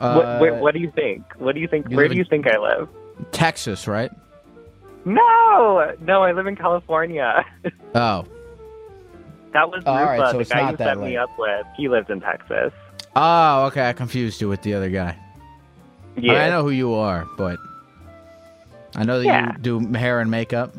[0.00, 0.16] Mm-hmm.
[0.16, 1.22] what, Uh, wait, what do you think?
[1.38, 1.88] What do you think?
[1.90, 2.88] you Where do you think I live?
[3.32, 4.10] Texas, right?
[5.04, 7.44] No, no, I live in California.
[7.94, 8.24] Oh.
[9.52, 11.10] That was Oh, all right, Rupa, so the guy you set late.
[11.10, 11.66] me up with.
[11.76, 12.72] He lives in Texas.
[13.16, 13.88] Oh, okay.
[13.88, 15.16] I confused you with the other guy.
[16.16, 16.44] I, mean, Yeah.
[16.44, 17.58] I know who you are, but
[18.96, 19.52] I know that Yeah.
[19.52, 20.74] you do hair and makeup.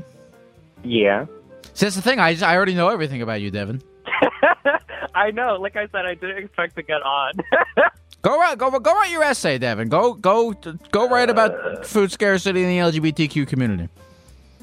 [0.83, 1.25] Yeah.
[1.73, 2.19] See, that's the thing.
[2.19, 3.81] I just, I already know everything about you, Devin.
[5.15, 5.55] I know.
[5.55, 7.33] Like I said, I didn't expect to get on.
[8.23, 9.89] Go write, go, go write your essay, Devin.
[9.89, 10.53] Go, go,
[10.91, 11.31] go write Uh.
[11.31, 13.89] about food scarcity in the LGBTQ community.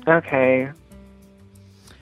[0.06, 0.70] okay.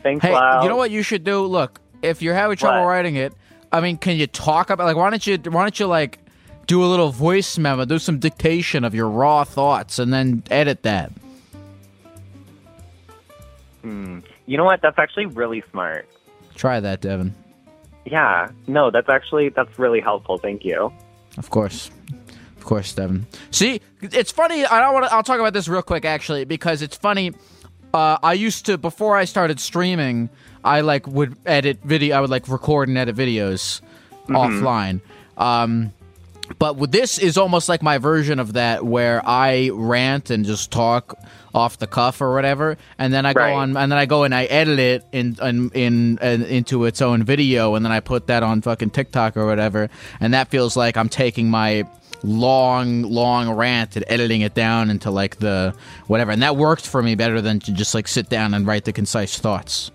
[0.03, 0.33] Thanks, Hey,
[0.63, 1.41] you know what you should do?
[1.47, 2.89] Look, if you're having trouble What?
[2.91, 3.33] writing it,
[3.73, 6.19] I mean, can you talk about like why don't you why don't you like
[6.67, 10.83] do a little voice memo, do some dictation of your raw thoughts, and then edit
[10.83, 11.13] that.
[13.83, 14.21] Hmm.
[14.47, 14.83] You know what?
[14.83, 16.09] That's actually really smart.
[16.55, 17.35] Try that, Devin.
[18.05, 18.49] Yeah.
[18.67, 20.39] No, that's actually that's really helpful.
[20.39, 20.93] Thank you.
[21.39, 21.91] Of course.
[22.57, 23.27] Of course, Devin.
[23.51, 24.65] See, it's funny.
[24.65, 25.15] I don't want to.
[25.15, 27.33] I'll talk about this real quick, actually, because it's funny.
[27.95, 30.29] Uh, I used to before I started streaming.
[30.67, 32.17] I like would edit video.
[32.17, 33.81] I would like record and edit videos
[34.29, 35.01] offline.
[35.39, 35.93] Um,
[36.59, 41.19] but this is almost like my version of that, where I rant and just talk
[41.53, 43.51] off the cuff or whatever, and then I Right.
[43.51, 46.85] go on and then I go and I edit it in in, in in into
[46.85, 49.89] its own video, and then I put that on fucking TikTok or whatever,
[50.21, 51.85] and that feels like I'm taking my
[52.23, 55.75] long long rant and editing it down into like the
[56.07, 58.85] whatever, and that worked for me better than to just like sit down and write
[58.85, 59.91] the concise thoughts.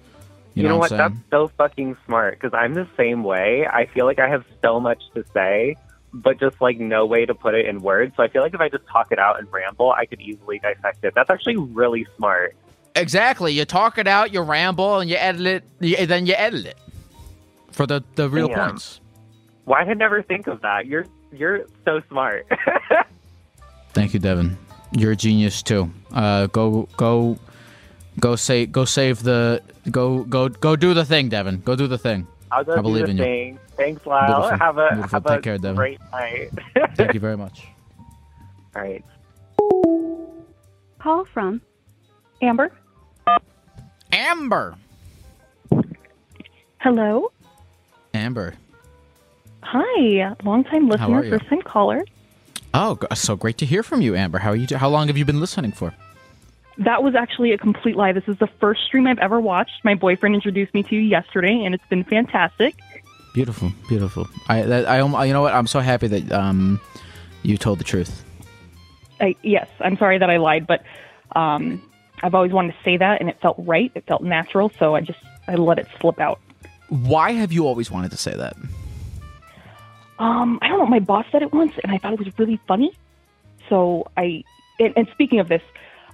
[0.53, 0.97] You, You, know, what, what?
[0.97, 3.65] That's so fucking smart because I'm the same way.
[3.65, 5.75] I feel like I have so much to say,
[6.13, 8.13] but just like no way to put it in words.
[8.17, 10.59] So I feel like if I just talk it out and ramble, I could easily
[10.59, 11.13] dissect it.
[11.15, 12.55] That's actually really smart.
[12.95, 13.53] Exactly.
[13.53, 15.63] You talk it out, you ramble, and you edit it.
[15.79, 16.77] You, then you edit it
[17.71, 18.71] for the the real Damn.
[18.71, 18.99] points.
[19.65, 20.85] Why did I never think of that?
[20.85, 22.45] You're you're so smart.
[23.93, 24.57] Thank you, Devin.
[24.91, 25.89] You're a genius too.
[26.13, 27.37] Uh, go go
[28.21, 29.61] go say go save the
[29.91, 31.59] go go go do the thing, Devin.
[31.65, 32.25] Go do the thing.
[32.51, 33.23] I'll go I do believe the in you.
[33.23, 33.59] thing.
[33.75, 34.27] Thanks, Lyle.
[34.27, 34.57] Beautiful.
[34.59, 35.09] Have a Beautiful.
[35.11, 35.75] have Take a care, Devin.
[35.75, 36.49] great night.
[36.95, 37.63] Thank you very much.
[38.75, 39.03] All right.
[40.99, 41.61] Call from
[42.41, 42.71] Amber.
[44.11, 44.75] Amber.
[46.79, 47.31] Hello.
[48.13, 48.53] Amber.
[49.63, 50.35] Hi.
[50.43, 52.03] Long time listener, are first time caller.
[52.73, 54.39] Oh, so great to hear from you, Amber.
[54.39, 54.67] How are you?
[54.67, 55.93] do- How long have you been listening for?
[56.77, 58.11] That was actually a complete lie.
[58.11, 59.83] This is the first stream I've ever watched.
[59.83, 62.79] My boyfriend introduced me to you yesterday, and it's been fantastic.
[63.33, 64.27] Beautiful, beautiful.
[64.49, 65.53] I that, I you know what?
[65.53, 66.79] I'm so happy that um
[67.43, 68.23] you told the truth.
[69.19, 70.83] I, yes, I'm sorry that I lied, but
[71.35, 71.81] um,
[72.23, 73.91] I've always wanted to say that, and it felt right.
[73.93, 76.39] It felt natural, so I just I let it slip out.
[76.89, 78.55] Why have you always wanted to say that?
[80.19, 80.85] Um, I don't know.
[80.87, 82.93] My boss said it once, and I thought it was really funny.
[83.69, 84.43] So I,
[84.79, 85.61] and, and speaking of this,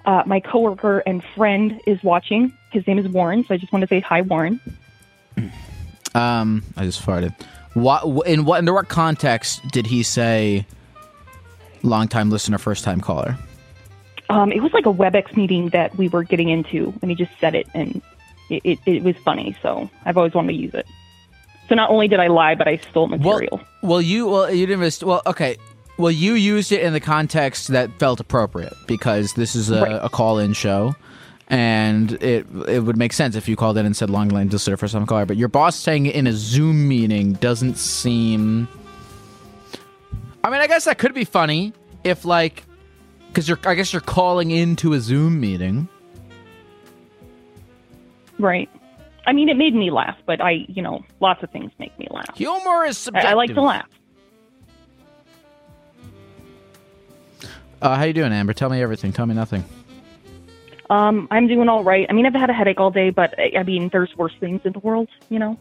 [0.07, 2.51] uh, my coworker and friend is watching.
[2.71, 4.59] His name is Warren, so I just want to say hi, Warren.
[6.15, 7.35] Um, I just farted.
[7.73, 10.65] What in what under what context did he say?
[11.83, 13.37] Long time listener, first time caller.
[14.29, 17.31] Um, it was like a WebEx meeting that we were getting into, and he just
[17.39, 18.01] said it, and
[18.49, 19.55] it, it, it was funny.
[19.61, 20.87] So I've always wanted to use it.
[21.69, 23.57] So not only did I lie, but I stole material.
[23.81, 25.03] Well, well you well you didn't.
[25.03, 25.57] Well, okay.
[25.97, 29.99] Well, you used it in the context that felt appropriate because this is a, Right.
[30.03, 30.95] a call-in show,
[31.47, 34.77] and it it would make sense if you called in and said long line listener
[34.77, 35.25] first time caller.
[35.25, 38.67] But your boss saying it in a Zoom meeting doesn't seem.
[40.43, 42.63] I mean, I guess that could be funny if like,
[43.29, 45.87] because you're I guess you're calling into a Zoom meeting.
[48.39, 48.69] Right.
[49.25, 52.07] I mean, it made me laugh, but I, you know, lots of things make me
[52.11, 52.37] laugh.
[52.37, 53.31] Humor is I, subjective.
[53.31, 53.89] I like to laugh.
[57.81, 58.53] Uh, how you doing, Amber?
[58.53, 59.13] Tell me everything.
[59.13, 59.63] Tell me nothing.
[60.89, 62.07] Um, I'm doing all right.
[62.09, 64.73] I mean, I've had a headache all day, but I mean, there's worse things in
[64.73, 65.57] the world, you know.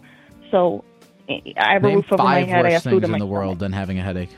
[0.51, 0.85] So
[1.29, 2.65] I have a Name roof over my head.
[2.65, 4.31] I have things food in in the world than having a headache.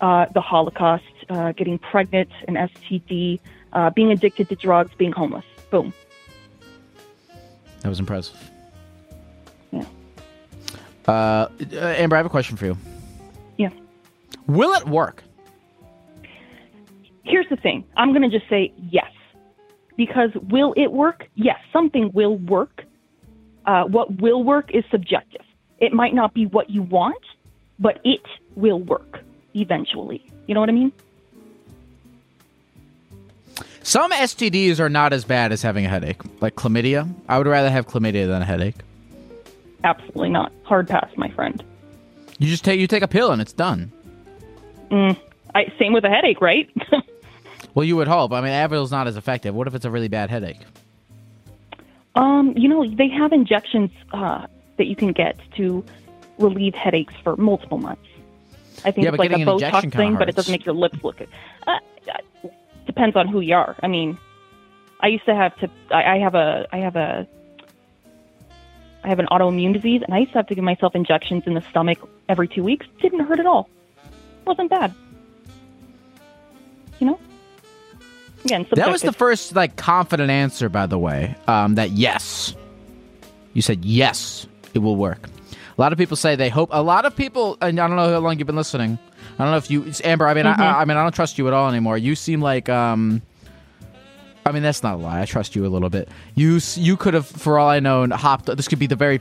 [0.00, 3.38] uh, the Holocaust, uh, getting pregnant, an STD,
[3.72, 5.44] uh, being addicted to drugs, being homeless.
[5.70, 5.94] Boom.
[7.80, 8.50] That was impressive.
[9.72, 9.84] Yeah.
[11.06, 12.76] Uh, Amber, I have a question for you.
[13.56, 13.70] Yeah.
[14.46, 15.22] Will it work?
[17.24, 17.84] Here's the thing.
[17.96, 19.10] I'm going to just say yes.
[19.96, 21.24] Because will it work?
[21.34, 22.84] Yes, something will work.
[23.64, 25.40] Uh, what will work is subjective.
[25.78, 27.22] It might not be what you want,
[27.78, 28.22] but it
[28.56, 29.20] will work
[29.54, 30.24] eventually.
[30.46, 30.92] You know what I mean?
[33.82, 37.12] Some STDs are not as bad as having a headache, like chlamydia.
[37.28, 38.76] I would rather have chlamydia than a headache.
[39.84, 40.52] Absolutely not.
[40.64, 41.62] Hard pass, my friend.
[42.38, 43.92] You just take you take a pill and it's done.
[44.90, 45.18] Mm,
[45.54, 46.68] I, same with a headache, right?
[47.74, 48.32] Well, you would hope.
[48.32, 49.54] I mean, Advil's not as effective.
[49.54, 50.60] What if it's a really bad headache?
[52.14, 54.46] Um, you know, they have injections uh,
[54.76, 55.84] that you can get to
[56.38, 58.06] relieve headaches for multiple months.
[58.84, 61.20] I think Yeah, it's like a Botox thing, but it doesn't make your lips look.
[61.20, 61.26] Uh,
[61.66, 62.48] uh,
[62.86, 63.74] depends on who you are.
[63.82, 64.18] I mean,
[65.00, 65.70] I used to have to.
[65.90, 66.66] I, I have a.
[66.70, 67.26] I have a.
[69.02, 71.54] I have an autoimmune disease, and I used to have to give myself injections in
[71.54, 71.98] the stomach
[72.28, 72.86] every two weeks.
[73.00, 73.68] Didn't hurt at all.
[74.46, 74.94] wasn't bad.
[77.00, 77.20] You know.
[78.44, 81.34] Again, That was the first like confident answer, by the way.
[81.48, 82.54] Um, that yes,
[83.54, 85.28] you said yes, it will work.
[85.76, 86.68] A lot of people say they hope.
[86.72, 88.98] A lot of people, and I don't know how long you've been listening.
[89.38, 90.28] I don't know if you, Amber.
[90.28, 90.58] I mean, Mhm.
[90.58, 91.98] I, I mean, I don't trust you at all anymore.
[91.98, 93.22] You seem like, um,
[94.46, 95.22] I mean, that's not a lie.
[95.22, 96.08] I trust you a little bit.
[96.36, 98.46] You, you could have, for all I know, hopped.
[98.56, 99.20] This could be the very,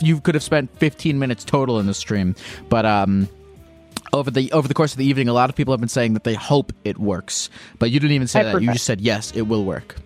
[0.00, 2.34] you could have spent 15 minutes total in the stream,
[2.68, 3.28] but um,
[4.12, 6.14] over the over the course of the evening, a lot of people have been saying
[6.14, 8.62] that they hope it works, but you didn't even say that.
[8.62, 9.96] You just said yes, it will work.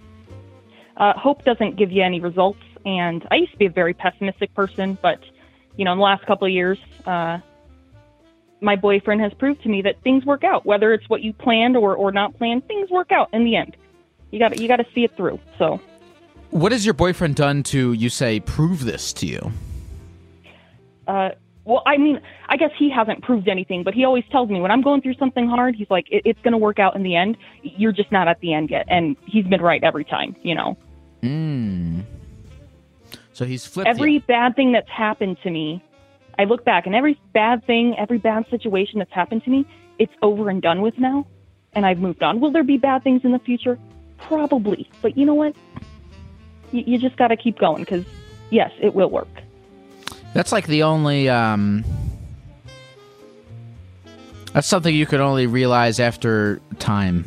[0.97, 2.61] uh, hope doesn't give you any results.
[2.85, 5.21] And I used to be a very pessimistic person, but
[5.77, 7.39] you know, in the last couple of years, uh,
[8.61, 10.67] my boyfriend has proved to me that things work out.
[10.67, 13.77] Whether it's what you planned or, or not planned, things work out in the end.
[14.31, 15.39] You got you got to see it through.
[15.59, 15.81] So
[16.51, 19.53] What has your boyfriend done to you say prove this to you?
[21.07, 21.31] Uh,
[21.65, 24.71] well, I mean, I guess he hasn't proved anything, but he always tells me when
[24.71, 27.15] I'm going through something hard, he's like, it, "It's going to work out in the
[27.17, 27.37] end.
[27.63, 30.35] You're just not at the end yet." And he's been right every time.
[30.43, 30.77] You know,
[31.23, 32.03] Mm.
[33.33, 33.89] So he's flipped.
[33.89, 34.21] every you.
[34.21, 35.83] bad thing that's happened to me,
[36.39, 39.67] I look back and every bad thing, every bad situation that's happened to me,
[39.99, 41.27] it's over and done with now,
[41.75, 42.41] and I've moved on.
[42.41, 43.79] Will there be bad things in the future?
[44.19, 45.55] Probably, but you know what?
[46.73, 48.05] You, you just got to keep going because
[48.51, 49.40] yes, it will work.
[50.35, 51.29] That's like the only.
[51.29, 51.85] um
[54.53, 57.25] That's something you can only realize after time,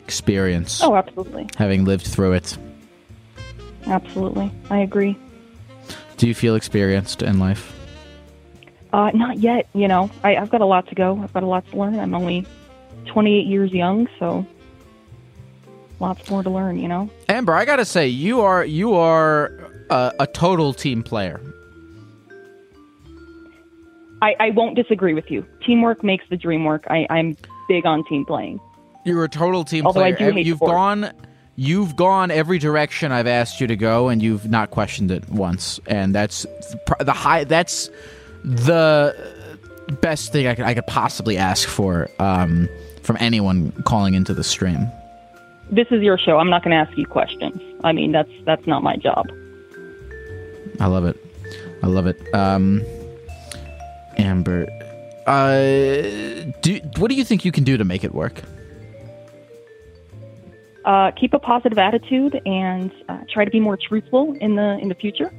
[0.00, 2.56] experience, Oh, absolutely, having lived through it.
[3.86, 5.16] absolutely, I agree.
[6.16, 7.72] Do you feel experienced in life?
[8.92, 9.68] Uh, not yet.
[9.72, 11.18] You know, I, I've got a lot to go.
[11.22, 11.98] I've got a lot to learn.
[11.98, 12.44] I'm only
[13.06, 14.44] 28 years young, so
[16.00, 16.78] lots more to learn.
[16.78, 17.10] You know.
[17.28, 19.52] Amber, I gotta say, you are you are
[19.90, 21.40] a, a total team player.
[24.22, 25.46] I, I won't disagree with you.
[25.64, 26.84] Teamwork makes the dream work.
[26.88, 27.36] I, I'm
[27.68, 28.60] big on team playing.
[29.04, 30.72] You're a total team Although I do hate you've sports.
[30.72, 31.12] gone
[31.56, 35.80] you've gone every direction I've asked you to go and you've not questioned it once.
[35.86, 36.46] And that's
[37.00, 37.90] the high that's
[38.44, 39.14] the
[40.00, 42.68] best thing I could, I could possibly ask for um,
[43.02, 44.88] from anyone calling into the stream.
[45.70, 46.38] This is your show.
[46.38, 47.60] I'm not going to ask you questions.
[47.84, 49.30] I mean, that's that's not my job.
[50.80, 51.16] I love it.
[51.82, 52.18] I love it.
[52.34, 52.82] Um,
[54.18, 54.66] Amber,
[55.26, 58.42] uh, do what do you think you can do to make it work?
[60.84, 64.88] Uh, keep a positive attitude and uh, try to be more truthful in the in
[64.88, 65.32] the future.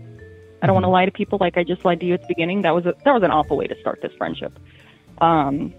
[0.61, 2.27] I don't want to lie to people like I just lied to you at the
[2.27, 2.61] beginning.
[2.61, 4.57] That was a, that was an awful way to start this friendship.
[5.19, 5.73] Um,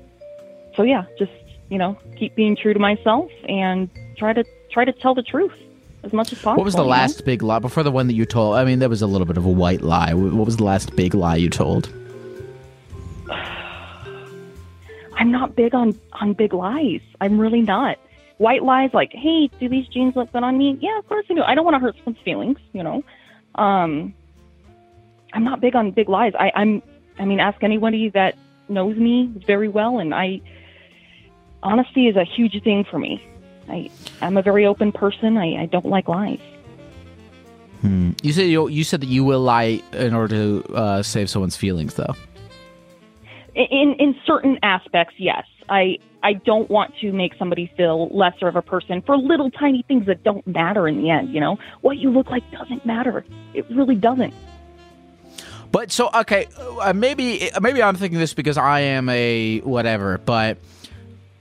[0.76, 1.32] so yeah, just
[1.70, 3.88] you know, keep being true to myself and
[4.18, 5.54] try to try to tell the truth
[6.02, 6.56] as much as possible.
[6.56, 6.90] What was the you know?
[6.90, 8.56] last big lie before the one that you told?
[8.56, 10.12] I mean, there was a little bit of a white lie.
[10.12, 11.90] What was the last big lie you told?
[15.16, 17.00] I'm not big on on big lies.
[17.20, 17.98] I'm really not.
[18.38, 21.34] White lies like, "Hey, do these jeans look good on me?" Yeah, of course I
[21.34, 21.42] do.
[21.42, 23.04] I don't want to hurt someone's feelings, you know.
[23.54, 24.14] Um,
[25.32, 26.32] I'm not big on big lies.
[26.38, 26.82] I, I'm.
[27.18, 28.36] I mean, ask anybody that
[28.68, 30.40] knows me very well, and I.
[31.62, 33.22] Honesty is a huge thing for me.
[33.68, 33.90] I
[34.20, 35.36] I'm a very open person.
[35.36, 36.40] I, I don't like lies.
[37.82, 38.12] Hmm.
[38.22, 41.56] You said you, you said that you will lie in order to uh, save someone's
[41.56, 42.14] feelings, though.
[43.54, 45.44] In in certain aspects yes.
[45.68, 49.82] I i don't want to make somebody feel lesser of a person for little tiny
[49.86, 51.58] things that don't matter in the end you know?
[51.80, 53.24] What you look like doesn't matter.
[53.54, 54.34] It really doesn't.
[55.72, 56.48] But so okay,
[56.80, 60.18] uh, maybe maybe I'm thinking this because I am a whatever.
[60.18, 60.58] But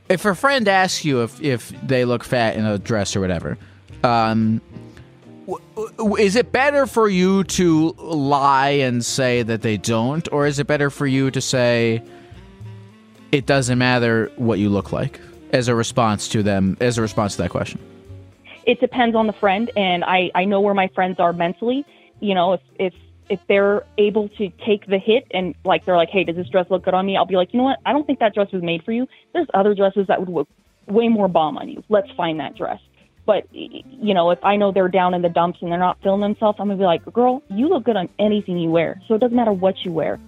[0.07, 3.57] if a friend asks you if if they look fat in a dress or whatever,
[4.05, 4.61] um,
[6.17, 10.67] is it better for you to lie and say that they don't, or is it
[10.67, 12.03] better for you to say
[13.31, 15.19] it doesn't matter what you look like
[15.51, 17.79] as a response to them as a response to that question?
[18.65, 21.85] it depends on the friend and i i know where my friends are mentally.
[22.19, 22.93] You know if if
[23.29, 26.67] if they're able to take the hit and like they're like hey does this dress
[26.69, 27.17] look good on me?
[27.17, 27.79] I'll be like you know what?
[27.85, 29.07] I don't think that dress was made for you.
[29.33, 30.47] There's other dresses that would look
[30.87, 31.83] way more bomb on you.
[31.89, 32.79] Let's find that dress
[33.25, 36.21] but you know if i know they're down in the dumps and they're not feeling
[36.21, 39.19] themselves i'm gonna be like girl you look good on anything you wear so it
[39.19, 40.19] doesn't matter what you wear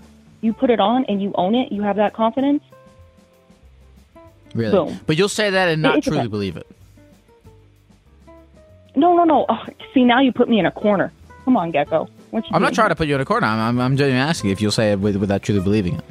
[0.42, 2.64] you put it on and you own it you have that confidence
[4.54, 4.72] Really?
[4.72, 5.00] Boom.
[5.08, 6.32] But you'll say that and not it truly depends.
[6.32, 6.68] believe it.
[8.96, 11.12] no no no oh, see now you put me in a corner
[11.44, 12.08] come on gecko
[12.52, 13.46] I'm not trying to put you in a corner.
[13.46, 16.04] I'm, I'm, I'm just asking if you'll say it with, without truly believing it.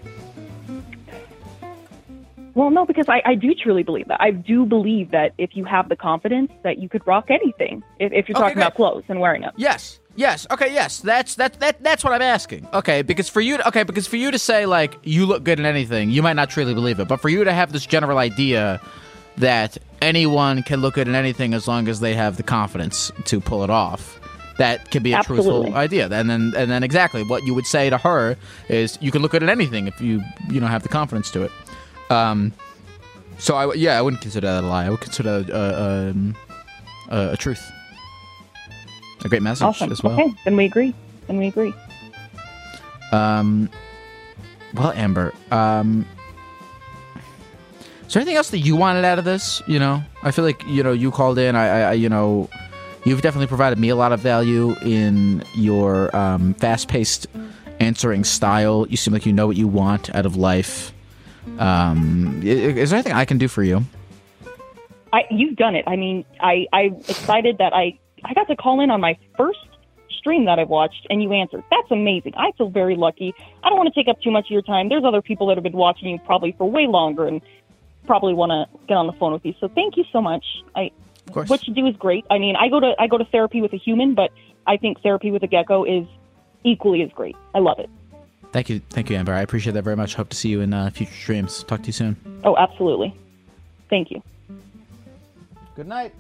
[2.55, 4.21] Well, no, because I, I do truly believe that.
[4.21, 7.83] I do believe that if you have the confidence, that you could rock anything.
[7.99, 9.53] If, if you're Okay, talking about clothes and wearing them.
[9.57, 9.99] Yes.
[10.17, 10.47] Yes.
[10.51, 10.73] Okay.
[10.75, 11.01] Yes.
[11.01, 11.59] That's that.
[11.61, 11.83] That.
[11.83, 12.69] That's what I'm asking.
[12.75, 13.01] Okay.
[13.01, 13.57] Because for you.
[13.57, 13.83] To, okay.
[13.85, 16.75] Because for you to say like you look good in anything, you might not truly
[16.75, 17.09] believe it.
[17.09, 18.81] But for you to have this general idea
[19.39, 23.41] that anyone can look good in anything as long as they have the confidence to
[23.41, 24.21] pull it off,
[24.59, 25.51] that can be a Absolutely.
[25.51, 26.05] truthful idea.
[26.11, 28.37] And then and then exactly what you would say to her
[28.69, 31.43] is you can look good at anything if you you don't have the confidence to
[31.45, 31.51] it.
[32.11, 32.53] Um,
[33.39, 34.87] so I yeah, I wouldn't consider that a lie.
[34.87, 36.37] I would consider that uh, um,
[37.11, 37.63] uh, a truth,
[39.25, 39.91] a great message Awesome.
[39.91, 40.21] as well.
[40.21, 40.95] Okay, then we agree.
[41.27, 41.75] Then we agree.
[43.13, 43.69] Um,
[44.75, 46.07] well, Amber, um,
[48.07, 49.63] is there anything else that you wanted out of this?
[49.67, 51.57] You know, I feel like you know you called in.
[51.57, 52.49] I, I, I you know,
[53.05, 57.27] you've definitely provided me a lot of value in your um, fast-paced
[57.81, 58.87] answering style.
[58.89, 60.92] You seem like you know what you want out of life.
[61.59, 63.85] Um, is there anything I can do for you?
[65.13, 65.85] I you've done it.
[65.87, 69.59] I mean, I I'm excited that I I got to call in on my first
[70.19, 71.65] stream that I've watched and you answered.
[71.71, 72.35] That's amazing.
[72.37, 73.35] I feel very lucky.
[73.63, 74.89] I don't want to take up too much of your time.
[74.89, 77.43] There's other people that have been watching you probably for way longer and
[78.07, 79.55] probably want to get on the phone with you.
[79.61, 80.45] So thank you so much.
[80.75, 80.91] I
[81.27, 81.49] of course.
[81.49, 82.25] what you do is great.
[82.31, 84.31] I mean, I go to I go to therapy with a human, but
[84.67, 86.07] I think therapy with a gecko is
[86.65, 87.37] equally as great.
[87.55, 87.91] I love it.
[88.53, 89.33] Thank you, thank you, Amber.
[89.33, 90.15] I appreciate that very much.
[90.15, 91.65] Hope to see you in uh, future streams.
[91.65, 92.17] Talk to you soon.
[92.45, 93.15] Oh, absolutely.
[93.89, 94.23] Thank you.
[95.75, 96.13] Good night.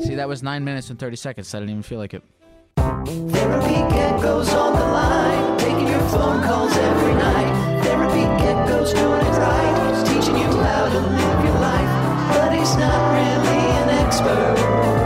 [0.00, 1.54] See, that was nine minutes and thirty seconds.
[1.54, 2.22] I didn't even feel like it.
[2.76, 7.82] Therapy geckos on the line, taking your phone calls every night.
[7.84, 12.76] Therapy geckos doing it right, he's teaching you how to live your life, but he's
[12.76, 15.05] not really an expert.